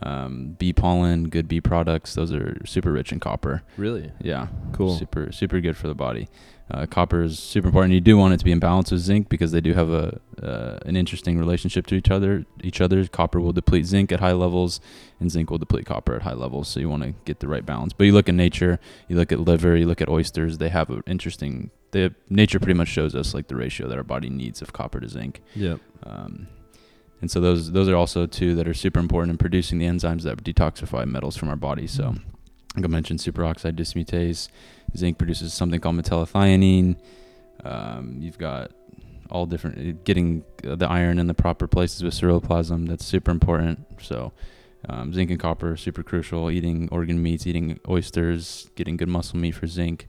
Um, 0.00 0.56
bee 0.58 0.72
pollen, 0.72 1.28
good 1.28 1.46
bee 1.48 1.60
products. 1.60 2.14
Those 2.14 2.32
are 2.32 2.60
super 2.64 2.90
rich 2.92 3.12
in 3.12 3.20
copper. 3.20 3.62
Really? 3.76 4.10
Yeah, 4.20 4.46
Cool. 4.72 4.96
super 4.96 5.30
super 5.32 5.60
good 5.60 5.76
for 5.76 5.86
the 5.86 5.94
body. 5.94 6.28
Uh, 6.70 6.86
copper 6.86 7.22
is 7.22 7.38
super 7.38 7.68
important. 7.68 7.92
You 7.92 8.00
do 8.00 8.16
want 8.16 8.32
it 8.32 8.38
to 8.38 8.44
be 8.46 8.52
in 8.52 8.58
balance 8.58 8.90
with 8.90 9.00
zinc 9.00 9.28
because 9.28 9.52
they 9.52 9.60
do 9.60 9.74
have 9.74 9.90
a 9.90 10.18
uh, 10.42 10.78
an 10.86 10.96
interesting 10.96 11.38
relationship 11.38 11.86
to 11.88 11.94
each 11.94 12.10
other. 12.10 12.46
Each 12.62 12.80
other, 12.80 13.06
copper 13.06 13.38
will 13.40 13.52
deplete 13.52 13.84
zinc 13.84 14.10
at 14.10 14.20
high 14.20 14.32
levels, 14.32 14.80
and 15.20 15.30
zinc 15.30 15.50
will 15.50 15.58
deplete 15.58 15.84
copper 15.84 16.14
at 16.14 16.22
high 16.22 16.32
levels. 16.32 16.68
So 16.68 16.80
you 16.80 16.88
want 16.88 17.02
to 17.02 17.12
get 17.26 17.40
the 17.40 17.48
right 17.48 17.64
balance. 17.66 17.92
But 17.92 18.04
you 18.04 18.12
look 18.12 18.28
at 18.30 18.34
nature, 18.34 18.80
you 19.08 19.16
look 19.16 19.30
at 19.32 19.40
liver, 19.40 19.76
you 19.76 19.84
look 19.86 20.00
at 20.00 20.08
oysters. 20.08 20.56
They 20.56 20.70
have 20.70 20.88
an 20.88 21.02
interesting. 21.06 21.70
They 21.90 22.08
nature 22.30 22.58
pretty 22.58 22.74
much 22.78 22.88
shows 22.88 23.14
us 23.14 23.34
like 23.34 23.48
the 23.48 23.56
ratio 23.56 23.86
that 23.88 23.98
our 23.98 24.02
body 24.04 24.30
needs 24.30 24.62
of 24.62 24.72
copper 24.72 24.98
to 25.00 25.08
zinc. 25.10 25.42
Yeah. 25.54 25.76
Um, 26.04 26.48
and 27.22 27.30
so 27.30 27.40
those 27.40 27.72
those 27.72 27.88
are 27.88 27.96
also 27.96 28.26
two 28.26 28.54
that 28.56 28.66
are 28.68 28.74
super 28.74 29.00
important 29.00 29.30
in 29.30 29.38
producing 29.38 29.78
the 29.78 29.86
enzymes 29.86 30.22
that 30.24 30.42
detoxify 30.42 31.06
metals 31.06 31.36
from 31.36 31.48
our 31.48 31.56
body. 31.56 31.86
So, 31.86 32.16
like 32.76 32.84
I 32.84 32.88
mentioned, 32.88 33.20
superoxide 33.20 33.76
dismutase. 33.76 34.48
Zinc 34.96 35.16
produces 35.16 35.54
something 35.54 35.80
called 35.80 35.96
metallothionein. 35.96 36.96
Um, 37.64 38.18
you've 38.20 38.38
got 38.38 38.72
all 39.30 39.46
different 39.46 39.78
uh, 39.78 39.98
getting 40.04 40.44
uh, 40.68 40.74
the 40.74 40.88
iron 40.88 41.18
in 41.20 41.28
the 41.28 41.34
proper 41.34 41.68
places 41.68 42.02
with 42.02 42.12
ceruloplasm. 42.12 42.88
That's 42.88 43.04
super 43.04 43.30
important. 43.30 43.86
So, 44.02 44.32
um, 44.88 45.14
zinc 45.14 45.30
and 45.30 45.38
copper 45.38 45.76
super 45.76 46.02
crucial. 46.02 46.50
Eating 46.50 46.88
organ 46.90 47.22
meats, 47.22 47.46
eating 47.46 47.78
oysters, 47.88 48.68
getting 48.74 48.96
good 48.96 49.08
muscle 49.08 49.38
meat 49.38 49.52
for 49.52 49.68
zinc. 49.68 50.08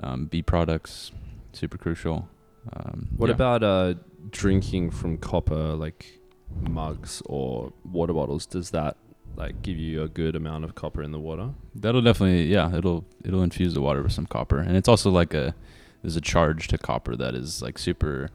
Um, 0.00 0.26
bee 0.26 0.42
products 0.42 1.10
super 1.52 1.76
crucial. 1.76 2.28
Um, 2.72 3.08
What 3.16 3.28
yeah. 3.28 3.34
about 3.34 3.62
uh, 3.64 3.94
drinking 4.30 4.92
from 4.92 5.18
copper, 5.18 5.74
like 5.74 6.20
mugs 6.60 7.22
or 7.26 7.72
water 7.84 8.12
bottles? 8.12 8.46
Does 8.46 8.70
that 8.70 8.96
like 9.36 9.62
give 9.62 9.78
you 9.78 10.02
a 10.02 10.08
good 10.08 10.36
amount 10.36 10.64
of 10.64 10.74
copper 10.74 11.02
in 11.02 11.12
the 11.12 11.18
water? 11.18 11.50
That'll 11.74 12.02
definitely 12.02 12.44
yeah, 12.44 12.74
it'll 12.76 13.04
it'll 13.24 13.42
infuse 13.42 13.74
the 13.74 13.80
water 13.80 14.02
with 14.02 14.12
some 14.12 14.26
copper. 14.26 14.58
And 14.58 14.76
it's 14.76 14.88
also 14.88 15.10
like 15.10 15.34
a 15.34 15.54
there's 16.02 16.16
a 16.16 16.20
charge 16.20 16.68
to 16.68 16.78
copper 16.78 17.16
that 17.16 17.34
is 17.34 17.62
like 17.62 17.78
super 17.78 18.30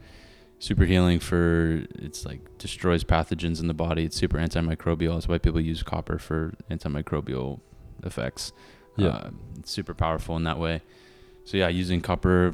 super 0.59 0.85
healing 0.85 1.19
for 1.19 1.85
it's 1.95 2.25
like 2.25 2.57
destroys 2.57 3.03
pathogens 3.03 3.59
in 3.59 3.67
the 3.67 3.73
body. 3.73 4.05
It's 4.05 4.17
super 4.17 4.37
antimicrobial. 4.37 5.15
That's 5.15 5.27
why 5.27 5.37
people 5.37 5.61
use 5.61 5.83
copper 5.83 6.17
for 6.17 6.55
antimicrobial 6.71 7.59
effects. 8.03 8.51
Yeah. 8.95 9.09
Uh, 9.09 9.29
it's 9.59 9.71
super 9.71 9.93
powerful 9.93 10.35
in 10.35 10.43
that 10.43 10.57
way. 10.57 10.81
So 11.47 11.55
yeah, 11.55 11.69
using 11.69 12.01
copper 12.01 12.53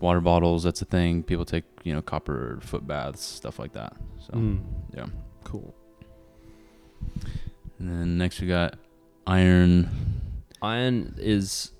water 0.00 0.22
bottles, 0.22 0.62
that's 0.62 0.80
a 0.80 0.86
thing. 0.86 1.22
People 1.22 1.44
take, 1.44 1.64
you 1.84 1.92
know, 1.92 2.00
copper 2.00 2.58
foot 2.62 2.86
baths, 2.86 3.22
stuff 3.22 3.58
like 3.58 3.72
that. 3.74 3.92
So 4.26 4.32
Mm. 4.32 4.60
yeah. 4.96 5.04
Cool. 5.44 5.74
And 7.78 7.90
then 7.90 8.16
next 8.16 8.40
we 8.40 8.46
got 8.46 8.78
iron. 9.26 9.90
Iron 10.62 11.14
is, 11.18 11.72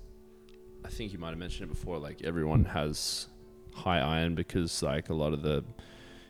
I 0.85 0.89
think 0.89 1.11
you 1.11 1.17
might 1.17 1.29
have 1.29 1.39
mentioned 1.39 1.71
it 1.71 1.73
before. 1.73 1.97
Like 1.97 2.21
everyone 2.23 2.65
has 2.65 3.29
high 3.73 3.99
iron 3.99 4.35
because 4.35 4.83
like 4.83 5.09
a 5.09 5.15
lot 5.15 5.33
of 5.33 5.41
the 5.41 5.63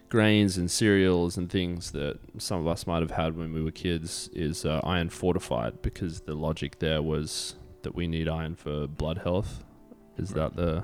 grains 0.07 0.55
and 0.57 0.71
cereals 0.71 1.36
and 1.36 1.49
things 1.49 1.91
that 1.91 2.17
some 2.38 2.61
of 2.61 2.67
us 2.69 2.88
might 2.88 3.01
have 3.01 3.11
had 3.11 3.36
when 3.36 3.51
we 3.51 3.61
were 3.61 3.71
kids 3.71 4.30
is 4.32 4.63
uh, 4.63 4.80
iron 4.86 5.09
fortified 5.09 5.82
because 5.82 6.21
the 6.21 6.34
logic 6.34 6.80
there 6.80 7.01
was 7.01 7.55
that 7.82 7.93
we 7.93 8.07
need 8.07 8.30
iron 8.30 8.55
for 8.55 8.88
blood 8.88 9.17
health. 9.17 9.65
Is 10.18 10.32
Right. 10.32 10.36
that 10.36 10.55
the 10.55 10.84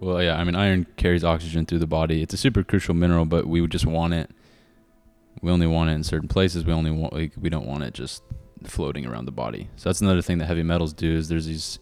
Well, 0.00 0.22
yeah, 0.22 0.38
I 0.40 0.44
mean, 0.44 0.54
iron 0.54 0.86
carries 0.96 1.24
oxygen 1.24 1.66
through 1.66 1.80
the 1.80 1.86
body. 1.86 2.22
It's 2.22 2.32
a 2.32 2.38
super 2.38 2.62
crucial 2.62 2.94
mineral, 2.94 3.26
but 3.26 3.46
we 3.46 3.60
would 3.60 3.70
just 3.70 3.84
want 3.84 4.14
it. 4.14 4.30
We 5.42 5.50
only 5.50 5.66
want 5.66 5.90
it 5.90 5.92
in 5.92 6.04
certain 6.04 6.26
places. 6.28 6.64
We 6.64 6.72
only 6.72 6.90
want 6.90 7.12
like 7.12 7.32
we 7.38 7.50
don't 7.50 7.66
want 7.66 7.84
it 7.84 7.92
just 7.94 8.22
floating 8.64 9.04
around 9.06 9.26
the 9.26 9.32
body. 9.32 9.68
So 9.76 9.88
that's 9.90 10.00
another 10.00 10.22
thing 10.22 10.38
that 10.38 10.46
heavy 10.46 10.62
metals 10.62 10.92
do. 10.94 11.12
Is 11.16 11.28
there's 11.28 11.46
these 11.46 11.78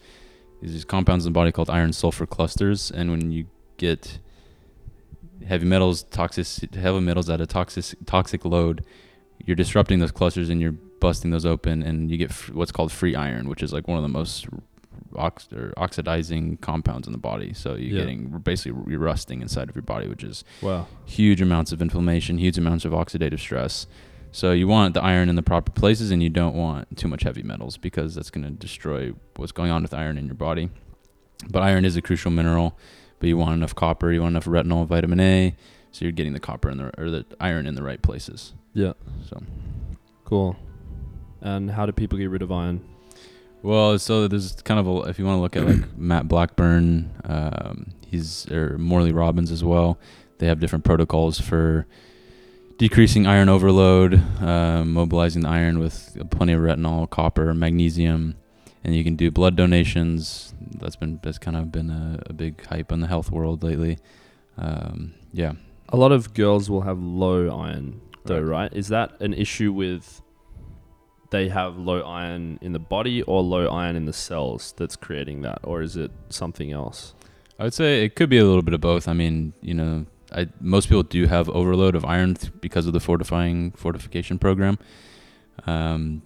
there's 0.61 0.73
these 0.73 0.85
compounds 0.85 1.27
in 1.27 1.33
the 1.33 1.35
body 1.35 1.53
called 1.53 1.71
iron 1.71 1.93
sulfur 1.93 2.27
clusters, 2.27 2.91
and 2.91 3.11
when 3.11 3.31
you 3.31 3.47
get 3.77 4.19
heavy 5.47 5.67
metals 5.67 6.03
toxic 6.03 6.75
heavy 6.75 6.99
metals 7.01 7.31
at 7.31 7.41
a 7.41 7.47
toxic 7.47 7.97
toxic 8.07 8.45
load, 8.45 8.85
you're 9.45 9.55
disrupting 9.57 10.01
those 10.01 10.11
clusters 10.13 10.49
and 10.49 10.61
you're 10.61 10.73
busting 11.01 11.31
those 11.31 11.47
open, 11.47 11.83
and 11.85 12.11
you 12.11 12.17
get 12.17 12.31
f- 12.31 12.51
what's 12.53 12.73
called 12.73 12.91
free 12.91 13.15
iron, 13.15 13.49
which 13.49 13.63
is 13.63 13.73
like 13.73 13.87
one 13.87 13.97
of 13.97 14.03
the 14.03 14.09
most 14.09 14.47
ox- 15.19 15.53
or 15.53 15.73
oxidizing 15.77 16.57
compounds 16.59 17.07
in 17.07 17.13
the 17.13 17.19
body. 17.19 17.53
So 17.53 17.75
you're 17.75 17.97
Yeah. 17.99 18.01
getting 18.01 18.39
basically 18.39 18.81
you're 18.91 19.01
rusting 19.01 19.43
inside 19.43 19.69
of 19.69 19.75
your 19.77 19.83
body, 19.83 20.09
which 20.09 20.25
is 20.25 20.45
wow? 20.63 20.87
huge 21.05 21.41
amounts 21.41 21.73
of 21.73 21.83
inflammation, 21.83 22.39
huge 22.39 22.57
amounts 22.59 22.85
of 22.85 22.93
oxidative 22.93 23.39
stress. 23.41 23.87
So 24.31 24.53
you 24.53 24.69
want 24.69 24.95
the 24.95 25.03
iron 25.03 25.29
in 25.29 25.37
the 25.37 25.43
proper 25.43 25.73
places, 25.73 26.11
and 26.11 26.23
you 26.23 26.29
don't 26.29 26.55
want 26.55 26.97
too 26.99 27.09
much 27.09 27.23
heavy 27.23 27.43
metals 27.43 27.77
because 27.79 28.15
that's 28.15 28.31
going 28.31 28.45
to 28.45 28.51
destroy 28.51 29.13
what's 29.37 29.53
going 29.53 29.71
on 29.71 29.83
with 29.83 29.95
iron 29.95 30.19
in 30.19 30.27
your 30.27 30.35
body. 30.35 30.69
But 31.51 31.63
iron 31.63 31.85
is 31.87 31.97
a 31.97 32.03
crucial 32.03 32.31
mineral. 32.31 32.79
But 33.21 33.29
you 33.29 33.37
want 33.37 33.55
enough 33.55 33.75
copper, 33.75 34.13
you 34.13 34.21
want 34.23 34.35
enough 34.35 34.45
retinol, 34.45 34.87
vitamin 34.87 35.19
A, 35.19 35.57
so 35.91 36.05
you're 36.05 36.13
getting 36.13 36.35
the 36.35 36.41
copper 36.41 36.71
in 36.71 36.79
the 36.79 36.93
or 37.01 37.11
the 37.11 37.25
iron 37.41 37.67
in 37.67 37.75
the 37.75 37.83
right 37.83 38.01
places. 38.01 38.53
Yeah. 38.75 38.93
So 39.29 39.43
Cool. 40.25 40.57
And 41.41 41.71
how 41.71 41.87
do 41.87 41.93
people 41.93 42.19
get 42.19 42.31
rid 42.31 42.43
of 42.43 42.53
iron? 42.53 42.81
Well, 43.63 43.99
so 43.99 44.29
there's 44.29 44.61
kind 44.63 44.79
of 44.81 44.87
a 44.87 45.09
if 45.09 45.19
you 45.19 45.25
want 45.25 45.39
to 45.39 45.41
look 45.43 45.57
at 45.57 45.67
like 45.67 45.89
Matt 45.99 46.29
Blackburn, 46.29 47.11
um, 47.25 47.87
he's 48.07 48.51
or 48.51 48.79
Morley 48.79 49.13
Robbins 49.13 49.51
as 49.51 49.65
well. 49.65 49.99
They 50.39 50.47
have 50.47 50.61
different 50.61 50.85
protocols 50.85 51.41
for 51.41 51.87
decreasing 52.79 53.27
iron 53.27 53.49
overload, 53.49 54.23
uh, 54.41 54.85
mobilizing 54.85 55.43
the 55.43 55.49
iron 55.49 55.81
with 55.81 56.17
plenty 56.31 56.53
of 56.53 56.61
retinol, 56.61 57.11
copper, 57.11 57.53
magnesium, 57.53 58.37
and 58.85 58.95
you 58.95 59.03
can 59.03 59.17
do 59.17 59.31
blood 59.33 59.57
donations. 59.57 60.55
That's 60.61 60.95
been 60.97 61.19
that's 61.25 61.39
kind 61.39 61.57
of 61.57 61.73
been 61.73 61.91
a, 61.91 62.21
a 62.27 62.33
big 62.33 62.65
hype 62.67 62.93
in 62.93 63.01
the 63.01 63.09
health 63.09 63.33
world 63.33 63.65
lately. 63.65 63.99
Um, 64.57 65.15
yeah, 65.33 65.53
A 65.89 65.97
lot 65.97 66.11
of 66.13 66.35
girls 66.35 66.69
will 66.71 66.81
have 66.83 67.01
low 67.01 67.49
iron, 67.61 68.01
though, 68.25 68.41
Right. 68.41 68.63
right? 68.63 68.73
Is 68.73 68.89
that 68.89 69.21
an 69.21 69.33
issue 69.35 69.73
with 69.73 70.21
they 71.31 71.49
have 71.49 71.77
low 71.77 72.01
iron 72.03 72.59
in 72.63 72.73
the 72.73 72.79
body 72.79 73.23
or 73.23 73.43
low 73.43 73.67
iron 73.69 73.97
in 73.97 74.07
the 74.07 74.13
cells 74.13 74.75
that's 74.77 74.97
creating 74.97 75.43
that, 75.43 75.61
or 75.63 75.83
is 75.83 75.97
it 75.97 76.11
something 76.29 76.73
else? 76.73 77.15
I 77.59 77.65
would 77.65 77.75
say 77.75 78.05
it 78.05 78.15
could 78.15 78.31
be 78.31 78.39
a 78.39 78.45
little 78.45 78.63
bit 78.63 78.75
of 78.75 78.81
both. 78.81 79.09
I 79.09 79.13
mean, 79.13 79.53
you 79.61 79.75
know, 79.75 80.07
I 80.33 80.49
most 80.61 80.89
people 80.89 81.03
do 81.03 81.27
have 81.27 81.49
overload 81.51 81.95
of 81.95 82.05
iron 82.05 82.35
th- 82.35 82.53
because 82.61 82.87
of 82.87 82.93
the 82.93 83.01
fortifying 83.01 83.73
fortification 83.73 84.39
program. 84.39 84.79
Um, 85.67 86.23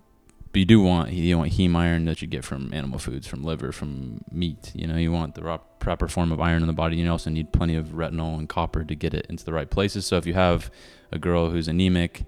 but 0.53 0.59
you 0.59 0.67
do 0.67 0.83
want 0.83 1.11
you 1.13 1.39
want 1.39 1.53
heme 1.53 1.75
iron 1.75 2.05
that 2.05 2.21
you 2.21 2.29
get 2.29 2.45
from 2.45 2.73
animal 2.75 2.99
foods, 2.99 3.27
from 3.27 3.43
liver, 3.43 3.73
from 3.73 4.23
meat. 4.31 4.71
You 4.75 4.87
know, 4.87 4.97
you 4.97 5.11
want 5.11 5.35
the 5.35 5.59
proper 5.79 6.09
form 6.09 6.31
of 6.31 6.41
iron 6.41 6.63
in 6.63 6.67
the 6.67 6.75
body. 6.75 6.97
You 6.97 7.11
also 7.11 7.31
need 7.31 7.53
plenty 7.53 7.75
of 7.75 7.89
retinol 7.89 8.39
and 8.39 8.49
copper 8.49 8.85
to 8.85 8.95
get 8.95 9.15
it 9.15 9.27
into 9.31 9.45
the 9.45 9.53
right 9.53 9.71
places. 9.71 10.05
So 10.05 10.19
if 10.19 10.27
you 10.27 10.35
have 10.35 10.71
a 11.11 11.19
girl 11.19 11.51
who's 11.51 11.69
anemic, 11.69 12.25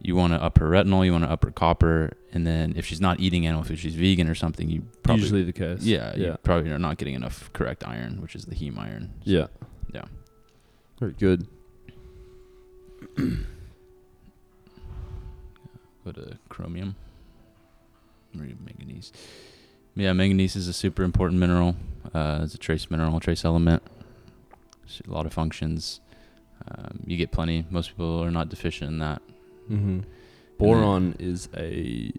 you 0.00 0.14
want 0.16 0.32
to 0.32 0.42
up 0.42 0.58
her 0.58 0.68
retinol, 0.70 1.04
you 1.04 1.12
want 1.12 1.24
to 1.24 1.30
up 1.30 1.44
her 1.44 1.50
copper, 1.50 2.12
and 2.32 2.46
then 2.46 2.74
if 2.76 2.84
she's 2.86 3.00
not 3.00 3.18
eating 3.20 3.46
animal 3.46 3.64
food, 3.64 3.78
she's 3.78 3.94
vegan 3.94 4.28
or 4.28 4.34
something, 4.34 4.68
you 4.68 4.82
probably 5.02 5.22
Usually 5.22 5.42
the 5.44 5.52
case. 5.52 5.82
yeah, 5.82 6.12
Yeah. 6.16 6.26
you 6.32 6.36
probably 6.42 6.70
are 6.70 6.78
not 6.78 6.96
getting 6.98 7.14
enough 7.14 7.50
correct 7.52 7.86
iron, 7.86 8.20
which 8.20 8.34
is 8.36 8.44
the 8.44 8.54
heme 8.54 8.78
iron. 8.78 9.12
Yeah. 9.24 9.46
Yeah. 9.92 10.04
Very 11.00 11.12
good. 11.12 11.46
Go 16.04 16.12
to 16.12 16.38
chromium. 16.48 16.94
Manganese. 18.32 19.12
Yeah, 19.94 20.12
manganese 20.12 20.56
is 20.56 20.68
a 20.68 20.72
super 20.72 21.02
important 21.02 21.40
mineral. 21.40 21.74
Uh, 22.14 22.40
it's 22.42 22.54
a 22.54 22.58
trace 22.58 22.90
mineral, 22.90 23.18
trace 23.18 23.44
element. 23.44 23.82
It's 24.84 25.00
a 25.00 25.10
lot 25.10 25.24
of 25.26 25.32
functions. 25.32 26.00
Um, 26.70 27.00
you 27.06 27.16
get 27.16 27.32
plenty. 27.32 27.64
Most 27.70 27.90
people 27.90 28.22
are 28.22 28.30
not 28.30 28.48
deficient 28.50 28.90
in 28.90 28.98
that. 28.98 29.22
Mm-hmm. 29.70 30.00
Boron 30.58 31.16
is 31.18 31.48
a 31.56 32.12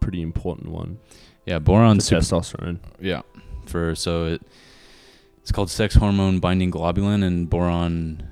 pretty 0.00 0.22
important 0.22 0.70
one. 0.70 0.98
Yeah, 1.46 1.58
boron. 1.58 2.00
Super, 2.00 2.20
testosterone. 2.20 2.78
yeah, 3.00 3.22
for 3.66 3.94
so 3.94 4.26
it 4.26 4.42
it's 5.42 5.52
called 5.52 5.70
sex 5.70 5.94
hormone 5.94 6.38
binding 6.40 6.70
globulin, 6.70 7.22
and 7.22 7.48
boron 7.48 8.26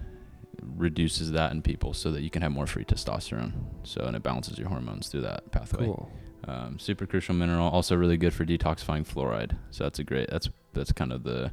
reduces 0.77 1.33
that 1.33 1.53
in 1.53 1.63
people 1.63 1.93
so 1.95 2.11
that 2.11 2.23
you 2.23 2.31
can 2.31 2.43
have 2.43 2.53
more 2.53 2.67
free 2.67 2.85
testosterone. 2.85 3.53
So 3.85 4.03
and 4.05 4.17
it 4.17 4.23
balances 4.23 4.59
your 4.59 4.69
hormones 4.69 5.09
through 5.09 5.23
that 5.23 5.51
pathway. 5.53 5.85
Cool. 5.87 6.11
Um, 6.45 6.79
super 6.79 7.07
crucial 7.07 7.35
mineral, 7.35 7.69
also 7.69 7.95
really 7.95 8.17
good 8.17 8.35
for 8.35 8.45
detoxifying 8.45 9.07
fluoride. 9.07 9.57
So 9.71 9.85
that's 9.85 9.99
a 9.99 10.05
great. 10.05 10.29
That's 10.31 10.49
that's 10.73 10.91
kind 10.91 11.13
of 11.13 11.23
the 11.23 11.53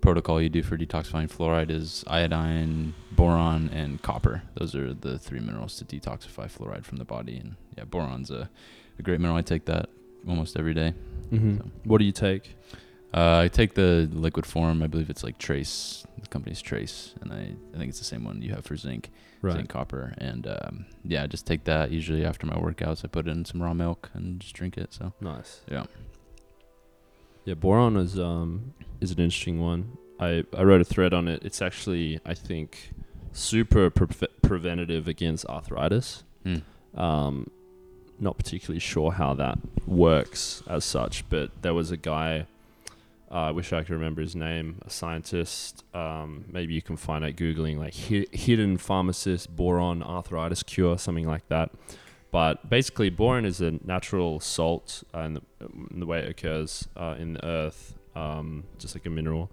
protocol 0.00 0.40
you 0.40 0.48
do 0.48 0.62
for 0.62 0.76
detoxifying 0.76 1.30
fluoride 1.30 1.70
is 1.70 2.04
iodine, 2.06 2.94
boron, 3.12 3.68
and 3.70 4.00
copper. 4.02 4.42
Those 4.54 4.74
are 4.74 4.94
the 4.94 5.18
three 5.18 5.40
minerals 5.40 5.76
to 5.76 5.84
detoxify 5.84 6.50
fluoride 6.50 6.84
from 6.84 6.98
the 6.98 7.04
body. 7.04 7.36
And 7.38 7.56
yeah, 7.76 7.84
boron's 7.84 8.30
a, 8.30 8.48
a 8.98 9.02
great 9.02 9.20
mineral. 9.20 9.36
I 9.38 9.42
take 9.42 9.66
that 9.66 9.88
almost 10.28 10.58
every 10.58 10.74
day. 10.74 10.94
Mm-hmm. 11.30 11.58
So. 11.58 11.70
What 11.84 11.98
do 11.98 12.04
you 12.04 12.12
take? 12.12 12.56
Uh, 13.12 13.40
I 13.40 13.48
take 13.48 13.74
the 13.74 14.08
liquid 14.12 14.46
form. 14.46 14.82
I 14.82 14.86
believe 14.86 15.10
it's 15.10 15.24
like 15.24 15.38
Trace. 15.38 16.06
The 16.20 16.28
company's 16.28 16.60
Trace, 16.62 17.14
and 17.20 17.32
I, 17.32 17.54
I 17.74 17.78
think 17.78 17.88
it's 17.88 17.98
the 17.98 18.04
same 18.04 18.24
one 18.24 18.40
you 18.42 18.52
have 18.54 18.64
for 18.64 18.76
zinc, 18.76 19.10
zinc 19.56 19.68
copper, 19.70 20.14
and 20.18 20.46
um, 20.46 20.84
yeah, 21.02 21.22
I 21.24 21.26
just 21.26 21.46
take 21.46 21.64
that 21.64 21.90
usually 21.90 22.24
after 22.24 22.46
my 22.46 22.54
workouts. 22.54 23.04
I 23.04 23.08
put 23.08 23.26
it 23.26 23.30
in 23.30 23.44
some 23.46 23.62
raw 23.62 23.72
milk 23.74 24.10
and 24.12 24.38
just 24.38 24.54
drink 24.54 24.76
it. 24.76 24.92
So 24.92 25.12
Nice. 25.20 25.62
yeah, 25.70 25.84
Yeah, 27.44 27.54
boron 27.54 27.96
is 27.96 28.18
um 28.18 28.74
is 29.00 29.10
an 29.10 29.20
interesting 29.20 29.60
one. 29.60 29.96
I 30.18 30.44
I 30.56 30.62
wrote 30.62 30.80
a 30.80 30.84
thread 30.84 31.12
on 31.14 31.28
it. 31.28 31.42
It's 31.44 31.62
actually 31.62 32.20
I 32.24 32.34
think 32.34 32.92
super 33.32 33.90
pre- 33.90 34.28
preventative 34.42 35.08
against 35.08 35.46
arthritis. 35.46 36.24
Mm. 36.44 36.62
Um, 36.94 37.50
not 38.18 38.36
particularly 38.36 38.80
sure 38.80 39.12
how 39.12 39.34
that 39.34 39.58
works 39.86 40.62
as 40.68 40.84
such, 40.84 41.28
but 41.30 41.50
there 41.62 41.74
was 41.74 41.90
a 41.90 41.96
guy. 41.96 42.46
Uh, 43.30 43.34
I 43.34 43.50
wish 43.52 43.72
I 43.72 43.82
could 43.82 43.94
remember 43.94 44.20
his 44.20 44.34
name. 44.34 44.80
A 44.84 44.90
scientist. 44.90 45.84
Um, 45.94 46.44
maybe 46.50 46.74
you 46.74 46.82
can 46.82 46.96
find 46.96 47.24
out 47.24 47.36
googling 47.36 47.78
like 47.78 47.94
hi- 47.94 48.26
hidden 48.36 48.76
pharmacist 48.76 49.54
boron 49.54 50.02
arthritis 50.02 50.62
cure, 50.64 50.98
something 50.98 51.26
like 51.26 51.46
that. 51.48 51.70
But 52.30 52.70
basically, 52.70 53.10
boron 53.10 53.44
is 53.44 53.60
a 53.60 53.72
natural 53.84 54.40
salt, 54.40 55.02
uh, 55.14 55.20
in, 55.20 55.34
the, 55.34 55.42
the 55.90 56.06
way 56.06 56.20
it 56.20 56.28
occurs 56.28 56.86
uh, 56.96 57.16
in 57.18 57.34
the 57.34 57.44
earth, 57.44 57.94
um, 58.14 58.64
just 58.78 58.94
like 58.94 59.06
a 59.06 59.10
mineral. 59.10 59.50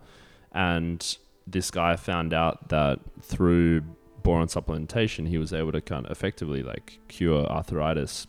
And 0.51 1.17
this 1.47 1.71
guy 1.71 1.95
found 1.95 2.33
out 2.33 2.69
that 2.69 2.99
through 3.21 3.81
boron 4.21 4.47
supplementation, 4.47 5.27
he 5.27 5.37
was 5.37 5.53
able 5.53 5.71
to 5.71 5.81
kind 5.81 6.05
of 6.05 6.11
effectively 6.11 6.61
like 6.61 6.99
cure 7.07 7.45
arthritis. 7.47 8.27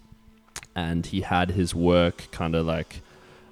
And 0.74 1.04
he 1.04 1.22
had 1.22 1.50
his 1.50 1.74
work 1.74 2.28
kind 2.30 2.54
of 2.54 2.64
like 2.64 3.02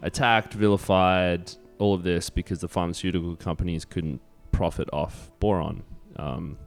attacked, 0.01 0.55
vilified, 0.55 1.53
all 1.79 1.95
of 1.95 2.03
this 2.03 2.31
because 2.31 2.61
the 2.61 2.69
pharmaceutical 2.69 3.37
companies 3.37 3.85
couldn't 3.85 4.21
profit 4.53 4.89
off 4.93 5.31
boron. 5.41 5.83
Um, 6.17 6.59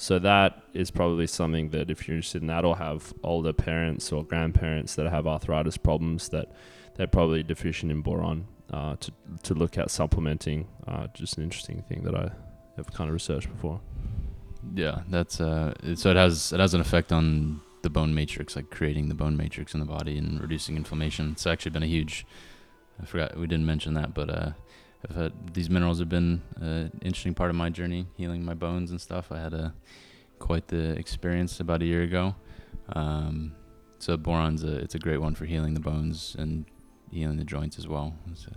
so 0.00 0.18
that 0.18 0.62
is 0.72 0.90
probably 0.90 1.26
something 1.26 1.68
that 1.70 1.90
if 1.90 2.08
you're 2.08 2.16
interested 2.16 2.40
in 2.40 2.48
that 2.48 2.64
or 2.64 2.74
have 2.78 3.12
older 3.22 3.52
parents 3.52 4.10
or 4.10 4.24
grandparents 4.24 4.94
that 4.94 5.06
have 5.06 5.26
arthritis 5.26 5.76
problems 5.76 6.30
that 6.30 6.50
they're 6.94 7.06
probably 7.06 7.42
deficient 7.42 7.92
in 7.92 8.00
boron 8.00 8.46
uh, 8.72 8.96
to, 8.96 9.12
to 9.42 9.52
look 9.52 9.76
at 9.76 9.90
supplementing. 9.90 10.66
Uh, 10.88 11.06
just 11.12 11.36
an 11.36 11.42
interesting 11.42 11.82
thing 11.82 12.02
that 12.04 12.14
I 12.14 12.30
have 12.78 12.90
kind 12.94 13.10
of 13.10 13.12
researched 13.12 13.50
before. 13.50 13.78
yeah. 14.74 15.02
That's 15.10 15.38
uh. 15.38 15.74
So 15.96 16.10
it 16.12 16.16
has 16.16 16.50
it 16.54 16.60
has 16.60 16.72
an 16.72 16.80
effect 16.80 17.12
on 17.12 17.60
the 17.82 17.90
bone 17.90 18.14
matrix, 18.14 18.56
like 18.56 18.70
creating 18.70 19.10
the 19.10 19.14
bone 19.14 19.36
matrix 19.36 19.74
in 19.74 19.80
the 19.80 19.86
body 19.86 20.16
and 20.16 20.40
reducing 20.40 20.76
inflammation. 20.76 21.32
It's 21.32 21.46
actually 21.46 21.72
been 21.72 21.82
a 21.82 21.86
huge. 21.98 22.24
I 23.02 23.04
forgot 23.04 23.36
we 23.36 23.46
didn't 23.46 23.66
mention 23.66 23.92
that, 23.94 24.14
but 24.14 24.30
uh, 25.04 25.08
I've 25.08 25.16
had 25.16 25.54
these 25.54 25.70
minerals 25.70 25.98
have 25.98 26.08
been 26.08 26.42
an 26.56 26.90
interesting 27.02 27.34
part 27.34 27.50
of 27.50 27.56
my 27.56 27.70
journey, 27.70 28.06
healing 28.16 28.44
my 28.44 28.54
bones 28.54 28.90
and 28.90 29.00
stuff. 29.00 29.30
I 29.30 29.38
had 29.38 29.54
a 29.54 29.74
quite 30.38 30.68
the 30.68 30.92
experience 30.98 31.60
about 31.60 31.82
a 31.82 31.84
year 31.84 32.02
ago. 32.02 32.34
Um, 32.94 33.52
so 33.98 34.16
boron's 34.16 34.64
a 34.64 34.76
it's 34.76 34.94
a 34.94 34.98
great 34.98 35.18
one 35.18 35.34
for 35.34 35.44
healing 35.44 35.74
the 35.74 35.80
bones 35.80 36.34
and 36.38 36.64
healing 37.10 37.36
the 37.36 37.44
joints 37.44 37.78
as 37.78 37.86
well. 37.86 38.14
So 38.34 38.50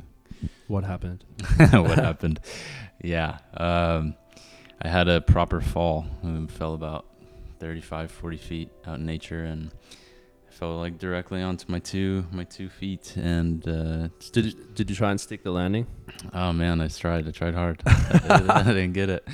What 0.67 0.83
happened? 0.83 1.23
what 1.71 1.97
happened? 1.97 2.39
Yeah, 3.03 3.39
um, 3.55 4.15
I 4.81 4.87
had 4.87 5.07
a 5.07 5.21
proper 5.21 5.61
fall. 5.61 6.05
I 6.23 6.45
fell 6.47 6.73
about 6.73 7.05
35, 7.59 8.11
40 8.11 8.37
feet 8.37 8.69
out 8.85 8.95
in 8.99 9.05
nature, 9.05 9.43
and 9.43 9.71
fell 10.53 10.77
like 10.77 10.97
directly 10.99 11.41
onto 11.41 11.65
my 11.71 11.79
two 11.79 12.25
my 12.31 12.43
two 12.43 12.69
feet. 12.69 13.15
And 13.17 13.67
uh, 13.67 14.09
Did 14.31 14.45
you, 14.45 14.53
did 14.75 14.89
you 14.89 14.95
try 14.95 15.11
and 15.11 15.19
stick 15.19 15.43
the 15.43 15.51
landing? 15.51 15.87
oh 16.33 16.53
man, 16.53 16.79
I 16.81 16.87
tried. 16.87 17.27
I 17.27 17.31
tried 17.31 17.55
hard. 17.55 17.81
I 17.85 18.63
didn't 18.65 18.93
get 18.93 19.09
it. 19.09 19.27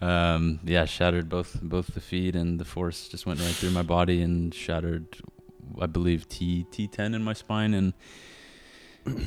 Um, 0.00 0.60
yeah, 0.64 0.84
shattered 0.84 1.28
both 1.28 1.60
both 1.62 1.94
the 1.94 2.00
feet, 2.00 2.34
and 2.36 2.58
the 2.58 2.64
force 2.64 3.08
just 3.08 3.26
went 3.26 3.40
right 3.40 3.54
through 3.54 3.70
my 3.70 3.82
body 3.82 4.20
and 4.22 4.52
shattered. 4.52 5.06
I 5.80 5.86
believe 5.86 6.28
T 6.28 6.66
T10 6.70 7.14
in 7.14 7.22
my 7.22 7.32
spine, 7.32 7.72
and 7.74 7.94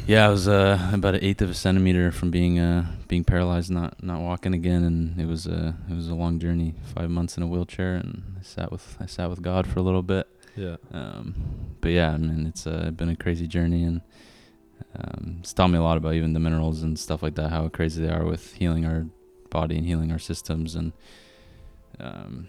yeah, 0.08 0.26
I 0.26 0.30
was 0.30 0.48
uh, 0.48 0.90
about 0.92 1.16
an 1.16 1.24
eighth 1.24 1.42
of 1.42 1.50
a 1.52 1.54
centimeter 1.54 2.12
from 2.12 2.32
being 2.32 2.60
uh, 2.60 2.86
being 3.08 3.24
paralyzed, 3.24 3.70
not 3.72 4.04
not 4.04 4.22
walking 4.22 4.54
again, 4.54 4.84
and 4.84 5.20
it 5.20 5.28
was 5.28 5.48
a 5.48 5.76
it 5.90 5.96
was 5.96 6.10
a 6.10 6.16
long 6.16 6.40
journey. 6.40 6.76
Five 6.96 7.10
months 7.10 7.38
in 7.38 7.44
a 7.44 7.48
wheelchair, 7.48 7.96
and 7.96 8.38
I 8.40 8.44
sat 8.44 8.72
with 8.72 8.98
I 9.00 9.06
sat 9.06 9.30
with 9.30 9.42
God 9.42 9.66
for 9.68 9.80
a 9.80 9.84
little 9.84 10.04
bit. 10.04 10.28
Yeah. 10.58 10.78
Um, 10.92 11.36
but 11.82 11.92
yeah, 11.92 12.12
I 12.12 12.18
mean, 12.18 12.48
it's 12.48 12.66
uh, 12.68 12.92
been 12.92 13.10
a 13.10 13.16
crazy 13.16 13.48
journey, 13.48 13.84
and 13.84 14.02
um, 14.96 15.38
it's 15.40 15.54
taught 15.54 15.68
me 15.70 15.78
a 15.78 15.84
lot 15.84 15.98
about 15.98 16.16
even 16.16 16.34
the 16.34 16.40
minerals 16.40 16.82
and 16.84 16.98
stuff 16.98 17.22
like 17.24 17.36
that, 17.36 17.50
how 17.52 17.68
crazy 17.70 18.04
they 18.06 18.12
are 18.12 18.26
with 18.26 18.54
healing 18.56 18.86
our 18.86 19.06
body 19.50 19.78
and 19.78 19.86
healing 19.86 20.12
our 20.12 20.20
systems, 20.20 20.76
and 20.76 20.92
um, 22.00 22.48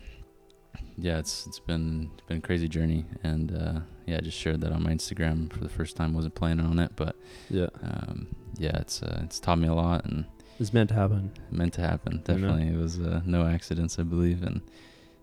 yeah, 0.97 1.19
it's 1.19 1.47
it's 1.47 1.59
been 1.61 2.11
it's 2.15 2.27
been 2.27 2.39
a 2.39 2.41
crazy 2.41 2.69
journey, 2.69 3.05
and 3.23 3.53
uh, 3.55 3.81
yeah, 4.07 4.17
I 4.17 4.21
just 4.21 4.39
shared 4.39 4.61
that 4.63 4.73
on 4.73 4.83
my 4.83 4.91
Instagram 4.91 5.53
for 5.53 5.61
the 5.61 5.69
first 5.69 5.97
time. 5.97 6.15
wasn't 6.15 6.35
planning 6.35 6.67
on 6.67 6.79
it, 6.79 6.93
but 6.97 7.15
Yeah. 7.51 7.69
um, 7.83 8.29
yeah, 8.59 8.77
it's 8.79 9.03
uh, 9.03 9.21
it's 9.25 9.39
taught 9.39 9.59
me 9.59 9.69
a 9.69 9.75
lot 9.75 10.05
and 10.05 10.25
It's 10.59 10.73
meant 10.73 10.89
to 10.89 10.95
happen. 10.95 11.31
meant 11.51 11.75
to 11.75 11.83
happen. 11.83 12.13
You 12.13 12.19
know? 12.35 12.49
Definitely, 12.49 12.75
it 12.75 12.79
was 12.79 12.99
uh, 12.99 13.21
no 13.25 13.47
accidents, 13.47 13.99
I 13.99 14.03
believe, 14.03 14.43
and 14.43 14.61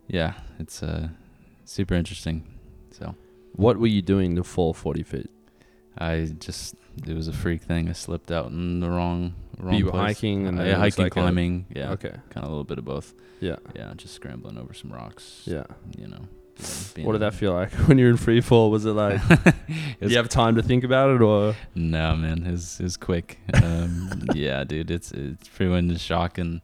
yeah, 0.07 0.33
it's 0.59 0.81
uh, 0.83 1.09
super 1.65 1.95
interesting. 1.95 2.47
So. 2.97 3.15
What 3.53 3.77
were 3.77 3.87
you 3.87 4.01
doing 4.01 4.35
to 4.35 4.43
fall 4.43 4.73
40 4.73 5.03
feet? 5.03 5.29
I 5.97 6.31
just 6.39 6.75
it 7.07 7.13
was 7.13 7.27
a 7.27 7.33
freak 7.33 7.61
thing. 7.61 7.89
I 7.89 7.93
slipped 7.93 8.31
out 8.31 8.47
in 8.47 8.79
the 8.79 8.89
wrong 8.89 9.33
wrong 9.59 9.75
you 9.75 9.85
were 9.85 9.91
place. 9.91 10.17
hiking 10.17 10.47
and 10.47 10.59
Uh, 10.59 10.63
then 10.63 10.71
yeah, 10.71 10.77
hiking, 10.77 11.03
like 11.05 11.11
a- 11.11 11.19
climbing. 11.19 11.65
yeah, 11.73 11.91
Okay. 11.91 12.11
kind 12.29 12.43
of 12.43 12.45
a 12.45 12.49
little 12.49 12.63
bit 12.65 12.77
of 12.77 12.85
both. 12.85 13.13
Yeah. 13.39 13.55
Yeah, 13.75 13.93
just 13.95 14.13
scrambling 14.13 14.57
over 14.57 14.73
some 14.73 14.91
rocks. 14.91 15.43
Yeah. 15.45 15.63
you 15.97 16.07
know. 16.07 16.27
What 17.03 17.11
did 17.13 17.19
that 17.21 17.33
feel 17.33 17.51
like 17.53 17.71
when 17.87 17.97
you're 17.97 18.09
in 18.09 18.15
free 18.17 18.39
fall? 18.41 18.71
Was 18.71 18.85
it 18.85 18.91
like, 18.93 19.21
do 19.99 20.07
you 20.07 20.15
have 20.17 20.29
time 20.29 20.55
to 20.55 20.61
think 20.63 20.83
about 20.85 21.09
it 21.15 21.21
or? 21.21 21.53
No, 21.75 22.15
man, 22.15 22.45
it 22.45 22.51
was, 22.51 22.79
it 22.79 22.83
was 22.83 22.95
quick. 22.97 23.39
Um, 23.61 24.09
yeah, 24.33 24.63
dude, 24.63 24.89
it's 24.89 25.11
it's 25.11 25.49
pretty 25.49 25.69
much 25.81 25.99
shock 25.99 26.37
and 26.37 26.61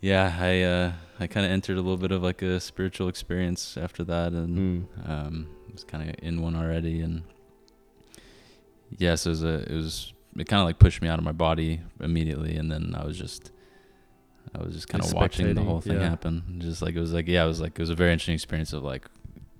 yeah, 0.00 0.36
I 0.38 0.62
uh, 0.62 0.92
I 1.20 1.26
kind 1.26 1.44
of 1.46 1.52
entered 1.52 1.76
a 1.76 1.80
little 1.80 1.96
bit 1.96 2.12
of 2.12 2.22
like 2.22 2.42
a 2.42 2.60
spiritual 2.60 3.08
experience 3.08 3.76
after 3.76 4.04
that, 4.04 4.32
and 4.32 4.86
Mm. 4.88 5.10
um, 5.10 5.48
was 5.72 5.84
kind 5.84 6.08
of 6.08 6.14
in 6.22 6.40
one 6.42 6.54
already, 6.56 7.00
and 7.00 7.22
yeah, 8.96 9.14
so 9.14 9.30
it 9.30 9.32
was 9.32 9.42
a, 9.44 9.54
it 9.72 9.74
was 9.74 10.12
it 10.36 10.46
kind 10.46 10.60
of 10.60 10.66
like 10.66 10.78
pushed 10.78 11.02
me 11.02 11.08
out 11.08 11.18
of 11.18 11.24
my 11.24 11.32
body 11.32 11.80
immediately, 12.00 12.56
and 12.56 12.70
then 12.70 12.94
I 12.96 13.04
was 13.04 13.18
just 13.18 13.50
I 14.54 14.62
was 14.62 14.74
just 14.74 14.88
kind 14.88 15.04
of 15.04 15.12
watching 15.12 15.54
the 15.54 15.62
whole 15.62 15.80
thing 15.80 16.00
yeah. 16.00 16.08
happen, 16.08 16.58
just 16.58 16.80
like 16.82 16.94
it 16.94 17.00
was 17.00 17.12
like 17.12 17.28
yeah, 17.28 17.44
it 17.44 17.48
was 17.48 17.60
like 17.60 17.72
it 17.72 17.80
was 17.80 17.90
a 17.90 17.94
very 17.94 18.12
interesting 18.12 18.34
experience 18.34 18.72
of 18.72 18.82
like 18.82 19.04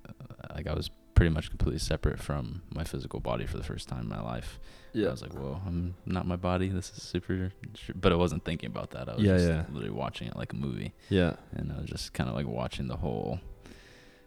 uh, 0.09 0.55
like 0.55 0.67
I 0.67 0.75
was 0.75 0.91
pretty 1.19 1.35
much 1.35 1.49
completely 1.51 1.81
separate 1.81 2.21
from 2.21 2.63
my 2.73 2.85
physical 2.85 3.19
body 3.19 3.45
for 3.45 3.57
the 3.57 3.65
first 3.65 3.89
time 3.89 4.03
in 4.03 4.09
my 4.09 4.21
life. 4.21 4.61
Yeah. 4.93 5.09
I 5.09 5.11
was 5.11 5.21
like, 5.23 5.35
whoa, 5.35 5.61
I'm 5.67 5.95
not 6.07 6.27
my 6.27 6.37
body. 6.37 6.69
This 6.69 6.91
is 6.97 7.03
super, 7.03 7.53
but 7.97 8.13
I 8.13 8.15
wasn't 8.15 8.45
thinking 8.45 8.69
about 8.69 8.91
that. 8.93 9.09
I 9.09 9.15
was 9.17 9.25
Yeah, 9.25 9.33
just 9.37 9.49
yeah. 9.49 9.65
literally 9.73 9.91
watching 9.91 10.29
it 10.29 10.37
like 10.37 10.53
a 10.53 10.57
movie 10.57 10.93
yeah. 11.11 11.35
and 11.53 11.73
I 11.73 11.81
was 11.81 11.91
just 11.91 12.13
kind 12.15 12.31
of 12.31 12.37
like 12.37 12.47
watching 12.47 12.87
the 12.87 12.97
whole, 12.97 13.41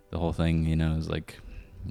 the 0.09 0.19
whole 0.19 0.33
thing. 0.33 0.65
You 0.65 0.75
know, 0.75 0.91
it 0.91 0.97
was 0.97 1.09
like, 1.09 1.39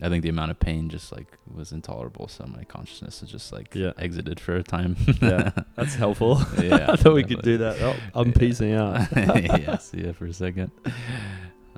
I 0.02 0.08
think 0.10 0.22
the 0.22 0.28
amount 0.28 0.50
of 0.50 0.60
pain 0.60 0.90
just 0.90 1.10
like 1.12 1.26
was 1.52 1.72
intolerable. 1.72 2.28
So 2.28 2.44
my 2.46 2.64
consciousness 2.64 3.22
was 3.22 3.30
just 3.30 3.52
like 3.54 3.74
Yeah. 3.74 3.92
exited 3.96 4.38
for 4.38 4.54
a 4.54 4.62
time. 4.62 4.96
Yeah. 5.22 5.50
That's 5.76 5.94
helpful. 5.94 6.42
yeah, 6.62 6.86
I 6.92 6.96
thought 6.96 7.14
we 7.14 7.24
could 7.24 7.40
do 7.42 7.56
that. 7.58 7.80
Oh, 7.80 7.96
I'm 8.14 8.28
Yeah. 8.28 8.34
piecing 8.38 8.74
out. 8.74 9.08
yeah, 9.16 9.78
see 9.78 10.04
ya 10.04 10.12
for 10.12 10.26
a 10.26 10.32
second. 10.34 10.70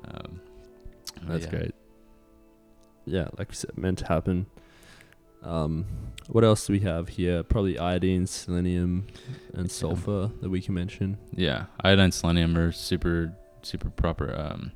Um, 0.03 0.41
That's 1.23 1.45
yeah. 1.45 1.49
great. 1.51 1.75
Yeah, 3.05 3.27
like 3.37 3.49
we 3.49 3.55
said, 3.55 3.77
meant 3.77 3.99
to 3.99 4.07
happen. 4.07 4.45
Um, 5.43 5.85
what 6.27 6.43
else 6.43 6.67
do 6.67 6.73
we 6.73 6.79
have 6.79 7.09
here? 7.09 7.43
Probably 7.43 7.77
iodine, 7.77 8.27
selenium, 8.27 9.07
and 9.53 9.69
sulfur 9.69 10.31
that 10.41 10.49
we 10.49 10.61
can 10.61 10.73
mention. 10.73 11.17
Yeah, 11.31 11.65
iodine, 11.83 12.11
selenium 12.11 12.57
are 12.57 12.71
super, 12.71 13.33
super 13.61 13.89
proper, 13.89 14.33
um, 14.33 14.71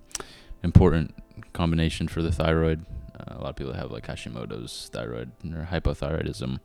important 0.63 1.15
combination 1.53 2.07
for 2.07 2.21
the 2.21 2.31
thyroid. 2.31 2.85
Uh, 3.17 3.35
a 3.37 3.41
lot 3.41 3.49
of 3.51 3.55
people 3.55 3.73
have 3.73 3.91
like 3.91 4.07
Hashimoto's 4.07 4.89
thyroid 4.91 5.31
or 5.45 5.67
hypothyroidism, 5.71 6.59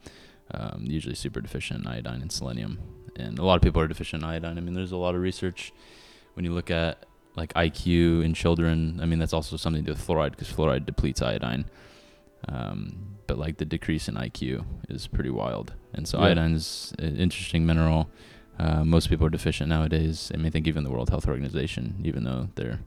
um, 0.52 0.82
usually 0.82 1.14
super 1.14 1.40
deficient 1.40 1.84
in 1.84 1.86
iodine 1.86 2.22
and 2.22 2.32
selenium. 2.32 2.80
And 3.16 3.38
a 3.38 3.44
lot 3.44 3.56
of 3.56 3.62
people 3.62 3.80
are 3.80 3.88
deficient 3.88 4.22
in 4.22 4.28
iodine. 4.28 4.58
I 4.58 4.60
mean, 4.60 4.74
there's 4.74 4.92
a 4.92 4.96
lot 4.96 5.14
of 5.14 5.20
research 5.20 5.72
when 6.34 6.44
you 6.44 6.52
look 6.52 6.70
at 6.70 7.06
like 7.36 7.52
IQ 7.54 8.24
in 8.24 8.34
children. 8.34 8.98
I 9.02 9.06
mean, 9.06 9.18
that's 9.18 9.32
also 9.32 9.56
something 9.56 9.84
to 9.84 9.92
do 9.92 9.92
with 9.92 10.06
fluoride 10.06 10.30
because 10.32 10.48
fluoride 10.52 10.84
depletes 10.86 11.22
iodine. 11.22 11.64
Um, 12.48 13.16
but 13.26 13.38
like 13.38 13.58
the 13.58 13.64
decrease 13.64 14.08
in 14.08 14.14
IQ 14.16 14.64
is 14.88 15.06
pretty 15.06 15.30
wild. 15.30 15.72
And 15.94 16.06
so 16.08 16.18
Yeah. 16.18 16.26
iodine 16.26 16.52
is 16.54 16.92
an 16.98 17.16
interesting 17.16 17.64
mineral. 17.64 18.10
Uh, 18.58 18.84
most 18.84 19.08
people 19.08 19.26
are 19.26 19.30
deficient 19.30 19.68
nowadays. 19.70 20.30
I 20.34 20.36
mean, 20.36 20.46
I 20.46 20.50
think 20.50 20.66
even 20.66 20.84
the 20.84 20.90
World 20.90 21.08
Health 21.10 21.26
Organization, 21.26 21.94
even 22.04 22.24
though 22.24 22.48
they're 22.54 22.80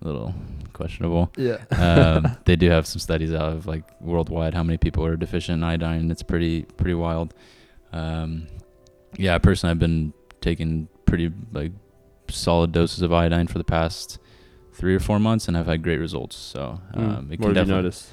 a 0.00 0.04
little 0.04 0.34
questionable, 0.74 1.32
Yeah. 1.36 1.56
um, 1.72 2.36
they 2.44 2.54
do 2.54 2.70
have 2.70 2.86
some 2.86 3.00
studies 3.00 3.32
out 3.32 3.52
of 3.52 3.66
like 3.66 3.84
worldwide 4.00 4.54
how 4.54 4.62
many 4.62 4.78
people 4.78 5.04
are 5.04 5.16
deficient 5.16 5.56
in 5.58 5.64
iodine. 5.64 6.10
It's 6.10 6.22
pretty 6.22 6.62
pretty 6.62 6.94
wild. 6.94 7.34
Um, 7.92 8.46
yeah, 9.16 9.38
personally, 9.38 9.72
I've 9.72 9.78
been 9.80 10.12
taking 10.40 10.86
pretty 11.06 11.32
like 11.52 11.72
solid 12.30 12.72
doses 12.72 13.02
of 13.02 13.12
iodine 13.12 13.46
for 13.46 13.58
the 13.58 13.64
past 13.64 14.18
three 14.72 14.94
or 14.94 15.00
four 15.00 15.18
months, 15.18 15.48
and 15.48 15.56
I've 15.56 15.66
had 15.66 15.82
great 15.82 15.98
results. 15.98 16.36
So 16.36 16.80
Mm. 16.94 16.98
um, 17.18 17.28
it 17.32 17.40
what 17.40 17.54
can 17.54 17.66
you 17.66 17.74
noticed? 17.74 18.12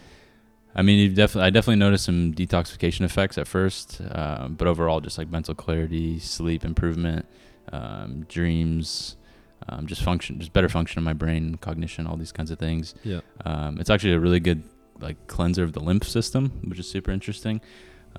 I 0.78 0.82
mean, 0.82 1.00
you 1.00 1.10
definitely, 1.16 1.48
I 1.48 1.50
definitely 1.52 1.78
noticed 1.78 2.04
some 2.06 2.34
detoxification 2.34 3.02
effects 3.02 3.38
at 3.38 3.48
first, 3.48 4.02
um, 4.12 4.56
but 4.56 4.68
overall, 4.68 5.00
just 5.00 5.18
like 5.18 5.30
mental 5.30 5.56
clarity, 5.56 6.20
sleep 6.20 6.66
improvement, 6.66 7.26
um, 7.72 8.26
dreams, 8.28 9.16
um, 9.70 9.88
just 9.88 10.02
function, 10.02 10.38
just 10.40 10.52
better 10.54 10.68
function 10.68 10.98
of 11.00 11.06
my 11.06 11.14
brain, 11.14 11.56
cognition, 11.62 12.06
all 12.08 12.18
these 12.18 12.34
kinds 12.34 12.52
of 12.52 12.60
things. 12.60 12.94
Yeah. 13.04 13.22
Um, 13.46 13.80
it's 13.80 13.90
actually 13.90 14.14
a 14.14 14.20
really 14.20 14.40
good 14.42 14.64
like 15.00 15.28
cleanser 15.28 15.64
of 15.64 15.74
the 15.74 15.80
lymph 15.80 16.08
system, 16.08 16.52
which 16.66 16.80
is 16.80 16.90
super 16.90 17.12
interesting. 17.12 17.62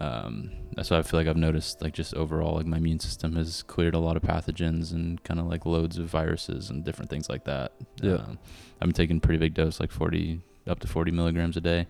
Um, 0.01 0.51
that's 0.75 0.91
why 0.91 0.99
I 0.99 1.03
feel 1.03 1.19
like 1.19 1.27
I've 1.27 1.37
noticed 1.39 1.81
like 1.81 1.95
just 1.95 2.15
overall 2.15 2.57
like 2.57 2.67
my 2.67 2.77
immune 2.77 3.01
system 3.01 3.35
has 3.37 3.63
cleared 3.63 3.95
a 3.95 3.99
lot 3.99 4.17
of 4.17 4.23
pathogens 4.23 4.93
and 4.93 5.23
kind 5.25 5.41
of 5.41 5.47
like 5.47 5.65
loads 5.65 5.97
of 5.97 6.07
viruses 6.07 6.69
and 6.69 6.85
different 6.85 7.11
things 7.11 7.29
like 7.31 7.45
that. 7.45 7.73
Yeah. 8.03 8.15
Um, 8.17 8.39
I'm 8.83 8.93
taking 8.93 9.21
pretty 9.21 9.39
big 9.39 9.55
dose, 9.55 9.81
like 9.81 9.91
40 9.91 10.41
up 10.67 10.81
to 10.81 10.87
40 10.87 11.13
milligrams 11.13 11.57
a 11.57 11.61
day. 11.63 11.87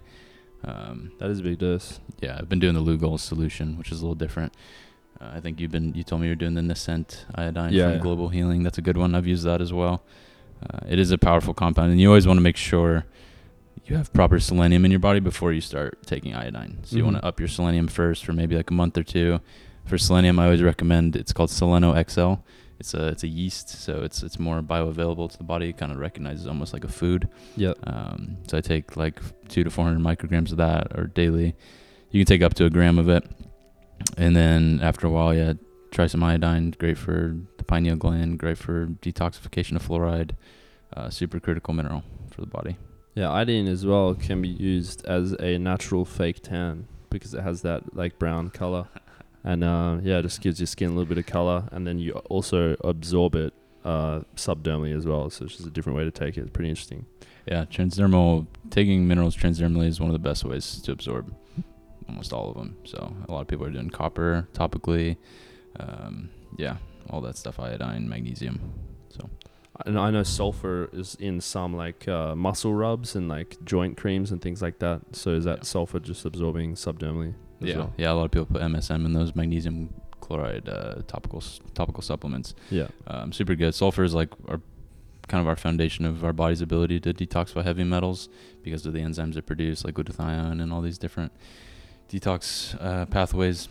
Um, 0.64 1.12
That 1.18 1.30
is 1.30 1.40
a 1.40 1.42
big 1.42 1.58
dose. 1.58 2.00
yeah, 2.20 2.36
I've 2.38 2.48
been 2.48 2.60
doing 2.60 2.74
the 2.74 2.82
Lugol 2.82 3.18
solution, 3.18 3.76
which 3.76 3.90
is 3.90 4.00
a 4.00 4.04
little 4.04 4.14
different. 4.14 4.52
Uh, 5.20 5.30
I 5.34 5.40
think 5.40 5.58
you've 5.60 5.70
been 5.72 5.94
you 5.94 6.02
told 6.04 6.20
me 6.20 6.26
you're 6.28 6.36
doing 6.36 6.54
the 6.54 6.62
Nascent 6.62 7.26
iodine 7.34 7.72
Yeah, 7.72 7.86
from 7.86 7.92
yeah. 7.94 7.98
Global 8.02 8.28
Healing. 8.28 8.62
That's 8.62 8.78
a 8.78 8.82
good 8.82 8.96
one. 8.96 9.14
I've 9.14 9.26
used 9.26 9.44
that 9.44 9.60
as 9.60 9.72
well. 9.72 10.02
Uh, 10.62 10.78
it 10.88 10.98
is 10.98 11.10
a 11.10 11.18
powerful 11.18 11.54
compound, 11.54 11.90
and 11.90 12.00
you 12.00 12.08
always 12.08 12.26
want 12.26 12.36
to 12.38 12.42
make 12.42 12.56
sure 12.56 13.04
you 13.86 13.96
have 13.96 14.12
proper 14.12 14.40
selenium 14.40 14.84
in 14.84 14.90
your 14.90 15.00
body 15.00 15.20
before 15.20 15.52
you 15.52 15.60
start 15.60 16.04
taking 16.06 16.34
iodine. 16.34 16.78
So 16.84 16.96
you 16.96 17.04
want 17.04 17.16
to 17.16 17.24
up 17.24 17.38
your 17.38 17.48
selenium 17.48 17.86
first 17.88 18.24
for 18.24 18.32
maybe 18.32 18.56
like 18.56 18.70
a 18.70 18.74
month 18.74 18.98
or 18.98 19.04
two. 19.04 19.40
For 19.84 19.96
selenium, 19.96 20.38
I 20.40 20.46
always 20.46 20.62
recommend 20.62 21.14
it's 21.14 21.32
called 21.32 21.50
Seleno 21.50 21.94
XL. 22.10 22.42
It's 22.78 22.92
a 22.92 23.08
it's 23.08 23.22
a 23.22 23.28
yeast, 23.28 23.68
so 23.68 24.02
it's 24.02 24.22
it's 24.22 24.38
more 24.38 24.60
bioavailable 24.60 25.30
to 25.30 25.38
the 25.38 25.44
body. 25.44 25.70
It 25.70 25.78
kind 25.78 25.92
of 25.92 25.98
recognizes 25.98 26.46
almost 26.46 26.72
like 26.72 26.84
a 26.84 26.88
food. 26.88 27.28
Yep. 27.56 27.78
Um, 27.86 28.38
so 28.48 28.58
I 28.58 28.60
take 28.60 28.96
like 28.96 29.20
two 29.48 29.64
to 29.64 29.70
400 29.70 30.00
micrograms 30.00 30.50
of 30.50 30.58
that 30.58 30.98
or 30.98 31.06
daily. 31.06 31.54
You 32.10 32.20
can 32.20 32.26
take 32.26 32.42
up 32.42 32.54
to 32.54 32.64
a 32.64 32.70
gram 32.70 32.98
of 32.98 33.08
it. 33.08 33.24
And 34.18 34.36
then 34.36 34.80
after 34.82 35.06
a 35.06 35.10
while, 35.10 35.32
yeah, 35.32 35.54
try 35.90 36.06
some 36.06 36.22
iodine. 36.22 36.72
Great 36.72 36.98
for 36.98 37.36
the 37.56 37.64
pineal 37.64 37.96
gland, 37.96 38.38
great 38.38 38.58
for 38.58 38.86
detoxification 38.86 39.76
of 39.76 39.86
fluoride. 39.86 40.32
Uh, 40.94 41.08
super 41.08 41.40
critical 41.40 41.72
mineral 41.72 42.02
for 42.30 42.40
the 42.40 42.46
body. 42.46 42.76
Yeah, 43.16 43.30
iodine 43.30 43.66
as 43.66 43.86
well 43.86 44.14
can 44.14 44.42
be 44.42 44.48
used 44.48 45.04
as 45.06 45.32
a 45.40 45.56
natural 45.56 46.04
fake 46.04 46.42
tan 46.42 46.86
because 47.08 47.32
it 47.32 47.40
has 47.40 47.62
that 47.62 47.96
like 47.96 48.18
brown 48.18 48.50
color, 48.50 48.88
and 49.44 49.64
uh, 49.64 49.96
yeah, 50.02 50.18
it 50.18 50.22
just 50.22 50.42
gives 50.42 50.60
your 50.60 50.66
skin 50.66 50.88
a 50.88 50.90
little 50.90 51.06
bit 51.06 51.16
of 51.16 51.24
color, 51.24 51.66
and 51.72 51.86
then 51.86 51.98
you 51.98 52.12
also 52.28 52.76
absorb 52.84 53.34
it 53.34 53.54
uh, 53.86 54.20
subdermally 54.36 54.94
as 54.94 55.06
well. 55.06 55.30
So 55.30 55.46
it's 55.46 55.56
just 55.56 55.66
a 55.66 55.70
different 55.70 55.96
way 55.96 56.04
to 56.04 56.10
take 56.10 56.36
it. 56.36 56.42
It's 56.42 56.50
pretty 56.50 56.68
interesting. 56.68 57.06
Yeah, 57.46 57.64
transdermal, 57.64 58.48
taking 58.68 59.08
minerals 59.08 59.34
transdermally 59.34 59.86
is 59.86 59.98
one 59.98 60.10
of 60.10 60.12
the 60.12 60.18
best 60.18 60.44
ways 60.44 60.82
to 60.82 60.92
absorb 60.92 61.34
almost 62.10 62.34
all 62.34 62.50
of 62.50 62.56
them. 62.56 62.76
So 62.84 63.16
a 63.26 63.32
lot 63.32 63.40
of 63.40 63.48
people 63.48 63.64
are 63.64 63.70
doing 63.70 63.88
copper 63.88 64.46
topically. 64.52 65.16
Um, 65.80 66.28
yeah, 66.58 66.76
all 67.08 67.22
that 67.22 67.38
stuff, 67.38 67.58
iodine, 67.58 68.06
magnesium. 68.06 68.60
And 69.84 69.98
I 69.98 70.10
know 70.10 70.22
sulfur 70.22 70.88
is 70.92 71.16
in 71.20 71.40
some 71.40 71.74
like 71.76 72.08
uh, 72.08 72.34
muscle 72.34 72.72
rubs 72.74 73.14
and 73.14 73.28
like 73.28 73.56
joint 73.64 73.96
creams 73.96 74.30
and 74.32 74.40
things 74.40 74.62
like 74.62 74.78
that. 74.78 75.00
So 75.12 75.30
is 75.32 75.44
that 75.44 75.58
Yeah. 75.58 75.64
sulfur 75.64 76.00
just 76.00 76.24
absorbing 76.24 76.74
subdermally? 76.74 77.34
as 77.62 77.68
Yeah, 77.68 77.76
well? 77.78 77.92
yeah. 77.96 78.12
A 78.12 78.14
lot 78.14 78.24
of 78.26 78.30
people 78.30 78.46
put 78.46 78.62
MSM 78.62 79.04
in 79.04 79.12
those 79.12 79.34
magnesium 79.34 79.92
chloride 80.20 80.68
uh, 80.68 81.02
topical 81.06 81.42
topical 81.74 82.02
supplements. 82.02 82.54
Yeah. 82.70 82.88
Um, 83.06 83.32
super 83.32 83.54
good. 83.54 83.74
Sulfur 83.74 84.04
is 84.04 84.14
like 84.14 84.30
our 84.48 84.60
kind 85.28 85.40
of 85.42 85.48
our 85.48 85.56
foundation 85.56 86.04
of 86.04 86.22
our 86.24 86.32
body's 86.32 86.60
ability 86.60 87.00
to 87.00 87.12
detoxify 87.12 87.64
heavy 87.64 87.82
metals 87.84 88.28
because 88.62 88.86
of 88.86 88.92
the 88.92 89.00
enzymes 89.00 89.36
it 89.36 89.44
produce, 89.46 89.84
like 89.84 89.94
glutathione 89.94 90.60
and 90.62 90.72
all 90.72 90.80
these 90.82 90.98
different 90.98 91.32
detox 92.08 92.76
uh, 92.80 93.06
pathways. 93.06 93.68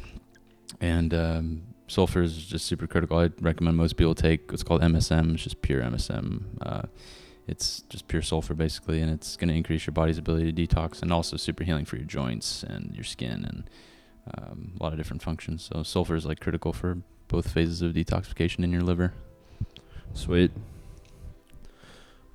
And 0.81 1.13
um, 1.13 1.61
sulfur 1.87 2.21
is 2.21 2.45
just 2.45 2.65
super 2.65 2.87
critical. 2.87 3.17
I 3.17 3.29
recommend 3.39 3.77
most 3.77 3.97
people 3.97 4.15
take 4.15 4.51
what's 4.51 4.63
called 4.63 4.81
MSM. 4.81 5.33
It's 5.33 5.43
just 5.43 5.61
pure 5.61 5.81
MSM. 5.81 6.43
Uh, 6.61 6.83
it's 7.47 7.81
just 7.89 8.07
pure 8.07 8.21
sulfur 8.21 8.53
basically, 8.53 9.01
and 9.01 9.11
it's 9.11 9.37
going 9.37 9.49
to 9.49 9.55
increase 9.55 9.85
your 9.85 9.93
body's 9.93 10.17
ability 10.17 10.51
to 10.51 10.67
detox, 10.67 11.01
and 11.01 11.11
also 11.13 11.37
super 11.37 11.63
healing 11.63 11.85
for 11.85 11.95
your 11.97 12.05
joints 12.05 12.63
and 12.63 12.95
your 12.95 13.03
skin 13.03 13.45
and 13.45 13.69
um, 14.35 14.73
a 14.79 14.83
lot 14.83 14.91
of 14.91 14.97
different 14.97 15.21
functions. 15.21 15.69
So 15.71 15.83
sulfur 15.83 16.15
is 16.15 16.25
like 16.25 16.39
critical 16.39 16.73
for 16.73 16.99
both 17.27 17.51
phases 17.51 17.81
of 17.81 17.93
detoxification 17.93 18.63
in 18.63 18.71
your 18.71 18.81
liver. 18.81 19.13
Sweet. 20.13 20.51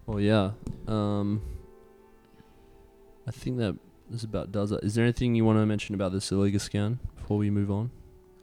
Well, 0.07 0.21
yeah. 0.21 0.51
Um, 0.87 1.43
I 3.27 3.31
think 3.31 3.59
that 3.59 3.77
this 4.09 4.25
about 4.25 4.53
does 4.53 4.73
it. 4.73 4.81
Is 4.83 4.95
there 4.95 5.05
anything 5.05 5.35
you 5.35 5.45
want 5.45 5.59
to 5.59 5.67
mention 5.67 5.95
about 5.95 6.13
the 6.13 6.21
silica 6.21 6.59
scan 6.59 6.99
before 7.17 7.39
we 7.39 7.51
move 7.51 7.71
on? 7.71 7.91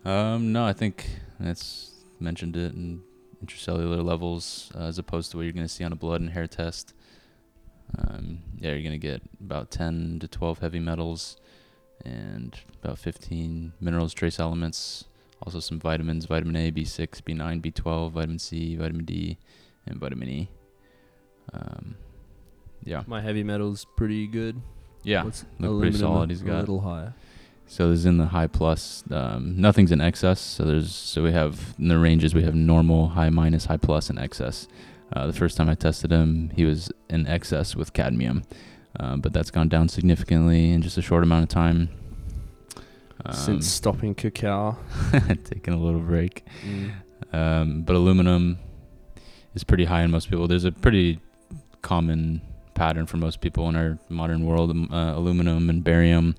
Um, 0.08 0.54
no, 0.54 0.64
I 0.64 0.72
think 0.72 1.06
that's 1.38 1.92
mentioned 2.18 2.56
it 2.56 2.74
in 2.74 3.02
intracellular 3.46 4.02
levels 4.02 4.72
uh, 4.74 4.84
as 4.84 4.98
opposed 4.98 5.32
to 5.32 5.38
what 5.38 5.44
you're 5.44 5.52
going 5.52 5.68
to 5.68 5.74
see 5.74 5.84
on 5.84 5.92
a 5.92 5.98
blood 5.98 6.22
and 6.22 6.30
hair 6.30 6.48
test. 6.48 6.94
Um, 7.98 8.40
yeah, 8.58 8.72
you're 8.72 8.84
going 8.84 8.92
to 8.94 8.98
get 8.98 9.22
about 9.42 9.70
10 9.70 10.20
to 10.20 10.28
12 10.30 10.60
heavy 10.60 10.80
metals 10.80 11.36
and 12.06 12.58
about 12.82 13.00
15 13.00 13.74
minerals, 13.82 14.14
trace 14.14 14.40
elements, 14.40 15.04
also 15.42 15.60
some 15.60 15.78
vitamins, 15.78 16.24
vitamin 16.24 16.56
A, 16.56 16.72
B6, 16.72 17.22
B9, 17.24 17.62
B12, 17.62 18.12
vitamin 18.12 18.40
C, 18.40 18.78
vitamin 18.78 19.04
D, 19.04 19.38
and 19.86 20.00
vitamin 20.00 20.30
E. 20.30 20.50
Um, 21.52 21.96
yeah. 22.82 23.04
My 23.08 23.20
heavy 23.20 23.44
metal's 23.44 23.86
pretty 23.98 24.26
good. 24.28 24.62
Yeah. 25.04 25.24
Look 25.60 25.82
pretty 25.82 25.98
solid. 25.98 26.30
He's 26.30 26.44
a 26.44 26.46
little 26.46 26.80
higher. 26.80 27.14
So 27.68 27.88
there's 27.88 28.06
in 28.06 28.18
the 28.18 28.28
high 28.28 28.48
plus. 28.48 29.04
Um, 29.12 29.60
nothing's 29.60 29.92
in 29.92 30.02
excess. 30.02 30.40
So 30.40 30.64
there's 30.64 30.94
so 30.96 31.22
we 31.24 31.32
have 31.34 31.76
in 31.78 31.90
the 31.90 32.00
ranges 32.00 32.34
we 32.34 32.44
have 32.44 32.56
normal, 32.56 33.10
high 33.10 33.30
minus, 33.30 33.66
high 33.66 33.78
plus, 33.78 34.10
and 34.10 34.18
excess. 34.18 34.68
Uh, 35.14 35.28
the 35.28 35.34
first 35.34 35.58
time 35.58 35.70
I 35.70 35.76
tested 35.76 36.12
him, 36.12 36.52
he 36.56 36.66
was 36.66 36.92
in 37.10 37.28
excess 37.28 37.76
with 37.76 37.94
cadmium, 37.94 38.44
uh, 39.00 39.16
but 39.18 39.32
that's 39.34 39.52
gone 39.52 39.70
down 39.70 39.88
significantly 39.90 40.72
in 40.72 40.82
just 40.82 40.98
a 40.98 41.02
short 41.02 41.24
amount 41.24 41.44
of 41.44 41.50
time. 41.50 41.90
Um, 43.26 43.34
Since 43.34 43.68
stopping 43.68 44.16
cacao. 44.16 44.78
taking 45.46 45.74
a 45.74 45.78
little 45.78 46.00
break. 46.02 46.46
Mm. 46.66 46.92
Um, 47.34 47.82
but 47.84 47.96
aluminum 47.96 48.60
is 49.56 49.64
pretty 49.64 49.86
high 49.86 50.04
in 50.04 50.12
most 50.12 50.30
people. 50.30 50.48
There's 50.48 50.66
a 50.66 50.72
pretty 50.72 51.20
common 51.82 52.42
pattern 52.76 53.06
for 53.08 53.18
most 53.18 53.42
people 53.42 53.68
in 53.70 53.76
our 53.76 53.98
modern 54.10 54.46
world. 54.46 54.72
um, 54.72 54.90
Uh, 54.92 55.16
aluminum 55.16 55.70
and 55.70 55.84
barium. 55.84 56.36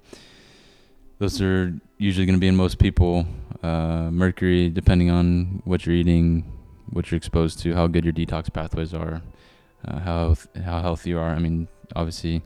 Those 1.19 1.41
are 1.43 1.75
usually 1.99 2.27
going 2.27 2.37
to 2.37 2.41
be 2.41 2.49
in 2.49 2.57
most 2.57 2.79
people. 2.79 3.27
Uh, 3.63 4.09
mercury, 4.11 4.71
depending 4.71 5.11
on 5.11 5.63
what 5.65 5.85
you're 5.85 5.97
eating, 5.97 6.45
what 6.91 7.11
you're 7.11 7.17
exposed 7.17 7.59
to, 7.61 7.75
how 7.75 7.87
good 7.89 8.05
your 8.05 8.15
detox 8.15 8.53
pathways 8.53 8.95
are, 8.95 9.21
uh, 9.85 9.99
how 9.99 10.37
how 10.65 10.81
healthy 10.81 11.11
you 11.11 11.19
are. 11.19 11.31
I 11.31 11.39
mean, 11.39 11.67
obviously, 11.97 12.43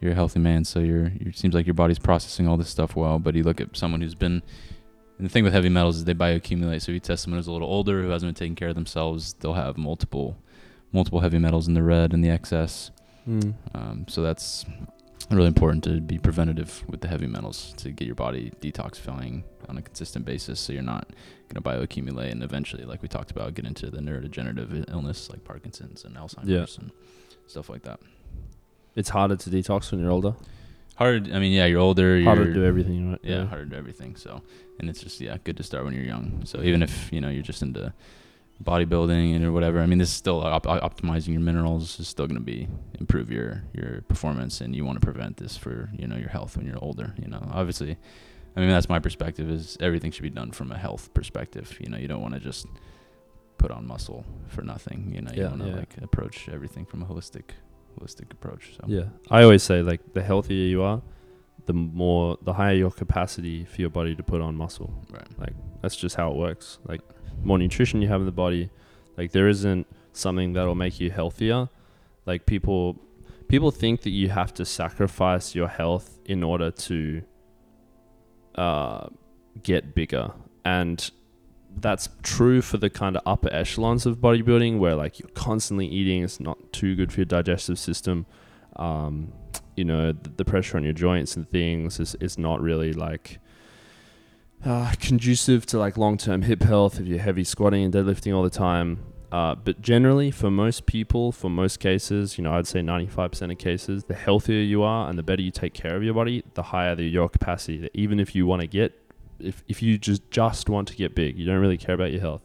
you're 0.00 0.12
a 0.12 0.14
healthy 0.14 0.38
man, 0.38 0.64
so 0.64 0.78
you're. 0.78 1.12
It 1.20 1.36
seems 1.36 1.54
like 1.54 1.66
your 1.66 1.74
body's 1.74 1.98
processing 1.98 2.46
all 2.46 2.56
this 2.56 2.68
stuff 2.68 2.94
well. 2.94 3.18
But 3.18 3.34
you 3.34 3.42
look 3.42 3.60
at 3.60 3.76
someone 3.76 4.00
who's 4.00 4.14
been 4.14 4.42
and 5.22 5.28
the 5.28 5.32
thing 5.32 5.44
with 5.44 5.52
heavy 5.52 5.68
metals 5.68 5.98
is 5.98 6.04
they 6.04 6.14
bioaccumulate. 6.14 6.82
So 6.82 6.90
if 6.90 6.94
you 6.94 6.98
test 6.98 7.22
someone 7.22 7.38
who's 7.38 7.46
a 7.46 7.52
little 7.52 7.68
older 7.68 8.02
who 8.02 8.08
hasn't 8.08 8.28
been 8.28 8.34
taking 8.34 8.56
care 8.56 8.70
of 8.70 8.74
themselves, 8.74 9.34
they'll 9.34 9.52
have 9.52 9.76
multiple, 9.78 10.36
multiple 10.90 11.20
heavy 11.20 11.38
metals 11.38 11.68
in 11.68 11.74
the 11.74 11.82
red 11.84 12.12
and 12.12 12.24
the 12.24 12.28
excess. 12.28 12.90
Mm. 13.28 13.54
Um, 13.72 14.04
so 14.08 14.20
that's 14.20 14.66
really 15.36 15.48
important 15.48 15.84
to 15.84 16.00
be 16.00 16.18
preventative 16.18 16.84
with 16.88 17.00
the 17.00 17.08
heavy 17.08 17.26
metals 17.26 17.74
to 17.78 17.90
get 17.90 18.06
your 18.06 18.14
body 18.14 18.52
detoxifying 18.60 19.42
on 19.68 19.78
a 19.78 19.82
consistent 19.82 20.24
basis. 20.24 20.60
So 20.60 20.72
you're 20.72 20.82
not 20.82 21.08
going 21.48 21.54
to 21.54 21.60
bioaccumulate 21.60 22.32
and 22.32 22.42
eventually, 22.42 22.84
like 22.84 23.02
we 23.02 23.08
talked 23.08 23.30
about, 23.30 23.54
get 23.54 23.64
into 23.64 23.90
the 23.90 23.98
neurodegenerative 23.98 24.90
illness 24.90 25.30
like 25.30 25.44
Parkinson's 25.44 26.04
and 26.04 26.16
Alzheimer's 26.16 26.78
and 26.78 26.90
stuff 27.46 27.68
like 27.68 27.82
that. 27.82 28.00
It's 28.94 29.08
harder 29.08 29.36
to 29.36 29.50
detox 29.50 29.90
when 29.90 30.00
you're 30.00 30.10
older. 30.10 30.34
Hard. 30.96 31.32
I 31.32 31.38
mean, 31.38 31.52
yeah, 31.52 31.64
you're 31.66 31.80
older. 31.80 32.16
You're, 32.16 32.26
Harder 32.26 32.44
to 32.44 32.52
do 32.52 32.64
everything, 32.64 33.12
right? 33.12 33.20
yeah, 33.22 33.46
harder 33.46 33.64
to 33.64 33.70
do 33.70 33.76
everything. 33.76 34.16
So, 34.16 34.42
and 34.78 34.90
it's 34.90 35.02
just 35.02 35.20
yeah, 35.20 35.38
good 35.42 35.56
to 35.56 35.62
start 35.62 35.84
when 35.84 35.94
you're 35.94 36.04
young. 36.04 36.42
So 36.44 36.62
even 36.62 36.82
if 36.82 37.10
you 37.12 37.20
know 37.20 37.30
you're 37.30 37.42
just 37.42 37.62
into 37.62 37.94
bodybuilding 38.62 39.34
and 39.34 39.44
or 39.44 39.52
whatever, 39.52 39.80
I 39.80 39.86
mean, 39.86 39.98
this 39.98 40.08
is 40.08 40.14
still 40.14 40.40
uh, 40.44 40.50
op- 40.50 40.66
op- 40.66 40.82
optimizing 40.96 41.28
your 41.32 41.40
minerals 41.40 41.98
is 42.00 42.08
still 42.08 42.26
going 42.26 42.38
to 42.40 42.44
be 42.44 42.68
improve 43.00 43.30
your 43.30 43.64
your 43.74 44.02
performance, 44.02 44.60
and 44.60 44.74
you 44.76 44.84
want 44.84 45.00
to 45.00 45.04
prevent 45.04 45.36
this 45.36 45.56
for 45.56 45.90
you 45.98 46.06
know 46.06 46.16
your 46.16 46.28
health 46.28 46.56
when 46.56 46.66
you're 46.66 46.78
older. 46.82 47.14
You 47.20 47.28
know, 47.28 47.42
obviously, 47.52 47.96
I 48.56 48.60
mean 48.60 48.68
that's 48.70 48.88
my 48.88 48.98
perspective 48.98 49.50
is 49.50 49.76
everything 49.80 50.10
should 50.12 50.22
be 50.22 50.30
done 50.30 50.50
from 50.52 50.70
a 50.72 50.78
health 50.78 51.12
perspective. 51.14 51.76
You 51.80 51.88
know, 51.90 51.98
you 51.98 52.08
don't 52.08 52.22
want 52.22 52.34
to 52.34 52.40
just 52.40 52.66
put 53.58 53.70
on 53.70 53.86
muscle 53.86 54.24
for 54.48 54.62
nothing. 54.62 55.12
You 55.14 55.22
know, 55.22 55.30
you 55.34 55.42
Yeah, 55.42 55.48
want 55.48 55.62
to 55.62 55.68
yeah. 55.68 55.76
like 55.76 55.96
approach 56.02 56.48
everything 56.48 56.84
from 56.86 57.02
a 57.02 57.06
holistic 57.06 57.50
holistic 57.98 58.32
approach. 58.32 58.74
So 58.76 58.84
Yeah. 58.86 59.04
I 59.30 59.42
always 59.42 59.62
say 59.62 59.82
like 59.82 60.14
the 60.14 60.22
healthier 60.22 60.66
you 60.66 60.82
are, 60.82 61.02
the 61.66 61.72
more 61.74 62.38
the 62.42 62.54
higher 62.54 62.74
your 62.74 62.90
capacity 62.90 63.64
for 63.64 63.80
your 63.80 63.90
body 63.90 64.14
to 64.16 64.22
put 64.22 64.40
on 64.40 64.56
muscle. 64.56 64.92
right. 65.10 65.28
Like 65.38 65.54
That's 65.82 65.96
just 65.96 66.16
how 66.16 66.30
it 66.30 66.36
works. 66.36 66.78
Like 66.88 67.02
more 67.42 67.58
nutrition 67.58 68.02
you 68.02 68.08
have 68.08 68.20
in 68.20 68.26
the 68.26 68.32
body, 68.32 68.70
like 69.16 69.32
there 69.32 69.48
isn't 69.48 69.86
something 70.12 70.52
that'll 70.52 70.74
make 70.74 71.00
you 71.00 71.10
healthier. 71.10 71.68
Like 72.26 72.46
people 72.46 72.98
people 73.48 73.70
think 73.70 74.02
that 74.02 74.10
you 74.10 74.28
have 74.28 74.54
to 74.54 74.64
sacrifice 74.64 75.54
your 75.54 75.68
health 75.68 76.18
in 76.24 76.42
order 76.42 76.70
to 76.70 77.22
uh, 78.54 79.06
get 79.62 79.94
bigger. 79.94 80.32
And 80.64 81.10
that's 81.76 82.08
true 82.22 82.62
for 82.62 82.76
the 82.78 82.90
kind 82.90 83.16
of 83.16 83.22
upper 83.26 83.52
echelons 83.52 84.06
of 84.06 84.18
bodybuilding 84.18 84.78
where 84.78 84.94
like 84.94 85.18
you're 85.18 85.28
constantly 85.30 85.86
eating, 85.86 86.22
it's 86.22 86.40
not 86.40 86.72
too 86.72 86.94
good 86.94 87.12
for 87.12 87.20
your 87.20 87.26
digestive 87.26 87.78
system. 87.78 88.26
Um, 88.76 89.32
you 89.76 89.84
know, 89.84 90.12
the, 90.12 90.30
the, 90.30 90.44
pressure 90.44 90.78
on 90.78 90.84
your 90.84 90.94
joints 90.94 91.36
and 91.36 91.48
things 91.48 92.00
is, 92.00 92.14
is 92.20 92.38
not 92.38 92.62
really 92.62 92.94
like 92.94 93.38
uh, 94.64 94.92
conducive 95.00 95.66
to 95.66 95.78
like 95.78 95.96
long 95.96 96.16
term 96.16 96.42
hip 96.42 96.62
health 96.62 97.00
if 97.00 97.06
you're 97.06 97.18
heavy 97.18 97.44
squatting 97.44 97.84
and 97.84 97.92
deadlifting 97.92 98.34
all 98.34 98.42
the 98.42 98.50
time. 98.50 99.04
Uh, 99.30 99.54
but 99.54 99.80
generally, 99.80 100.30
for 100.30 100.50
most 100.50 100.84
people, 100.84 101.32
for 101.32 101.48
most 101.48 101.80
cases, 101.80 102.36
you 102.36 102.44
know, 102.44 102.52
I'd 102.52 102.66
say 102.66 102.80
95% 102.80 103.50
of 103.50 103.56
cases, 103.56 104.04
the 104.04 104.14
healthier 104.14 104.60
you 104.60 104.82
are 104.82 105.08
and 105.08 105.18
the 105.18 105.22
better 105.22 105.40
you 105.40 105.50
take 105.50 105.72
care 105.72 105.96
of 105.96 106.02
your 106.02 106.12
body, 106.12 106.44
the 106.52 106.64
higher 106.64 106.94
the, 106.94 107.04
your 107.04 107.30
capacity. 107.30 107.88
Even 107.94 108.20
if 108.20 108.34
you 108.34 108.44
want 108.44 108.60
to 108.60 108.66
get, 108.66 108.92
if, 109.40 109.64
if 109.68 109.82
you 109.82 109.96
just, 109.96 110.30
just 110.30 110.68
want 110.68 110.86
to 110.88 110.96
get 110.96 111.14
big, 111.14 111.38
you 111.38 111.46
don't 111.46 111.60
really 111.60 111.78
care 111.78 111.94
about 111.94 112.12
your 112.12 112.20
health, 112.20 112.42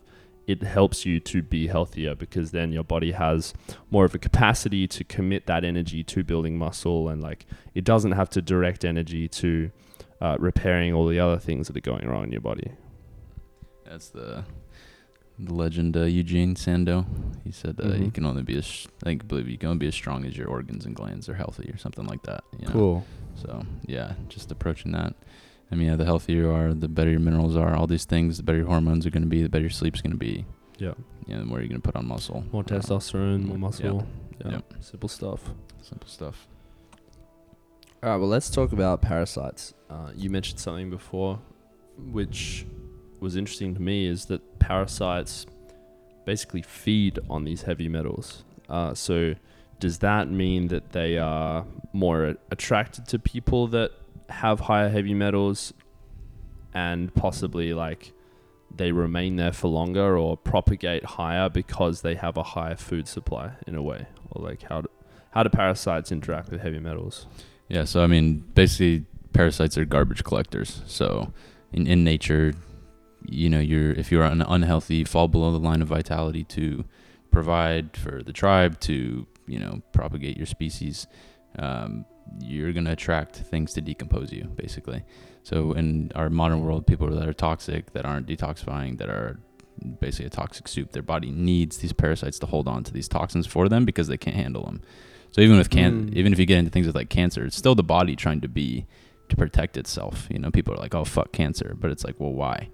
it 0.47 0.63
helps 0.63 1.05
you 1.05 1.19
to 1.19 1.41
be 1.41 1.67
healthier 1.67 2.15
because 2.15 2.51
then 2.51 2.71
your 2.71 2.85
body 2.85 3.11
has 3.11 3.53
more 3.91 4.05
of 4.05 4.15
a 4.15 4.17
capacity 4.17 4.87
to 4.87 5.03
commit 5.03 5.45
that 5.45 5.65
energy 5.65 6.05
to 6.05 6.23
building 6.23 6.57
muscle 6.57 7.09
and 7.09 7.21
like 7.21 7.45
it 7.75 7.83
doesn't 7.83 8.13
have 8.13 8.29
to 8.29 8.41
direct 8.41 8.85
energy 8.85 9.27
to 9.27 9.69
uh, 10.21 10.37
repairing 10.39 10.93
all 10.93 11.07
the 11.07 11.19
other 11.19 11.37
things 11.37 11.67
that 11.67 11.77
are 11.77 11.81
going 11.81 12.07
wrong 12.07 12.25
in 12.25 12.31
your 12.31 12.41
body. 12.41 12.71
That's 13.85 14.09
the 14.09 14.43
the 15.39 15.53
legend 15.53 15.95
uh, 15.95 16.03
Eugene 16.03 16.55
Sandow. 16.55 17.05
He 17.43 17.51
said 17.51 17.79
uh, 17.79 17.83
mm-hmm. 17.83 18.05
you 18.05 18.11
can 18.11 18.25
only 18.25 18.41
be 18.41 18.57
as 18.57 18.87
I 19.03 19.05
think 19.05 19.27
believe 19.27 19.47
you 19.47 19.57
can 19.57 19.69
only 19.69 19.79
be 19.79 19.87
as 19.87 19.95
strong 19.95 20.25
as 20.25 20.35
your 20.35 20.47
organs 20.47 20.85
and 20.85 20.95
glands 20.95 21.29
are 21.29 21.35
healthy 21.35 21.69
or 21.69 21.77
something 21.77 22.05
like 22.05 22.23
that. 22.23 22.43
You 22.59 22.67
know? 22.67 22.73
Cool. 22.73 23.05
So 23.35 23.65
yeah, 23.85 24.13
just 24.29 24.51
approaching 24.51 24.91
that. 24.93 25.13
I 25.71 25.75
mean, 25.75 25.89
yeah, 25.89 25.95
the 25.95 26.05
healthier 26.05 26.43
you 26.43 26.51
are, 26.51 26.73
the 26.73 26.87
better 26.87 27.11
your 27.11 27.19
minerals 27.19 27.57
are. 27.57 27.75
All 27.75 27.87
these 27.87 28.05
things, 28.05 28.37
the 28.37 28.43
better 28.43 28.59
your 28.59 28.67
hormones 28.67 29.05
are 29.05 29.09
going 29.09 29.23
to 29.23 29.29
be, 29.29 29.43
the 29.43 29.49
better 29.49 29.63
your 29.63 29.69
sleep's 29.69 30.01
going 30.01 30.11
to 30.11 30.17
be. 30.17 30.45
Yeah. 30.77 30.93
Yeah, 31.27 31.39
the 31.39 31.45
more 31.45 31.59
you're 31.59 31.67
going 31.67 31.81
to 31.81 31.85
put 31.85 31.97
on 31.97 32.07
muscle. 32.07 32.45
More 32.53 32.61
uh, 32.61 32.65
testosterone, 32.65 33.43
more 33.43 33.57
muscle. 33.57 34.07
Yeah. 34.45 34.51
Yep. 34.51 34.73
Simple 34.79 35.09
stuff. 35.09 35.41
Simple 35.81 36.07
stuff. 36.07 36.47
All 38.01 38.11
right, 38.11 38.17
well, 38.17 38.29
let's 38.29 38.49
talk 38.49 38.71
about 38.71 39.01
parasites. 39.01 39.73
Uh, 39.89 40.11
you 40.15 40.29
mentioned 40.29 40.59
something 40.59 40.89
before, 40.89 41.39
which 41.97 42.65
was 43.19 43.35
interesting 43.35 43.73
to 43.75 43.81
me, 43.81 44.05
is 44.05 44.25
that 44.25 44.59
parasites 44.59 45.45
basically 46.25 46.61
feed 46.61 47.19
on 47.29 47.45
these 47.45 47.63
heavy 47.63 47.87
metals. 47.87 48.43
Uh, 48.69 48.93
so, 48.93 49.35
does 49.79 49.99
that 49.99 50.29
mean 50.29 50.67
that 50.67 50.91
they 50.91 51.17
are 51.17 51.65
more 51.93 52.35
attracted 52.51 53.07
to 53.07 53.19
people 53.19 53.67
that 53.67 53.91
have 54.29 54.61
higher 54.61 54.89
heavy 54.89 55.13
metals 55.13 55.73
and 56.73 57.13
possibly 57.15 57.73
like 57.73 58.11
they 58.75 58.91
remain 58.91 59.37
there 59.37 59.53
for 59.53 59.69
longer 59.69 60.17
or 60.17 60.35
propagate 60.35 61.03
higher 61.05 61.47
because 61.47 62.01
they 62.01 62.15
have 62.15 62.35
a 62.35 62.43
higher 62.43 62.75
food 62.75 63.07
supply 63.07 63.51
in 63.65 63.75
a 63.75 63.81
way 63.81 64.05
or 64.31 64.43
like 64.43 64.63
how 64.63 64.81
do, 64.81 64.89
how 65.31 65.43
do 65.43 65.49
parasites 65.49 66.11
interact 66.11 66.51
with 66.51 66.59
heavy 66.59 66.79
metals 66.79 67.25
yeah, 67.69 67.83
so 67.83 68.01
I 68.01 68.07
mean, 68.07 68.43
basically, 68.53 69.05
parasites 69.37 69.77
are 69.77 69.85
garbage 69.85 70.23
collectors. 70.23 70.81
So, 70.87 71.31
in 71.71 71.85
in 71.85 72.03
nature, 72.03 72.53
you 73.25 73.49
know, 73.49 73.59
you're 73.59 73.91
if 73.91 74.11
you're 74.11 74.23
un- 74.23 74.41
unhealthy, 74.41 75.03
fall 75.03 75.27
below 75.27 75.51
the 75.51 75.59
line 75.59 75.81
of 75.81 75.87
vitality 75.87 76.43
to 76.45 76.85
provide 77.31 77.95
for 77.95 78.23
the 78.23 78.33
tribe 78.33 78.79
to 78.81 79.27
you 79.45 79.59
know 79.59 79.81
propagate 79.93 80.37
your 80.37 80.47
species. 80.47 81.05
Um, 81.59 82.05
you're 82.39 82.73
gonna 82.73 82.91
attract 82.91 83.35
things 83.35 83.73
to 83.73 83.81
decompose 83.81 84.33
you, 84.33 84.45
basically. 84.55 85.03
So 85.43 85.71
in 85.73 86.11
our 86.15 86.29
modern 86.29 86.61
world, 86.61 86.87
people 86.87 87.07
that 87.09 87.27
are 87.27 87.33
toxic, 87.33 87.93
that 87.93 88.05
aren't 88.05 88.27
detoxifying, 88.27 88.97
that 88.97 89.09
are 89.09 89.39
basically 90.01 90.25
a 90.25 90.29
toxic 90.29 90.67
soup, 90.67 90.91
their 90.91 91.03
body 91.03 91.31
needs 91.31 91.77
these 91.77 91.93
parasites 91.93 92.39
to 92.39 92.47
hold 92.47 92.67
on 92.67 92.83
to 92.83 92.91
these 92.91 93.07
toxins 93.07 93.47
for 93.47 93.69
them 93.69 93.85
because 93.85 94.07
they 94.07 94.17
can't 94.17 94.35
handle 94.35 94.65
them. 94.65 94.81
So 95.31 95.41
even 95.41 95.57
with 95.57 95.69
can, 95.69 96.09
mm. 96.09 96.15
even 96.15 96.33
if 96.33 96.39
you 96.39 96.45
get 96.45 96.57
into 96.57 96.71
things 96.71 96.87
with 96.87 96.95
like 96.95 97.09
cancer, 97.09 97.45
it's 97.45 97.55
still 97.55 97.75
the 97.75 97.83
body 97.83 98.15
trying 98.15 98.41
to 98.41 98.49
be 98.49 98.87
to 99.29 99.35
protect 99.35 99.77
itself. 99.77 100.27
You 100.29 100.39
know, 100.39 100.51
people 100.51 100.73
are 100.73 100.77
like, 100.77 100.95
"Oh 100.95 101.05
fuck 101.05 101.31
cancer," 101.31 101.75
but 101.79 101.91
it's 101.91 102.03
like, 102.03 102.19
well, 102.19 102.33
why? 102.33 102.69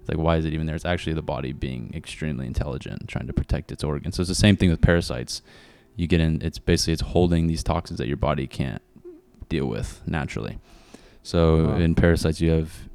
It's 0.00 0.08
like, 0.08 0.18
why 0.18 0.36
is 0.36 0.44
it 0.44 0.52
even 0.52 0.66
there? 0.66 0.76
It's 0.76 0.84
actually 0.84 1.14
the 1.14 1.22
body 1.22 1.52
being 1.52 1.92
extremely 1.94 2.46
intelligent, 2.46 3.08
trying 3.08 3.26
to 3.26 3.32
protect 3.32 3.72
its 3.72 3.84
organs. 3.84 4.16
So 4.16 4.22
it's 4.22 4.28
the 4.28 4.34
same 4.34 4.56
thing 4.56 4.70
with 4.70 4.80
parasites. 4.80 5.42
You 5.96 6.06
get 6.06 6.20
in, 6.20 6.40
it's 6.42 6.58
basically 6.58 6.92
it's 6.94 7.02
holding 7.02 7.46
these 7.46 7.62
toxins 7.62 7.98
that 7.98 8.06
your 8.06 8.16
body 8.16 8.46
can't 8.46 8.82
deal 9.48 9.66
with 9.66 10.00
naturally. 10.06 10.58
So 11.22 11.66
wow. 11.68 11.76
in 11.76 11.94
parasites, 11.94 12.40
you 12.40 12.50
have 12.50 12.88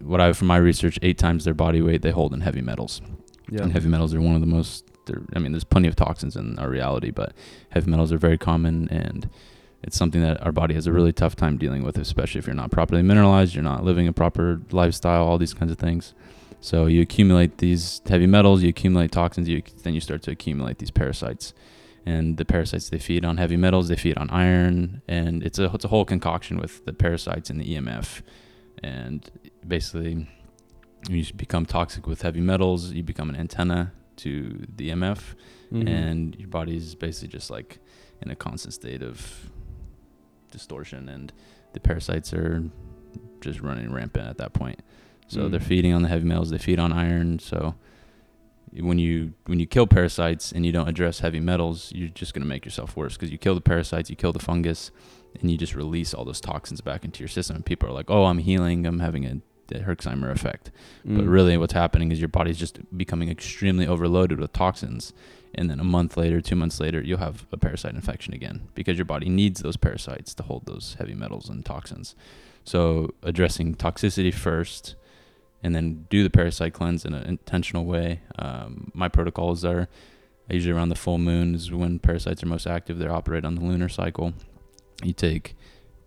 what 0.00 0.20
I 0.20 0.32
from 0.32 0.48
my 0.48 0.58
research, 0.58 0.98
eight 1.02 1.18
times 1.18 1.44
their 1.44 1.54
body 1.54 1.80
weight 1.80 2.02
they 2.02 2.10
hold 2.10 2.34
in 2.34 2.42
heavy 2.42 2.60
metals. 2.60 3.00
Yeah. 3.50 3.62
And 3.62 3.72
heavy 3.72 3.88
metals 3.88 4.14
are 4.14 4.20
one 4.20 4.34
of 4.34 4.40
the 4.40 4.46
most 4.46 4.84
I 5.34 5.38
mean, 5.38 5.52
there's 5.52 5.64
plenty 5.64 5.88
of 5.88 5.96
toxins 5.96 6.36
in 6.36 6.58
our 6.58 6.68
reality, 6.68 7.10
but 7.10 7.32
heavy 7.70 7.90
metals 7.90 8.12
are 8.12 8.18
very 8.18 8.38
common, 8.38 8.88
and 8.88 9.28
it's 9.86 9.98
something 9.98 10.22
that 10.22 10.42
our 10.42 10.50
body 10.50 10.74
has 10.74 10.86
a 10.86 10.92
really 10.92 11.12
tough 11.12 11.36
time 11.36 11.58
dealing 11.58 11.84
with, 11.84 11.98
especially 11.98 12.38
if 12.38 12.46
you're 12.46 12.54
not 12.54 12.70
properly 12.70 13.02
mineralized, 13.02 13.54
you're 13.54 13.62
not 13.62 13.84
living 13.84 14.08
a 14.08 14.12
proper 14.12 14.62
lifestyle, 14.70 15.24
all 15.26 15.36
these 15.36 15.52
kinds 15.52 15.70
of 15.70 15.78
things. 15.78 16.14
So 16.60 16.86
you 16.86 17.02
accumulate 17.02 17.58
these 17.58 18.00
heavy 18.06 18.26
metals, 18.26 18.62
you 18.62 18.70
accumulate 18.70 19.12
toxins, 19.12 19.46
you 19.46 19.62
then 19.82 19.92
you 19.92 20.00
start 20.00 20.22
to 20.22 20.30
accumulate 20.30 20.78
these 20.78 20.90
parasites. 20.90 21.52
And 22.06 22.38
the 22.38 22.46
parasites 22.46 22.88
they 22.88 22.98
feed 22.98 23.24
on 23.24 23.36
heavy 23.36 23.58
metals, 23.58 23.88
they 23.88 23.96
feed 23.96 24.16
on 24.16 24.30
iron, 24.30 25.02
and 25.06 25.42
it's 25.42 25.58
a 25.58 25.66
it's 25.74 25.84
a 25.84 25.88
whole 25.88 26.06
concoction 26.06 26.58
with 26.58 26.84
the 26.86 26.94
parasites 26.94 27.50
and 27.50 27.60
the 27.60 27.76
EMF, 27.76 28.22
and 28.82 29.30
basically 29.66 30.28
you 31.10 31.24
become 31.34 31.66
toxic 31.66 32.06
with 32.06 32.22
heavy 32.22 32.40
metals, 32.40 32.92
you 32.92 33.02
become 33.02 33.28
an 33.28 33.36
antenna 33.36 33.92
to 34.16 34.64
the 34.74 34.88
EMF, 34.90 35.34
mm-hmm. 35.70 35.86
and 35.86 36.36
your 36.36 36.48
body's 36.48 36.94
basically 36.94 37.28
just 37.28 37.50
like 37.50 37.78
in 38.22 38.30
a 38.30 38.36
constant 38.36 38.72
state 38.72 39.02
of 39.02 39.50
distortion, 40.54 41.08
and 41.08 41.32
the 41.74 41.80
parasites 41.80 42.32
are 42.32 42.64
just 43.40 43.60
running 43.60 43.92
rampant 43.92 44.28
at 44.28 44.38
that 44.38 44.54
point. 44.54 44.80
So 45.28 45.40
mm. 45.40 45.50
they're 45.50 45.60
feeding 45.60 45.92
on 45.92 46.02
the 46.02 46.08
heavy 46.08 46.24
metals, 46.24 46.50
they 46.50 46.58
feed 46.58 46.78
on 46.78 46.92
iron. 46.92 47.38
So 47.38 47.74
when 48.72 48.98
you 48.98 49.34
when 49.46 49.60
you 49.60 49.66
kill 49.66 49.86
parasites 49.86 50.52
and 50.52 50.64
you 50.64 50.72
don't 50.72 50.88
address 50.88 51.20
heavy 51.20 51.40
metals, 51.40 51.92
you're 51.94 52.08
just 52.08 52.34
gonna 52.34 52.46
make 52.46 52.64
yourself 52.64 52.96
worse 52.96 53.14
because 53.14 53.30
you 53.30 53.38
kill 53.38 53.54
the 53.54 53.60
parasites, 53.60 54.10
you 54.10 54.16
kill 54.16 54.32
the 54.32 54.38
fungus, 54.38 54.90
and 55.40 55.50
you 55.50 55.58
just 55.58 55.74
release 55.74 56.14
all 56.14 56.24
those 56.24 56.40
toxins 56.40 56.80
back 56.80 57.04
into 57.04 57.20
your 57.20 57.28
system. 57.28 57.56
And 57.56 57.66
people 57.66 57.88
are 57.88 57.92
like, 57.92 58.10
"Oh, 58.10 58.24
I'm 58.24 58.38
healing. 58.38 58.86
I'm 58.86 59.00
having 59.00 59.24
a 59.26 59.40
the 59.68 59.80
Herxheimer 59.80 60.30
effect. 60.30 60.70
Mm. 61.06 61.16
But 61.16 61.26
really, 61.26 61.56
what's 61.56 61.72
happening 61.72 62.12
is 62.12 62.20
your 62.20 62.28
body's 62.28 62.58
just 62.58 62.78
becoming 62.96 63.30
extremely 63.30 63.86
overloaded 63.86 64.40
with 64.40 64.52
toxins. 64.52 65.12
And 65.54 65.70
then 65.70 65.78
a 65.78 65.84
month 65.84 66.16
later, 66.16 66.40
two 66.40 66.56
months 66.56 66.80
later, 66.80 67.00
you'll 67.00 67.18
have 67.18 67.46
a 67.52 67.56
parasite 67.56 67.94
infection 67.94 68.34
again 68.34 68.68
because 68.74 68.98
your 68.98 69.04
body 69.04 69.28
needs 69.28 69.60
those 69.60 69.76
parasites 69.76 70.34
to 70.34 70.42
hold 70.42 70.66
those 70.66 70.96
heavy 70.98 71.14
metals 71.14 71.48
and 71.48 71.64
toxins. 71.64 72.16
So, 72.64 73.14
addressing 73.22 73.74
toxicity 73.76 74.32
first 74.32 74.96
and 75.62 75.74
then 75.74 76.06
do 76.10 76.22
the 76.22 76.30
parasite 76.30 76.74
cleanse 76.74 77.04
in 77.04 77.14
an 77.14 77.24
intentional 77.24 77.84
way. 77.84 78.20
Um, 78.38 78.90
my 78.94 79.08
protocols 79.08 79.64
are 79.64 79.88
usually 80.50 80.74
around 80.74 80.90
the 80.90 80.94
full 80.94 81.18
moon 81.18 81.54
is 81.54 81.72
when 81.72 81.98
parasites 81.98 82.42
are 82.42 82.46
most 82.46 82.66
active. 82.66 82.98
They 82.98 83.06
operate 83.06 83.44
on 83.44 83.54
the 83.54 83.62
lunar 83.62 83.88
cycle. 83.88 84.34
You 85.02 85.14
take 85.14 85.56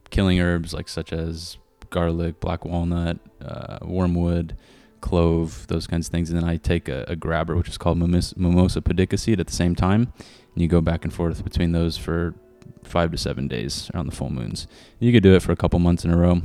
killing 0.09 0.39
herbs 0.39 0.73
like 0.73 0.87
such 0.87 1.11
as 1.11 1.57
garlic, 1.89 2.39
black 2.39 2.65
walnut, 2.65 3.19
uh, 3.43 3.79
wormwood, 3.81 4.55
clove, 5.01 5.67
those 5.67 5.87
kinds 5.87 6.07
of 6.07 6.11
things. 6.11 6.29
And 6.29 6.39
then 6.39 6.47
I 6.47 6.57
take 6.57 6.89
a, 6.89 7.05
a 7.07 7.15
grabber, 7.15 7.55
which 7.55 7.69
is 7.69 7.77
called 7.77 7.97
mimosa 7.97 8.81
pudica 8.81 9.19
seed 9.19 9.39
at 9.39 9.47
the 9.47 9.53
same 9.53 9.75
time. 9.75 10.13
And 10.53 10.61
you 10.61 10.67
go 10.67 10.81
back 10.81 11.03
and 11.03 11.13
forth 11.13 11.43
between 11.43 11.71
those 11.71 11.97
for 11.97 12.33
five 12.83 13.11
to 13.11 13.17
seven 13.17 13.47
days 13.47 13.91
around 13.93 14.07
the 14.07 14.15
full 14.15 14.29
moons. 14.29 14.67
You 14.99 15.11
could 15.11 15.23
do 15.23 15.35
it 15.35 15.41
for 15.41 15.51
a 15.51 15.55
couple 15.55 15.79
months 15.79 16.03
in 16.03 16.11
a 16.11 16.17
row. 16.17 16.41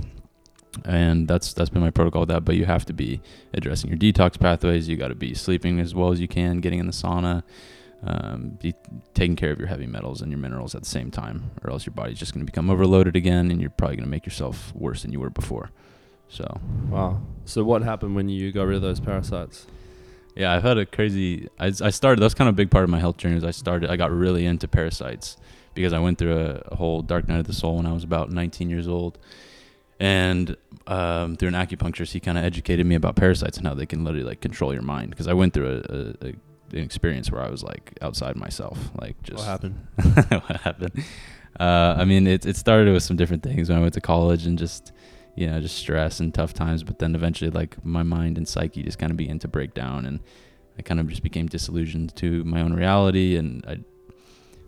And 0.84 1.28
that's 1.28 1.53
that's 1.53 1.68
been 1.68 1.82
my 1.82 1.90
protocol 1.90 2.20
with 2.20 2.30
that. 2.30 2.45
But 2.45 2.57
you 2.57 2.64
have 2.64 2.86
to 2.86 2.93
be 2.93 3.20
addressing 3.53 3.90
your 3.90 3.99
detox 3.99 4.38
pathways. 4.38 4.88
You 4.88 4.97
got 4.97 5.09
to 5.09 5.14
be 5.14 5.34
sleeping 5.34 5.80
as 5.80 5.95
well 5.95 6.12
as 6.12 6.20
you 6.20 6.28
can, 6.28 6.61
getting 6.61 6.78
in 6.78 6.86
the 6.86 6.93
sauna, 6.93 7.43
um, 8.05 8.59
be 8.61 8.75
taking 9.15 9.37
care 9.37 9.53
of 9.53 9.59
your 9.59 9.69
heavy 9.69 9.87
metals 9.87 10.23
and 10.23 10.31
your 10.31 10.39
minerals 10.39 10.75
at 10.75 10.83
the 10.83 10.89
same 10.89 11.11
time, 11.11 11.51
or 11.63 11.71
else 11.71 11.87
your 11.87 11.95
body's 11.95 12.19
just 12.19 12.35
going 12.35 12.45
to 12.45 12.51
become 12.51 12.69
overloaded 12.69 13.15
again, 13.15 13.51
and 13.51 13.61
you're 13.61 13.71
probably 13.71 13.97
going 13.97 14.07
to 14.07 14.11
make 14.11 14.27
yourself 14.27 14.75
worse 14.75 15.03
than 15.03 15.13
you 15.13 15.21
were 15.21 15.31
before. 15.31 15.71
So, 16.29 16.61
wow. 16.89 17.21
So, 17.45 17.63
what 17.63 17.83
happened 17.83 18.17
when 18.17 18.29
you 18.29 18.51
got 18.53 18.65
rid 18.65 18.77
of 18.77 18.83
those 18.83 19.01
parasites? 19.01 19.67
Yeah, 20.35 20.53
I've 20.53 20.63
had 20.63 20.79
a 20.79 20.87
crazy. 20.87 21.49
I, 21.61 21.67
I 21.67 21.91
started. 21.91 22.21
That's 22.23 22.35
kind 22.35 22.49
of 22.49 22.55
a 22.55 22.57
big 22.57 22.71
part 22.71 22.85
of 22.85 22.91
my 22.91 22.99
health 22.99 23.19
journey. 23.19 23.37
Is 23.37 23.45
I 23.45 23.51
started. 23.51 23.91
I 23.91 23.97
got 23.97 24.11
really 24.11 24.47
into 24.47 24.67
parasites 24.67 25.37
because 25.75 25.93
I 25.93 25.99
went 25.99 26.19
through 26.19 26.39
a, 26.39 26.63
a 26.73 26.77
whole 26.77 27.03
dark 27.03 27.29
night 27.29 27.41
of 27.41 27.47
the 27.47 27.53
soul 27.53 27.77
when 27.77 27.87
I 27.87 27.93
was 27.93 28.03
about 28.03 28.31
19 28.31 28.71
years 28.71 28.89
old, 28.89 29.19
and 30.01 30.57
um, 30.87 31.37
through 31.37 31.49
an 31.49 31.55
acupuncturist, 31.55 32.13
he 32.13 32.21
kind 32.21 32.39
of 32.39 32.45
educated 32.45 32.87
me 32.87 32.95
about 32.95 33.15
parasites 33.15 33.59
and 33.59 33.67
how 33.67 33.75
they 33.75 33.87
can 33.87 34.05
literally 34.05 34.25
like 34.25 34.41
control 34.41 34.73
your 34.73 34.83
mind. 34.83 35.11
Because 35.11 35.29
I 35.29 35.35
went 35.35 35.53
through 35.53 35.83
a, 35.89 36.27
a, 36.27 36.31
a 36.31 36.35
an 36.73 36.79
experience 36.81 37.31
where 37.31 37.43
I 37.43 37.51
was 37.51 37.62
like 37.62 37.99
outside 38.03 38.37
myself, 38.37 38.91
like 39.01 39.20
just 39.23 39.39
what 39.39 39.47
happened? 39.47 39.87
what 40.29 40.61
happened. 40.62 41.05
Uh, 41.59 41.95
I 41.99 42.05
mean, 42.05 42.27
it 42.27 42.47
it 42.47 42.57
started 42.57 42.93
with 42.93 43.03
some 43.03 43.16
different 43.16 43.43
things 43.43 43.68
when 43.68 43.79
I 43.79 43.81
went 43.81 43.95
to 43.95 44.01
college 44.01 44.47
and 44.47 44.59
just 44.59 44.93
you 45.37 45.47
know 45.49 45.61
just 45.61 45.77
stress 45.77 46.20
and 46.20 46.33
tough 46.33 46.53
times, 46.55 46.83
but 46.83 46.99
then 46.99 47.14
eventually 47.14 47.51
like 47.51 47.85
my 47.85 48.03
mind 48.03 48.39
and 48.39 48.47
psyche 48.49 48.83
just 48.83 48.99
kind 48.99 49.11
of 49.11 49.16
began 49.16 49.39
to 49.41 49.49
break 49.49 49.75
down 49.75 50.07
and 50.07 50.20
I 50.79 50.83
kind 50.83 50.99
of 51.01 51.09
just 51.09 51.23
became 51.23 51.47
disillusioned 51.47 52.16
to 52.16 52.43
my 52.45 52.61
own 52.62 52.73
reality 52.73 53.37
and 53.37 53.64
I 53.66 53.73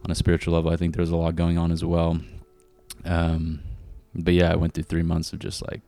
on 0.05 0.11
a 0.11 0.15
spiritual 0.15 0.53
level, 0.55 0.71
I 0.71 0.77
think 0.77 0.95
there 0.95 1.01
was 1.03 1.11
a 1.11 1.17
lot 1.17 1.35
going 1.35 1.57
on 1.57 1.73
as 1.73 1.83
well. 1.83 2.21
Um, 3.07 3.61
but 4.15 4.35
yeah, 4.35 4.53
I 4.53 4.57
went 4.57 4.75
through 4.75 4.85
three 4.85 5.03
months 5.03 5.33
of 5.33 5.39
just 5.39 5.63
like 5.67 5.81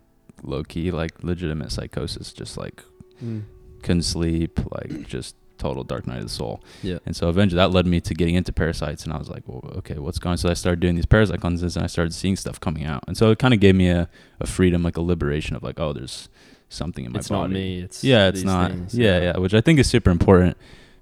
low 0.43 0.65
key, 0.65 0.91
like 0.91 1.23
legitimate 1.23 1.73
psychosis, 1.73 2.33
just 2.33 2.57
like 2.57 2.83
Mm. 3.23 3.45
couldn't 3.83 4.03
sleep, 4.03 4.61
like 4.73 5.07
just 5.07 5.37
total 5.59 5.85
dark 5.85 6.07
night 6.07 6.19
of 6.19 6.25
the 6.25 6.29
soul. 6.29 6.63
Yeah. 6.83 6.99
And 7.07 7.15
so 7.17 7.29
eventually 7.29 7.57
that 7.59 7.71
led 7.71 7.87
me 7.87 8.01
to 8.01 8.15
getting 8.15 8.35
into 8.35 8.53
parasites, 8.53 9.05
and 9.05 9.13
I 9.13 9.19
was 9.19 9.29
like, 9.29 9.43
well, 9.47 9.63
okay, 9.79 9.99
what's 9.99 10.19
going 10.19 10.33
on? 10.33 10.39
So 10.39 10.49
I 10.49 10.55
started 10.55 10.81
doing 10.81 10.95
these 10.95 11.07
parasite 11.07 11.41
cleanses, 11.41 11.77
and 11.77 11.85
I 11.85 11.87
started 11.87 12.13
seeing 12.13 12.37
stuff 12.37 12.61
coming 12.61 12.85
out, 12.85 13.05
and 13.07 13.17
so 13.17 13.31
it 13.31 13.39
kind 13.39 13.55
of 13.55 13.61
gave 13.61 13.75
me 13.75 13.89
a, 13.89 14.09
a 14.41 14.47
freedom, 14.47 14.83
like 14.83 14.97
a 14.97 15.03
liberation 15.03 15.57
of 15.57 15.63
like, 15.63 15.79
oh, 15.81 15.93
there's 15.93 16.29
something 16.69 17.05
in 17.05 17.13
my 17.13 17.19
It's 17.19 17.29
body. 17.29 17.45
It's 17.45 17.53
not 17.53 17.59
me. 17.59 17.79
It's 17.81 18.05
Yeah, 18.05 18.29
it's 18.29 18.43
not. 18.43 18.71
things, 18.71 18.99
yeah, 18.99 19.21
yeah, 19.21 19.39
which 19.39 19.55
I 19.55 19.61
think 19.61 19.79
is 19.79 19.89
super 19.89 20.11
important. 20.11 20.57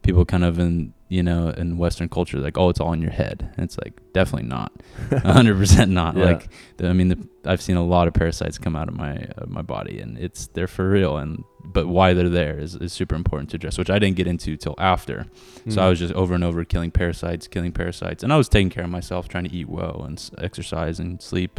People 0.05 0.25
kind 0.25 0.45
of 0.45 0.59
in 0.59 0.95
you 1.09 1.23
know 1.23 1.49
in 1.51 1.77
Western 1.79 2.09
culture 2.09 2.39
like, 2.39 2.57
oh, 2.59 2.69
it's 2.69 2.81
all 2.81 2.93
in 2.93 3.03
your 3.03 3.11
head. 3.11 3.51
And 3.57 3.65
it's 3.65 3.77
like 3.79 4.01
definitely 4.13 4.49
not, 4.49 4.71
hundred 5.23 5.57
percent 5.57 5.91
not. 5.91 6.17
Yeah. 6.17 6.25
Like 6.25 6.49
the, 6.77 6.89
I 6.89 6.93
mean, 6.93 7.09
the, 7.09 7.29
I've 7.45 7.61
seen 7.63 7.77
a 7.77 7.85
lot 7.85 8.07
of 8.09 8.15
parasites 8.15 8.59
come 8.59 8.77
out 8.77 8.89
of 8.89 8.95
my 8.95 9.17
uh, 9.37 9.47
my 9.47 9.63
body, 9.63 9.99
and 10.01 10.17
it's 10.19 10.47
they're 10.49 10.67
for 10.69 10.89
real. 10.89 11.17
And 11.17 11.43
but 11.65 11.89
why 11.89 12.13
they're 12.15 12.29
there 12.29 12.59
is, 12.59 12.77
is 12.77 12.93
super 12.93 13.15
important 13.15 13.51
to 13.51 13.57
address, 13.57 13.79
which 13.79 13.89
I 13.91 13.99
didn't 13.99 14.17
get 14.17 14.27
into 14.27 14.57
till 14.57 14.75
after. 14.79 15.27
So 15.71 15.81
I 15.81 15.87
Mm. 15.87 15.91
was 15.91 15.99
just 15.99 16.15
over 16.15 16.35
and 16.35 16.45
over 16.45 16.63
killing 16.65 16.91
parasites, 16.91 17.49
killing 17.49 17.73
parasites, 17.73 18.23
and 18.23 18.33
I 18.33 18.37
was 18.37 18.49
taking 18.49 18.71
care 18.71 18.85
of 18.85 18.91
myself, 18.91 19.29
trying 19.29 19.45
to 19.45 19.53
eat 19.55 19.69
well 19.69 20.03
and 20.07 20.19
s- 20.19 20.31
exercise 20.39 21.01
and 21.01 21.21
sleep, 21.23 21.59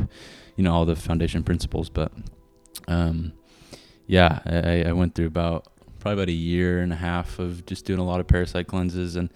you 0.56 0.64
know, 0.64 0.74
all 0.74 0.86
the 0.86 0.96
foundation 0.96 1.44
principles. 1.44 1.90
But, 1.90 2.12
um, 2.88 3.34
yeah, 4.08 4.40
I- 4.46 4.84
I 4.90 4.92
went 4.94 5.16
through 5.16 5.28
about 5.28 5.68
probably 6.06 6.22
about 6.22 6.30
a 6.30 6.34
year 6.34 6.82
and 6.82 6.94
a 6.94 6.96
half 6.96 7.40
of 7.40 7.66
just 7.66 7.84
doing 7.84 8.00
a 8.00 8.06
lot 8.06 8.20
of 8.20 8.28
parasite 8.28 8.68
cleanses, 8.68 9.16
and 9.16 9.32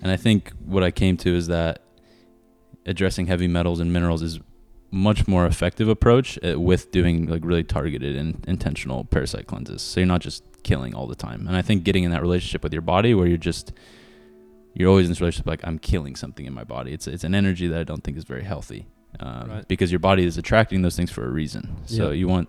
and 0.00 0.10
I 0.10 0.16
think 0.16 0.50
what 0.64 0.82
I 0.82 0.90
came 0.90 1.18
to 1.18 1.36
is 1.36 1.48
that 1.48 1.82
addressing 2.86 3.26
heavy 3.26 3.46
metals 3.48 3.80
and 3.80 3.92
minerals 3.92 4.22
is 4.22 4.40
much 4.90 5.28
more 5.28 5.44
effective 5.44 5.86
approach 5.88 6.38
uh, 6.42 6.58
with 6.58 6.90
doing 6.90 7.26
like 7.26 7.44
really 7.44 7.64
targeted 7.64 8.16
and 8.16 8.42
intentional 8.48 9.04
parasite 9.04 9.46
cleanses. 9.46 9.82
So 9.82 10.00
you're 10.00 10.06
not 10.06 10.22
just 10.22 10.42
killing 10.62 10.94
all 10.94 11.06
the 11.06 11.14
time. 11.14 11.46
And 11.46 11.54
I 11.54 11.60
think 11.60 11.84
getting 11.84 12.04
in 12.04 12.12
that 12.12 12.22
relationship 12.22 12.62
with 12.62 12.72
your 12.72 12.80
body 12.82 13.12
where 13.12 13.26
you're 13.26 13.36
just 13.36 13.72
you're 14.72 14.88
always 14.88 15.04
in 15.06 15.10
this 15.10 15.20
relationship 15.20 15.46
like 15.46 15.60
I'm 15.64 15.78
killing 15.78 16.16
something 16.16 16.46
in 16.46 16.54
my 16.54 16.64
body. 16.64 16.92
It's 16.94 17.06
it's 17.06 17.24
an 17.24 17.34
energy 17.34 17.66
that 17.68 17.78
I 17.78 17.84
don't 17.84 18.02
think 18.02 18.16
is 18.16 18.24
very 18.24 18.44
healthy. 18.44 18.86
Um, 19.20 19.50
Right. 19.50 19.68
because 19.68 19.92
your 19.92 20.00
body 20.00 20.24
is 20.24 20.38
attracting 20.38 20.80
those 20.80 20.96
things 20.96 21.10
for 21.10 21.26
a 21.26 21.30
reason. 21.30 21.76
So 21.84 22.06
Yeah. 22.08 22.12
you 22.20 22.26
want 22.28 22.48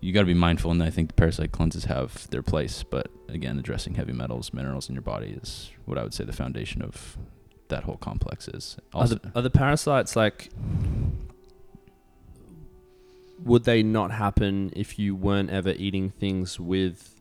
you 0.00 0.12
got 0.12 0.20
to 0.20 0.26
be 0.26 0.34
mindful 0.34 0.70
and 0.70 0.82
I 0.82 0.90
think 0.90 1.08
the 1.08 1.14
parasite 1.14 1.52
cleanses 1.52 1.84
have 1.86 2.28
their 2.30 2.42
place, 2.42 2.82
but 2.82 3.08
again 3.28 3.58
addressing 3.58 3.94
heavy 3.94 4.12
metals, 4.12 4.52
minerals 4.52 4.88
in 4.88 4.94
your 4.94 5.02
body 5.02 5.38
is 5.42 5.70
what 5.84 5.98
I 5.98 6.02
would 6.02 6.14
say 6.14 6.24
the 6.24 6.32
foundation 6.32 6.82
of 6.82 7.16
that 7.68 7.84
whole 7.84 7.96
complex 7.98 8.48
is. 8.48 8.76
Are 8.94 9.06
the, 9.08 9.20
are 9.34 9.42
the 9.42 9.50
parasites 9.50 10.16
like? 10.16 10.50
Would 13.44 13.64
they 13.64 13.82
not 13.82 14.10
happen 14.10 14.72
if 14.74 14.98
you 14.98 15.14
weren't 15.14 15.50
ever 15.50 15.70
eating 15.70 16.10
things 16.10 16.58
with 16.58 17.20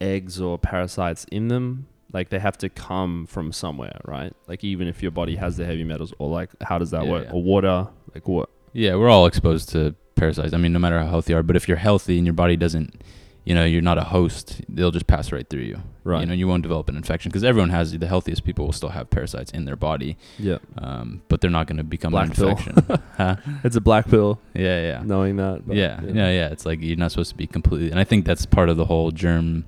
eggs 0.00 0.40
or 0.40 0.56
parasites 0.58 1.24
in 1.32 1.48
them? 1.48 1.86
Like 2.12 2.28
they 2.28 2.38
have 2.38 2.58
to 2.58 2.68
come 2.68 3.26
from 3.26 3.52
somewhere, 3.52 4.00
right? 4.04 4.32
Like 4.46 4.62
even 4.62 4.86
if 4.86 5.02
your 5.02 5.10
body 5.10 5.36
has 5.36 5.56
the 5.56 5.64
heavy 5.64 5.82
metals, 5.84 6.12
or 6.18 6.28
like 6.28 6.50
how 6.62 6.78
does 6.78 6.90
that 6.90 7.04
Yeah, 7.06 7.10
work? 7.10 7.24
yeah. 7.26 7.32
Or 7.32 7.42
water, 7.42 7.88
like 8.14 8.28
what? 8.28 8.50
Yeah, 8.72 8.94
we're 8.96 9.08
all 9.08 9.26
exposed 9.26 9.70
to 9.70 9.94
parasites. 10.14 10.52
I 10.54 10.58
mean, 10.58 10.72
no 10.72 10.78
matter 10.78 10.98
how 11.00 11.06
healthy 11.06 11.32
you 11.32 11.38
are, 11.38 11.42
but 11.42 11.56
if 11.56 11.68
you're 11.68 11.76
healthy 11.76 12.16
and 12.18 12.26
your 12.26 12.34
body 12.34 12.56
doesn't, 12.56 13.00
you 13.44 13.54
know, 13.56 13.64
you're 13.64 13.82
not 13.82 13.98
a 13.98 14.04
host, 14.04 14.60
they'll 14.68 14.92
just 14.92 15.06
pass 15.08 15.32
right 15.32 15.48
through 15.48 15.62
you. 15.62 15.80
Right. 16.04 16.20
You 16.20 16.26
know, 16.26 16.32
you 16.34 16.46
won't 16.48 16.62
develop 16.62 16.88
an 16.88 16.96
infection 16.96 17.30
because 17.30 17.42
everyone 17.44 17.70
has 17.70 17.96
the 17.96 18.06
healthiest 18.06 18.44
people 18.44 18.64
will 18.66 18.72
still 18.72 18.88
have 18.90 19.10
parasites 19.10 19.50
in 19.52 19.64
their 19.64 19.76
body, 19.76 20.16
Yeah, 20.38 20.58
um, 20.78 21.22
but 21.28 21.40
they're 21.40 21.50
not 21.50 21.66
going 21.66 21.76
to 21.78 21.84
become 21.84 22.10
Black 22.12 22.28
an 22.28 22.34
pill. 22.34 22.48
infection. 22.50 23.02
huh? 23.16 23.36
it's 23.64 23.76
a 23.76 23.80
black 23.80 24.08
pill. 24.08 24.40
Yeah, 24.54 24.80
yeah. 24.82 25.02
Knowing 25.04 25.36
that. 25.36 25.62
yeah, 25.68 26.00
yeah, 26.04 26.30
yeah. 26.30 26.48
It's 26.48 26.64
like 26.66 26.80
you're 26.82 26.96
not 26.96 27.10
supposed 27.12 27.30
to 27.30 27.36
be 27.36 27.46
completely, 27.46 27.90
and 27.90 27.98
I 28.00 28.04
think 28.04 28.24
that's 28.26 28.46
part 28.46 28.68
of 28.68 28.76
the 28.76 28.84
whole 28.86 29.10
germ, 29.10 29.64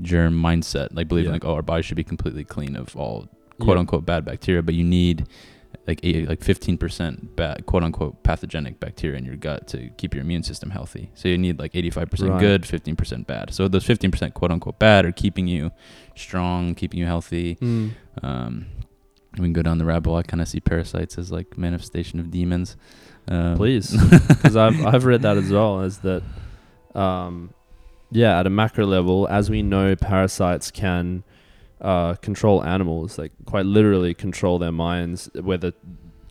germ 0.00 0.40
mindset. 0.40 0.88
Like 0.92 1.08
believing 1.08 1.30
Yeah. 1.30 1.34
like, 1.34 1.44
oh, 1.44 1.54
our 1.54 1.62
body 1.62 1.82
should 1.82 1.96
be 1.96 2.04
completely 2.04 2.44
clean 2.44 2.76
of 2.76 2.96
all 2.96 3.28
quote 3.60 3.76
Yeah. 3.76 3.80
unquote 3.80 4.06
bad 4.06 4.24
bacteria, 4.24 4.62
but 4.62 4.74
you 4.74 4.84
need 4.84 5.26
like 5.86 6.00
eight, 6.02 6.28
like 6.28 6.40
15% 6.40 7.34
bad 7.36 7.66
quote 7.66 7.82
unquote 7.82 8.22
pathogenic 8.22 8.78
bacteria 8.80 9.18
in 9.18 9.24
your 9.24 9.36
gut 9.36 9.66
to 9.68 9.88
keep 9.96 10.14
your 10.14 10.22
immune 10.22 10.42
system 10.42 10.70
healthy. 10.70 11.10
So 11.14 11.28
you 11.28 11.38
need 11.38 11.58
like 11.58 11.72
85% 11.72 12.30
Right. 12.30 12.40
good, 12.40 12.62
15% 12.62 13.26
bad. 13.26 13.52
So 13.54 13.66
those 13.66 13.84
15% 13.86 14.34
quote 14.34 14.50
unquote 14.52 14.78
bad 14.78 15.04
are 15.04 15.12
keeping 15.12 15.46
you 15.46 15.72
strong, 16.14 16.74
keeping 16.74 17.00
you 17.00 17.06
healthy. 17.06 17.56
Mm. 17.56 17.90
Um, 18.22 18.66
we 19.38 19.44
can 19.44 19.52
go 19.52 19.62
down 19.62 19.78
the 19.78 19.84
rabbit 19.84 20.08
hole. 20.10 20.18
I 20.18 20.22
kind 20.22 20.40
of 20.40 20.48
see 20.48 20.60
parasites 20.60 21.16
as 21.16 21.30
like 21.32 21.56
manifestation 21.56 22.20
of 22.20 22.30
demons. 22.30 22.76
Um, 23.28 23.56
Please, 23.56 23.90
because 24.28 24.56
I've 24.56 24.84
I've 24.84 25.04
read 25.04 25.22
that 25.22 25.36
as 25.36 25.50
well 25.50 25.82
Is 25.82 25.98
that. 25.98 26.22
Um, 26.94 27.54
yeah, 28.10 28.40
at 28.40 28.46
a 28.46 28.50
macro 28.50 28.86
level, 28.86 29.28
as 29.28 29.48
we 29.48 29.62
know, 29.62 29.94
parasites 29.94 30.72
can 30.72 31.22
uh, 31.80 32.14
control 32.16 32.62
animals, 32.64 33.18
like 33.18 33.32
quite 33.46 33.66
literally 33.66 34.14
control 34.14 34.58
their 34.58 34.72
minds, 34.72 35.30
whether 35.34 35.72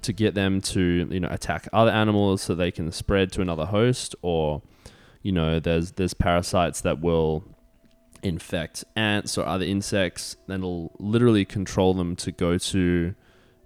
to 0.01 0.13
get 0.13 0.33
them 0.33 0.61
to 0.61 1.07
you 1.11 1.19
know 1.19 1.27
attack 1.29 1.67
other 1.73 1.91
animals 1.91 2.41
so 2.41 2.55
they 2.55 2.71
can 2.71 2.91
spread 2.91 3.31
to 3.33 3.41
another 3.41 3.65
host, 3.65 4.15
or 4.21 4.61
you 5.21 5.31
know 5.31 5.59
there's 5.59 5.93
there's 5.93 6.13
parasites 6.13 6.81
that 6.81 7.01
will 7.01 7.43
infect 8.21 8.83
ants 8.95 9.37
or 9.37 9.45
other 9.45 9.65
insects, 9.65 10.35
then 10.47 10.59
it'll 10.59 10.91
literally 10.99 11.45
control 11.45 11.93
them 11.93 12.15
to 12.17 12.31
go 12.31 12.57
to 12.57 13.15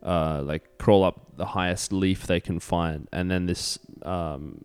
uh, 0.03 0.41
like 0.43 0.77
crawl 0.77 1.03
up 1.03 1.37
the 1.37 1.47
highest 1.47 1.91
leaf 1.91 2.27
they 2.27 2.39
can 2.39 2.59
find, 2.59 3.07
and 3.11 3.29
then 3.29 3.45
this 3.45 3.79
um, 4.03 4.63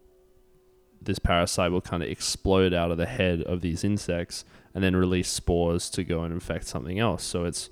this 1.01 1.19
parasite 1.19 1.71
will 1.71 1.81
kind 1.81 2.03
of 2.03 2.09
explode 2.09 2.73
out 2.75 2.91
of 2.91 2.99
the 2.99 3.07
head 3.07 3.43
of 3.43 3.61
these 3.61 3.83
insects, 3.85 4.45
and 4.79 4.85
then 4.85 4.95
release 4.95 5.29
spores 5.29 5.91
to 5.91 6.05
go 6.05 6.22
and 6.22 6.33
infect 6.33 6.64
something 6.64 7.01
else. 7.01 7.24
So 7.24 7.47
it's 7.47 7.68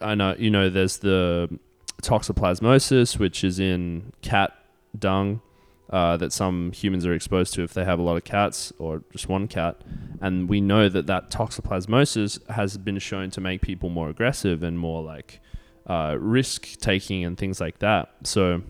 I 0.00 0.14
know 0.14 0.34
you 0.38 0.48
know 0.48 0.70
there's 0.70 0.96
the 0.96 1.58
toxoplasmosis, 2.02 3.18
which 3.18 3.44
is 3.44 3.60
in 3.60 4.14
cat 4.22 4.54
dung. 4.98 5.42
Uh, 5.90 6.16
that 6.16 6.32
some 6.32 6.72
humans 6.72 7.06
are 7.06 7.12
exposed 7.12 7.54
to 7.54 7.62
if 7.62 7.72
they 7.72 7.84
have 7.84 8.00
a 8.00 8.02
lot 8.02 8.16
of 8.16 8.24
cats 8.24 8.72
or 8.78 9.04
just 9.12 9.28
one 9.28 9.46
cat, 9.46 9.82
and 10.22 10.48
we 10.48 10.58
know 10.58 10.88
that 10.88 11.06
that 11.06 11.30
toxoplasmosis 11.30 12.48
has 12.48 12.78
been 12.78 12.98
shown 12.98 13.30
to 13.30 13.40
make 13.42 13.60
people 13.60 13.90
more 13.90 14.08
aggressive 14.08 14.62
and 14.62 14.78
more 14.78 15.02
like 15.02 15.38
uh, 15.86 16.16
risk 16.18 16.78
taking 16.80 17.24
and 17.24 17.36
things 17.36 17.60
like 17.60 17.78
that. 17.80 18.08
So 18.24 18.62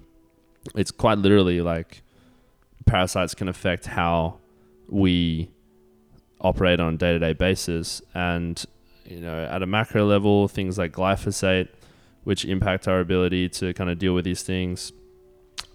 it's 0.75 0.91
quite 0.91 1.19
literally 1.19 1.61
like 1.61 2.03
parasites 2.87 3.35
can 3.35 3.49
affect 3.49 3.87
how 3.87 4.41
we 4.89 5.49
operate 6.41 6.81
on 6.81 6.95
a 6.95 6.97
day 6.97 7.13
to 7.13 7.19
day 7.19 7.33
basis. 7.33 8.03
And, 8.15 8.63
you 9.05 9.21
know, 9.21 9.45
at 9.45 9.63
a 9.63 9.67
macro 9.67 10.05
level, 10.05 10.49
things 10.49 10.79
like 10.79 10.93
glyphosate, 10.93 11.69
which 12.25 12.45
impact 12.45 12.89
our 12.89 13.01
ability 13.01 13.49
to 13.51 13.73
kind 13.75 13.91
of 13.91 13.99
deal 13.99 14.15
with 14.15 14.25
these 14.25 14.43
things. 14.43 14.93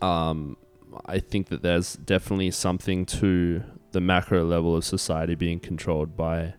Um, 0.01 0.57
I 1.05 1.19
think 1.19 1.47
that 1.49 1.61
there's 1.61 1.93
definitely 1.93 2.51
something 2.51 3.05
to 3.07 3.63
the 3.91 4.01
macro 4.01 4.43
level 4.43 4.75
of 4.75 4.83
society 4.83 5.35
being 5.35 5.59
controlled 5.59 6.15
by 6.15 6.53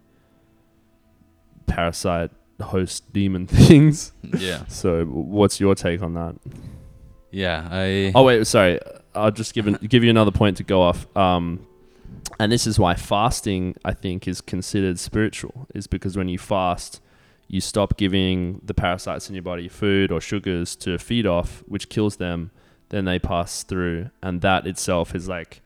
parasite 1.67 2.31
host 2.61 3.13
demon 3.13 3.47
things. 3.49 4.13
Yeah. 4.39 4.65
So, 4.69 5.05
what's 5.05 5.61
your 5.61 5.75
take 5.75 6.03
on 6.03 6.15
that? 6.15 6.37
Yeah. 7.31 7.69
I. 7.71 8.13
Oh 8.15 8.25
wait, 8.25 8.47
sorry. 8.47 8.81
I'll 9.15 9.31
just 9.31 9.53
give 9.53 9.67
an, 9.67 9.79
give 9.87 10.05
you 10.05 10.11
another 10.11 10.31
point 10.31 10.57
to 10.59 10.65
go 10.65 10.81
off. 10.81 11.07
Um, 11.17 11.67
and 12.43 12.51
this 12.51 12.67
is 12.67 12.77
why 12.77 12.97
fasting, 12.97 13.77
I 13.85 13.95
think, 13.95 14.27
is 14.27 14.41
considered 14.41 14.99
spiritual. 14.99 15.69
Is 15.77 15.87
because 15.87 16.17
when 16.17 16.29
you 16.29 16.39
fast, 16.39 17.01
you 17.47 17.61
stop 17.61 17.97
giving 17.97 18.61
the 18.65 18.75
parasites 18.75 19.29
in 19.29 19.37
your 19.37 19.45
body 19.45 19.69
food 19.69 20.11
or 20.11 20.21
sugars 20.21 20.75
to 20.77 20.99
feed 20.99 21.25
off, 21.25 21.63
which 21.69 21.89
kills 21.89 22.17
them. 22.17 22.51
Then 22.89 23.05
they 23.05 23.21
pass 23.21 23.63
through, 23.63 24.11
and 24.25 24.41
that 24.41 24.67
itself 24.67 25.15
is 25.15 25.29
like 25.29 25.63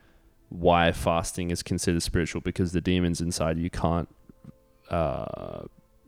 why 0.51 0.93
fasting 0.93 1.51
is 1.51 1.63
considered 1.63 2.03
spiritual 2.03 2.43
because 2.43 2.73
the 2.73 2.83
demons 2.83 3.23
inside 3.23 3.57
you 3.57 3.71
can't 3.71 4.11
uh, 4.91 5.63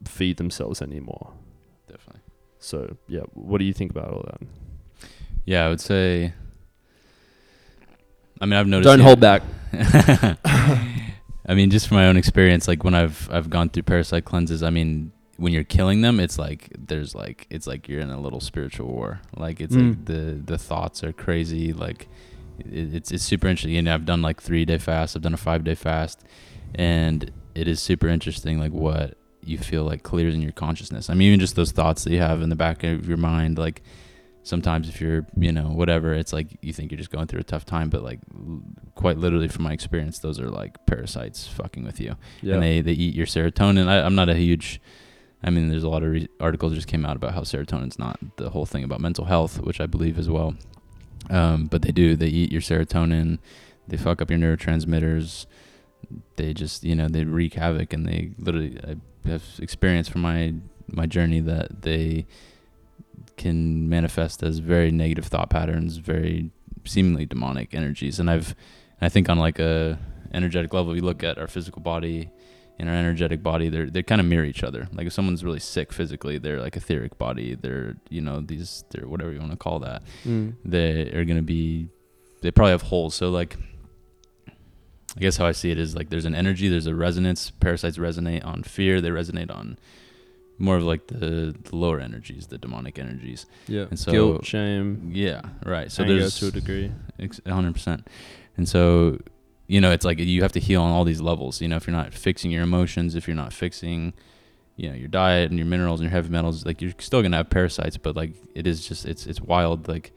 feed 0.05 0.37
themselves 0.37 0.83
anymore. 0.83 1.33
Definitely. 1.89 2.21
So 2.59 2.99
yeah, 3.09 3.23
what 3.33 3.57
do 3.57 3.65
you 3.65 3.73
think 3.73 3.91
about 3.91 4.11
all 4.11 4.25
that? 4.27 4.47
Yeah, 5.47 5.65
I 5.65 5.71
would 5.71 5.81
say 5.81 6.35
I 8.41 8.47
mean, 8.47 8.55
I've 8.55 8.67
noticed. 8.67 8.87
Don't 8.87 9.01
hold 9.01 9.21
back. 9.21 9.43
I 9.73 11.55
mean, 11.55 11.71
just 11.71 11.89
from 11.89 11.97
my 11.97 12.07
own 12.07 12.17
experience, 12.17 12.69
like 12.69 12.85
when 12.85 12.95
I've 12.95 13.29
I've 13.33 13.49
gone 13.51 13.69
through 13.71 13.85
parasite 13.85 14.25
cleanses, 14.25 14.63
I 14.63 14.71
mean, 14.71 15.13
when 15.37 15.53
you're 15.53 15.65
killing 15.65 16.03
them, 16.03 16.21
it's 16.21 16.39
like 16.39 16.69
there's 16.77 17.15
like 17.15 17.47
it's 17.51 17.67
like 17.67 17.89
you're 17.89 18.01
in 18.01 18.11
a 18.11 18.21
little 18.21 18.41
spiritual 18.41 18.89
war. 18.89 19.21
Like 19.37 19.61
it's 19.61 19.75
like 19.75 19.85
Mm. 19.85 20.05
the 20.07 20.53
the 20.53 20.59
thoughts 20.59 21.03
are 21.03 21.13
crazy. 21.13 21.73
Like 21.73 22.09
it, 22.59 22.95
it's 22.95 23.11
it's 23.13 23.25
super 23.25 23.49
interesting. 23.49 23.77
And 23.77 23.89
I've 23.89 24.05
done 24.05 24.21
like 24.23 24.43
three 24.43 24.65
day 24.65 24.79
fast. 24.79 25.17
I've 25.17 25.23
done 25.23 25.35
a 25.35 25.39
five 25.39 25.65
day 25.65 25.75
fast, 25.75 26.23
and 26.75 27.31
it 27.55 27.67
is 27.67 27.81
super 27.81 28.09
interesting. 28.09 28.59
Like 28.59 28.73
what 28.73 29.17
you 29.43 29.57
feel 29.57 29.85
like 29.85 30.03
clears 30.03 30.35
in 30.35 30.43
your 30.43 30.53
consciousness. 30.53 31.09
I 31.09 31.15
mean, 31.15 31.29
even 31.29 31.41
just 31.41 31.57
those 31.57 31.73
thoughts 31.73 32.05
that 32.05 32.13
you 32.13 32.19
have 32.21 32.43
in 32.43 32.51
the 32.51 32.57
back 32.57 32.85
of 32.85 33.09
your 33.09 33.17
mind, 33.17 33.57
like 33.59 33.83
sometimes 34.49 34.89
if 34.89 35.01
you're 35.01 35.27
you 35.37 35.53
know 35.53 35.69
whatever 35.81 36.15
it's 36.15 36.33
like 36.33 36.57
you 36.63 36.73
think 36.73 36.91
you're 36.91 36.99
just 36.99 37.11
going 37.11 37.27
through 37.27 37.41
a 37.41 37.45
tough 37.45 37.65
time 37.65 37.89
but 37.91 38.03
like 38.03 38.19
l- 38.35 38.63
quite 38.95 39.19
literally 39.19 39.49
from 39.49 39.63
my 39.65 39.73
experience 39.73 40.19
those 40.21 40.41
are 40.41 40.49
like 40.51 40.73
parasites 40.87 41.47
fucking 41.47 41.85
with 41.85 42.01
you. 42.01 42.17
Yeah. 42.43 42.55
and 42.55 42.63
they 42.63 42.81
they 42.81 42.93
eat 42.93 43.15
your 43.15 43.27
serotonin. 43.27 43.87
I, 43.89 44.01
i'm 44.07 44.15
not 44.15 44.29
a 44.29 44.35
huge 44.35 44.81
i 45.43 45.51
mean 45.51 45.69
there's 45.69 45.85
a 45.85 45.89
lot 45.89 46.03
of 46.03 46.11
re- 46.11 46.29
articles 46.41 46.73
just 46.75 46.89
came 46.89 47.05
out 47.05 47.17
about 47.17 47.35
how 47.35 47.43
serotonin's 47.43 47.99
not 47.99 48.19
the 48.37 48.51
whole 48.51 48.67
thing 48.67 48.85
about 48.85 49.01
mental 49.01 49.27
health 49.27 49.61
which 49.61 49.81
i 49.81 49.87
believe 49.87 50.19
as 50.19 50.29
well. 50.29 50.55
Um, 51.31 51.67
but 51.67 51.83
they 51.83 51.93
do 51.93 52.17
they 52.17 52.29
eat 52.29 52.51
your 52.51 52.63
serotonin 52.63 53.39
they 53.87 53.97
fuck 53.97 54.23
up 54.23 54.31
your 54.31 54.39
neurotransmitters 54.39 55.47
they 56.37 56.55
just 56.55 56.85
you 56.85 56.95
know 56.95 57.09
they 57.09 57.25
wreak 57.25 57.55
havoc 57.55 57.93
and 57.93 58.07
they 58.07 58.31
literally 58.39 58.79
i 58.87 59.29
have 59.29 59.43
experience 59.59 60.09
from 60.09 60.23
my 60.23 60.55
my 60.87 61.05
journey 61.07 61.41
that 61.41 61.83
they 61.83 62.27
can 63.39 63.89
manifest 63.89 64.43
as 64.43 64.59
very 64.59 64.91
negative 64.91 65.27
thought 65.27 65.49
patterns, 65.49 65.97
very 65.97 66.51
seemingly 66.85 67.25
demonic 67.25 67.75
energies. 67.75 68.21
And 68.21 68.31
I've, 68.31 68.55
I 69.01 69.09
think 69.09 69.29
on 69.29 69.39
like 69.39 69.59
a 69.59 69.99
energetic 70.35 70.75
level, 70.75 70.95
you 70.95 71.03
look 71.03 71.25
at 71.25 71.39
our 71.39 71.47
physical 71.47 71.81
body 71.81 72.31
and 72.79 72.89
our 72.89 72.95
energetic 72.95 73.43
body, 73.43 73.69
they're 73.69 73.89
they 73.91 74.03
kind 74.03 74.21
of 74.21 74.27
mirror 74.27 74.45
each 74.45 74.63
other. 74.63 74.89
Like 74.93 75.07
if 75.07 75.13
someone's 75.13 75.45
really 75.45 75.61
sick 75.61 75.93
physically, 75.93 76.39
they're 76.39 76.61
like 76.61 76.77
etheric 76.77 77.19
body. 77.19 77.55
They're 77.55 77.97
you 78.11 78.21
know 78.21 78.41
these 78.41 78.85
they're 78.91 79.09
whatever 79.09 79.33
you 79.33 79.41
want 79.41 79.53
to 79.53 79.57
call 79.57 79.79
that. 79.81 80.03
Mm. 80.25 80.55
They 80.65 81.11
are 81.13 81.25
gonna 81.25 81.43
be, 81.43 81.89
they 82.43 82.51
probably 82.51 82.73
have 82.73 82.83
holes. 82.83 83.15
So 83.15 83.31
like. 83.31 83.57
I 85.17 85.21
guess 85.21 85.39
how 85.39 85.47
I 85.47 85.53
see 85.53 85.71
it 85.73 85.79
is 85.79 85.97
like 85.97 86.11
there's 86.11 86.27
an 86.27 86.35
energy, 86.35 86.69
there's 86.69 86.87
a 86.87 86.95
resonance. 86.95 87.51
Parasites 87.51 87.97
resonate 87.97 88.45
on 88.45 88.63
fear. 88.63 89.01
They 89.01 89.09
resonate 89.09 89.51
on 89.51 89.77
more 90.59 90.77
of 90.77 90.83
like 90.83 91.07
the, 91.07 91.55
the 91.63 91.77
lower 91.77 92.01
energies, 92.01 92.49
the 92.49 92.59
demonic 92.59 92.99
energies. 92.99 93.47
Yeah. 93.69 93.87
And 93.91 93.99
so- 93.99 94.11
Guilt, 94.13 94.45
shame, 94.45 95.11
Yeah, 95.15 95.43
right. 95.65 95.91
So 95.91 96.03
anger 96.03 96.19
there's 96.19 96.39
to 96.41 96.49
a 96.49 96.51
degree. 96.51 96.93
100%. 97.21 98.07
And 98.57 98.69
so, 98.69 99.19
you 99.69 99.81
know, 99.81 99.91
it's 99.93 100.05
like 100.05 100.19
you 100.19 100.43
have 100.43 100.53
to 100.53 100.61
heal 100.61 100.83
on 100.83 100.91
all 100.91 101.05
these 101.05 101.21
levels. 101.21 101.61
You 101.61 101.69
know, 101.69 101.77
if 101.77 101.87
you're 101.87 101.95
not 101.97 102.13
fixing 102.13 102.51
your 102.51 102.63
emotions, 102.63 103.15
if 103.15 103.29
you're 103.29 103.37
not 103.37 103.53
fixing, 103.53 104.15
you 104.77 104.89
know, 104.89 104.95
your 104.97 105.09
diet 105.09 105.51
and 105.51 105.59
your 105.59 105.67
minerals 105.67 106.01
and 106.01 106.07
your 106.07 106.13
heavy 106.13 106.29
metals, 106.31 106.65
like 106.67 106.81
you're 106.83 106.93
still 106.99 107.21
going 107.23 107.33
to 107.33 107.39
have 107.39 107.51
parasites, 107.51 107.97
but 107.97 108.17
like 108.17 108.33
it 108.55 108.67
is 108.67 108.87
just, 108.87 109.05
it's, 109.07 109.27
it's 109.27 109.41
wild. 109.41 109.87
Like 109.89 110.13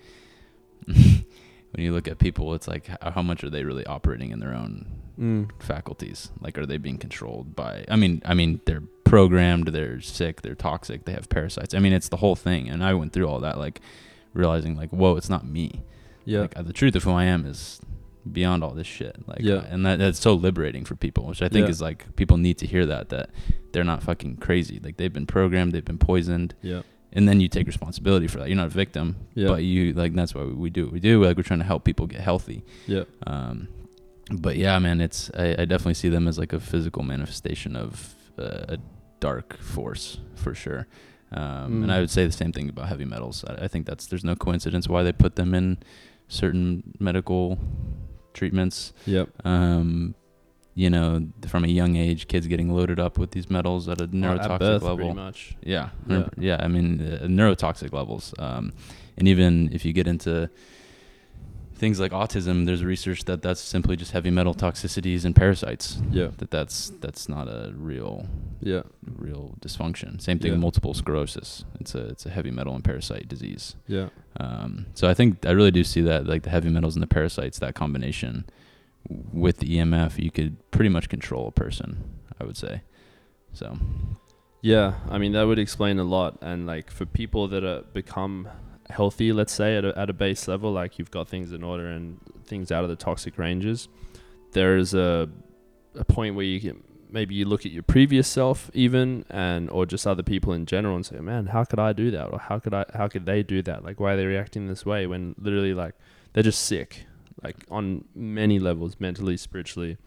when 0.86 1.24
you 1.78 1.94
look 1.94 2.08
at 2.08 2.18
people, 2.20 2.54
it's 2.54 2.68
like 2.68 2.88
how, 3.02 3.12
how 3.12 3.22
much 3.22 3.44
are 3.44 3.50
they 3.50 3.64
really 3.64 3.86
operating 3.86 4.32
in 4.32 4.40
their 4.40 4.54
own 4.54 4.86
Mm. 5.20 5.52
faculties? 5.60 6.32
Like, 6.40 6.58
are 6.58 6.66
they 6.66 6.78
being 6.78 6.98
controlled 6.98 7.56
by? 7.56 7.86
I 7.90 7.96
mean, 7.96 8.24
I 8.26 8.34
mean, 8.34 8.60
they're 8.66 8.82
programmed. 9.12 9.68
They're 9.68 10.02
sick. 10.02 10.42
They're 10.42 10.56
toxic. 10.56 11.06
They 11.06 11.12
have 11.14 11.28
parasites. 11.30 11.74
I 11.74 11.80
mean, 11.80 11.94
it's 11.94 12.10
the 12.10 12.18
whole 12.18 12.36
thing. 12.36 12.70
And 12.70 12.84
I 12.84 12.94
went 12.94 13.14
through 13.14 13.28
all 13.28 13.40
that, 13.42 13.58
like 13.58 13.82
realizing, 14.34 14.76
like, 14.76 14.90
whoa, 14.92 15.18
it's 15.18 15.30
not 15.30 15.46
me. 15.46 15.84
Yeah. 16.26 16.42
Like, 16.42 16.58
uh, 16.58 16.62
the 16.64 16.74
truth 16.74 16.96
of 16.96 17.04
who 17.04 17.12
I 17.12 17.26
am 17.26 17.46
is 17.46 17.82
beyond 18.32 18.64
all 18.64 18.72
this 18.72 18.88
shit. 18.88 19.16
Like, 19.28 19.42
Yeah. 19.42 19.56
uh, 19.56 19.66
and 19.70 19.86
that 19.86 20.00
that's 20.00 20.20
so 20.20 20.34
liberating 20.34 20.86
for 20.86 20.96
people, 20.96 21.26
which 21.26 21.42
I 21.42 21.50
think 21.50 21.66
Yeah. 21.66 21.72
is 21.72 21.82
like 21.82 22.16
people 22.16 22.38
need 22.38 22.58
to 22.60 22.68
hear 22.68 22.86
that 22.86 23.10
that 23.10 23.30
they're 23.72 23.84
not 23.84 24.02
fucking 24.04 24.38
crazy. 24.38 24.80
Like 24.82 24.98
they've 24.98 25.12
been 25.20 25.26
programmed. 25.28 25.74
They've 25.74 25.86
been 25.94 25.98
poisoned. 25.98 26.54
yeah. 26.62 26.82
And 27.14 27.28
then 27.28 27.42
you 27.42 27.50
take 27.50 27.68
responsibility 27.68 28.28
for 28.28 28.38
that. 28.40 28.48
You're 28.48 28.56
not 28.56 28.68
a 28.68 28.70
victim, 28.86 29.18
Yeah. 29.36 29.48
but 29.50 29.64
you 29.66 29.92
like 29.92 30.14
that's 30.14 30.34
why 30.34 30.44
we 30.46 30.70
do 30.70 30.86
what 30.86 30.94
we 30.94 31.02
do. 31.02 31.22
Like 31.22 31.36
we're 31.36 31.44
trying 31.44 31.60
to 31.60 31.66
help 31.66 31.84
people 31.84 32.08
get 32.08 32.22
healthy. 32.22 32.64
Yeah. 32.88 33.04
Um, 33.28 33.68
but 34.32 34.56
yeah, 34.56 34.80
man, 34.80 35.02
it's 35.02 35.30
I, 35.38 35.48
I 35.62 35.66
definitely 35.66 35.96
see 35.96 36.08
them 36.08 36.26
as 36.30 36.38
like 36.40 36.54
a 36.54 36.60
physical 36.62 37.04
manifestation 37.04 37.76
of 37.76 38.16
uh, 38.40 38.76
a 38.76 38.78
dark 39.22 39.58
force 39.60 40.18
for 40.36 40.54
sure. 40.54 40.88
Um, 41.32 41.84
And 41.84 41.86
Mm. 41.86 41.92
I 41.96 42.00
would 42.02 42.10
say 42.10 42.26
the 42.26 42.32
same 42.44 42.52
thing 42.52 42.68
about 42.70 42.88
heavy 42.90 43.06
metals. 43.06 43.46
I, 43.48 43.66
I 43.66 43.68
think 43.70 43.86
that's 43.86 44.06
there's 44.08 44.26
no 44.26 44.36
coincidence 44.36 44.90
why 44.90 45.02
they 45.04 45.14
put 45.14 45.36
them 45.38 45.54
in 45.54 45.78
certain 46.28 46.84
medical 47.00 47.58
treatments. 48.34 48.92
Yep. 49.06 49.30
Um, 49.46 50.16
you 50.74 50.90
know, 50.90 51.28
from 51.48 51.64
a 51.64 51.68
young 51.68 51.96
age, 51.98 52.28
kids 52.28 52.48
getting 52.48 52.74
loaded 52.74 53.00
up 53.00 53.18
with 53.18 53.32
these 53.32 53.50
metals 53.50 53.88
at 53.90 54.00
a 54.02 54.08
neurotoxic 54.08 54.52
At 54.52 54.60
birth, 54.60 54.84
level. 54.84 55.14
much. 55.14 55.56
Yeah, 55.64 55.90
Yeah. 56.08 56.18
yeah, 56.18 56.28
yeah. 56.38 56.58
I 56.66 56.68
mean, 56.68 57.02
uh, 57.02 57.28
neurotoxic 57.28 57.92
levels, 57.94 58.34
um, 58.40 58.72
and 59.18 59.28
even 59.28 59.70
if 59.74 59.84
you 59.86 59.92
get 59.94 60.08
into 60.08 60.50
things 61.82 62.00
like 62.00 62.12
autism, 62.12 62.66
there's 62.68 62.84
research 62.86 63.26
that 63.26 63.42
that's 63.42 63.60
simply 63.60 63.96
just 63.98 64.12
heavy 64.12 64.30
metal 64.30 64.54
toxicities 64.54 65.26
and 65.26 65.36
parasites. 65.36 66.00
Yeah. 66.12 66.30
That 66.38 66.52
that's 66.52 66.92
that's 67.04 67.28
not 67.28 67.48
a 67.48 67.74
real 67.76 68.28
Yeah. 68.62 68.84
real 69.28 69.56
dysfunction. 69.66 70.22
Same 70.22 70.38
thing 70.40 70.50
Yeah. 70.50 70.58
with 70.58 70.62
multiple 70.62 70.94
sclerosis. 70.94 71.66
It's 71.82 71.96
a 71.96 72.04
it's 72.14 72.26
a 72.28 72.30
heavy 72.30 72.52
metal 72.52 72.76
and 72.76 72.84
parasite 72.84 73.28
disease. 73.28 73.76
Yeah. 73.88 74.10
Um, 74.40 74.86
so 74.94 75.10
I 75.10 75.14
think 75.16 75.44
I 75.46 75.52
really 75.52 75.72
do 75.72 75.84
see 75.84 76.02
that 76.04 76.28
like 76.28 76.44
the 76.44 76.52
heavy 76.52 76.70
metals 76.70 76.96
and 76.96 77.02
the 77.04 77.08
parasites, 77.08 77.58
that 77.60 77.74
combination 77.74 78.46
with 79.34 79.58
the 79.58 79.68
EMF, 79.78 80.20
you 80.24 80.30
could 80.30 80.54
pretty 80.70 80.90
much 80.90 81.10
control 81.10 81.48
a 81.48 81.52
person. 81.52 81.98
I 82.40 82.44
would 82.46 82.58
say. 82.58 82.82
So 83.54 83.78
Yeah, 84.62 84.94
I 85.10 85.18
mean 85.18 85.32
that 85.34 85.48
would 85.48 85.58
explain 85.60 85.98
a 85.98 86.04
lot. 86.18 86.38
And 86.42 86.68
like 86.68 86.92
for 86.92 87.06
people 87.08 87.48
that 87.48 87.64
are 87.64 87.82
become 87.94 88.48
healthy, 88.92 89.34
let's 89.34 89.54
say 89.54 89.78
at 89.78 89.86
a, 89.86 89.98
at 89.98 90.10
a 90.10 90.14
base 90.14 90.48
level, 90.48 90.72
like 90.72 91.00
you've 91.00 91.12
got 91.12 91.28
things 91.28 91.52
in 91.52 91.64
order 91.64 91.88
and 91.88 92.20
things 92.46 92.72
out 92.72 92.84
of 92.84 92.90
the 92.90 92.96
toxic 92.96 93.38
ranges, 93.38 93.88
there 94.52 94.78
is 94.78 94.94
a 94.94 95.30
a 95.96 96.06
point 96.06 96.36
where 96.36 96.46
you 96.46 96.60
can 96.62 96.82
maybe 97.12 97.36
you 97.36 97.46
look 97.46 97.66
at 97.66 97.72
your 97.72 97.84
previous 97.84 98.28
self 98.28 98.72
even 98.74 99.26
and 99.30 99.70
or 99.70 99.86
just 99.86 100.08
other 100.08 100.24
people 100.24 100.54
in 100.54 100.66
general 100.66 100.96
and 100.96 101.06
say, 101.06 101.20
man, 101.20 101.48
how 101.48 101.64
could 101.64 101.80
I 101.80 101.94
do 101.94 102.10
that? 102.12 102.28
Or 102.32 102.40
how 102.40 102.60
could 102.60 102.74
I? 102.74 102.86
How 102.94 103.08
could 103.08 103.26
they 103.26 103.44
do 103.44 103.62
that? 103.64 103.84
Like 103.84 104.00
why 104.00 104.14
are 104.14 104.18
they 104.18 104.26
reacting 104.26 104.68
this 104.68 104.86
way 104.86 105.08
when 105.08 105.36
literally 105.38 105.74
like 105.74 105.96
they're 106.34 106.44
just 106.44 106.64
sick, 106.66 107.06
like 107.44 107.58
on 107.70 108.06
many 108.16 108.60
levels, 108.60 109.00
mentally, 109.00 109.38
spiritually. 109.38 109.98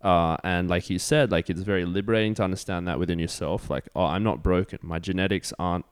Uh, 0.00 0.36
and 0.44 0.68
like 0.68 0.90
you 0.90 0.98
said, 0.98 1.32
like 1.32 1.48
it's 1.48 1.62
very 1.62 1.84
liberating 1.84 2.34
to 2.34 2.44
understand 2.44 2.86
that 2.86 2.98
within 2.98 3.18
yourself. 3.18 3.70
Like, 3.70 3.88
oh, 3.96 4.04
I'm 4.04 4.22
not 4.22 4.42
broken. 4.42 4.78
My 4.82 4.98
genetics 4.98 5.52
aren't 5.58 5.86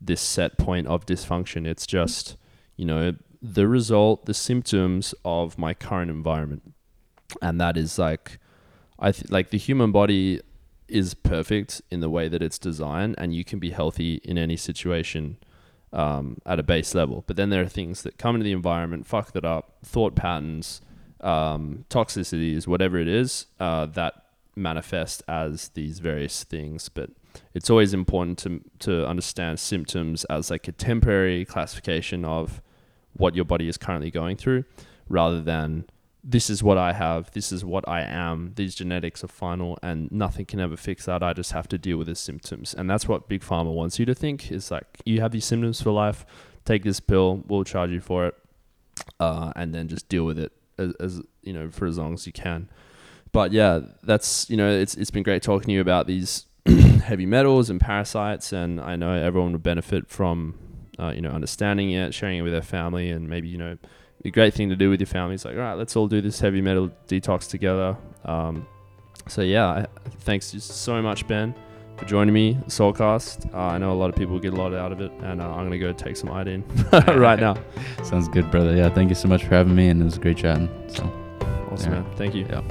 this 0.00 0.20
set 0.20 0.58
point 0.58 0.86
of 0.86 1.06
dysfunction. 1.06 1.66
It's 1.66 1.86
just, 1.86 2.36
you 2.76 2.84
know, 2.84 3.14
the 3.42 3.68
result, 3.68 4.26
the 4.26 4.34
symptoms 4.34 5.14
of 5.24 5.58
my 5.58 5.74
current 5.74 6.10
environment. 6.10 6.74
And 7.42 7.60
that 7.60 7.76
is 7.76 7.98
like, 7.98 8.38
I 8.98 9.12
th- 9.12 9.30
like 9.30 9.50
the 9.50 9.58
human 9.58 9.92
body 9.92 10.40
is 10.88 11.14
perfect 11.14 11.82
in 11.90 12.00
the 12.00 12.08
way 12.08 12.28
that 12.28 12.42
it's 12.42 12.58
designed, 12.58 13.16
and 13.18 13.34
you 13.34 13.44
can 13.44 13.58
be 13.58 13.70
healthy 13.70 14.20
in 14.22 14.38
any 14.38 14.56
situation 14.56 15.36
um, 15.92 16.38
at 16.46 16.60
a 16.60 16.62
base 16.62 16.94
level. 16.94 17.24
But 17.26 17.36
then 17.36 17.50
there 17.50 17.62
are 17.62 17.68
things 17.68 18.02
that 18.02 18.18
come 18.18 18.36
into 18.36 18.44
the 18.44 18.52
environment, 18.52 19.06
fuck 19.06 19.32
that 19.32 19.44
up, 19.44 19.78
thought 19.84 20.14
patterns, 20.14 20.80
um, 21.20 21.84
toxicities, 21.90 22.66
whatever 22.66 22.98
it 22.98 23.08
is, 23.08 23.46
uh, 23.58 23.86
that 23.86 24.25
manifest 24.56 25.22
as 25.28 25.68
these 25.70 25.98
various 25.98 26.44
things. 26.44 26.88
But 26.88 27.10
it's 27.54 27.70
always 27.70 27.92
important 27.94 28.38
to 28.38 28.60
to 28.80 29.06
understand 29.06 29.60
symptoms 29.60 30.24
as 30.24 30.50
like 30.50 30.66
a 30.68 30.72
temporary 30.72 31.44
classification 31.44 32.24
of 32.24 32.62
what 33.12 33.34
your 33.34 33.44
body 33.44 33.68
is 33.68 33.76
currently 33.76 34.10
going 34.10 34.36
through, 34.36 34.64
rather 35.08 35.40
than 35.40 35.86
this 36.28 36.50
is 36.50 36.60
what 36.62 36.76
I 36.76 36.92
have, 36.92 37.30
this 37.30 37.52
is 37.52 37.64
what 37.64 37.88
I 37.88 38.02
am, 38.02 38.52
these 38.56 38.74
genetics 38.74 39.22
are 39.22 39.28
final, 39.28 39.78
and 39.80 40.10
nothing 40.10 40.44
can 40.44 40.58
ever 40.58 40.76
fix 40.76 41.04
that. 41.06 41.22
I 41.22 41.32
just 41.32 41.52
have 41.52 41.68
to 41.68 41.78
deal 41.78 41.98
with 41.98 42.08
the 42.08 42.16
symptoms, 42.16 42.74
and 42.74 42.90
that's 42.90 43.06
what 43.06 43.28
Big 43.28 43.42
Pharma 43.42 43.72
wants 43.72 43.98
you 44.00 44.06
to 44.06 44.14
think 44.14 44.50
is 44.50 44.70
like 44.70 44.84
you 45.04 45.20
have 45.20 45.30
these 45.30 45.44
symptoms 45.44 45.80
for 45.80 45.92
life. 45.92 46.26
Take 46.64 46.82
this 46.82 46.98
pill, 46.98 47.44
we'll 47.46 47.62
charge 47.62 47.90
you 47.90 48.00
for 48.00 48.26
it, 48.26 48.34
uh, 49.20 49.52
and 49.54 49.72
then 49.72 49.86
just 49.86 50.08
deal 50.08 50.24
with 50.24 50.38
it 50.38 50.52
as, 50.78 50.94
as 50.98 51.22
you 51.42 51.52
know 51.52 51.70
for 51.70 51.86
as 51.86 51.96
long 51.96 52.14
as 52.14 52.26
you 52.26 52.32
can. 52.32 52.68
But 53.32 53.52
yeah, 53.52 53.80
that's 54.02 54.48
you 54.50 54.56
know 54.56 54.68
it's 54.70 54.94
it's 54.94 55.10
been 55.10 55.22
great 55.22 55.42
talking 55.42 55.66
to 55.66 55.72
you 55.72 55.80
about 55.80 56.06
these 56.06 56.46
heavy 57.04 57.26
metals 57.26 57.68
and 57.70 57.80
parasites, 57.80 58.52
and 58.52 58.80
I 58.80 58.96
know 58.96 59.12
everyone 59.12 59.52
would 59.52 59.62
benefit 59.62 60.08
from 60.08 60.58
uh, 60.98 61.12
you 61.14 61.20
know 61.20 61.30
understanding 61.30 61.90
it, 61.92 62.14
sharing 62.14 62.38
it 62.38 62.42
with 62.42 62.52
their 62.52 62.62
family, 62.62 63.10
and 63.10 63.28
maybe 63.28 63.48
you 63.48 63.58
know 63.58 63.76
a 64.24 64.30
great 64.30 64.54
thing 64.54 64.70
to 64.70 64.76
do 64.76 64.88
with 64.90 65.00
your 65.00 65.06
family 65.06 65.34
is 65.34 65.44
like 65.44 65.54
all 65.54 65.60
right, 65.60 65.74
let's 65.74 65.94
all 65.96 66.08
do 66.08 66.20
this 66.20 66.40
heavy 66.40 66.60
metal 66.62 66.90
detox 67.08 67.48
together. 67.48 67.96
Um, 68.24 68.66
so 69.28 69.42
yeah, 69.42 69.86
thanks 70.20 70.52
just 70.52 70.70
so 70.82 71.02
much, 71.02 71.26
Ben, 71.28 71.54
for 71.98 72.06
joining 72.06 72.32
me, 72.32 72.54
Soulcast. 72.68 73.52
Uh, 73.52 73.58
I 73.58 73.76
know 73.78 73.92
a 73.92 73.98
lot 73.98 74.08
of 74.08 74.16
people 74.16 74.38
get 74.38 74.54
a 74.54 74.56
lot 74.56 74.72
out 74.72 74.92
of 74.92 75.00
it, 75.02 75.12
and 75.20 75.42
uh, 75.42 75.48
I'm 75.50 75.64
gonna 75.64 75.78
go 75.78 75.92
take 75.92 76.16
some 76.16 76.30
iodine 76.30 76.64
right 76.92 77.38
now. 77.38 77.56
Sounds 78.02 78.28
good, 78.28 78.50
brother. 78.50 78.74
Yeah, 78.74 78.88
thank 78.88 79.10
you 79.10 79.14
so 79.14 79.28
much 79.28 79.42
for 79.44 79.50
having 79.50 79.74
me, 79.76 79.88
and 79.88 80.00
it 80.00 80.04
was 80.06 80.16
great 80.16 80.38
chatting. 80.38 80.70
So, 80.88 81.02
Awesome, 81.70 81.92
Yeah. 81.92 82.00
man. 82.00 82.16
Thank 82.16 82.34
you. 82.34 82.46
yeah. 82.48 82.62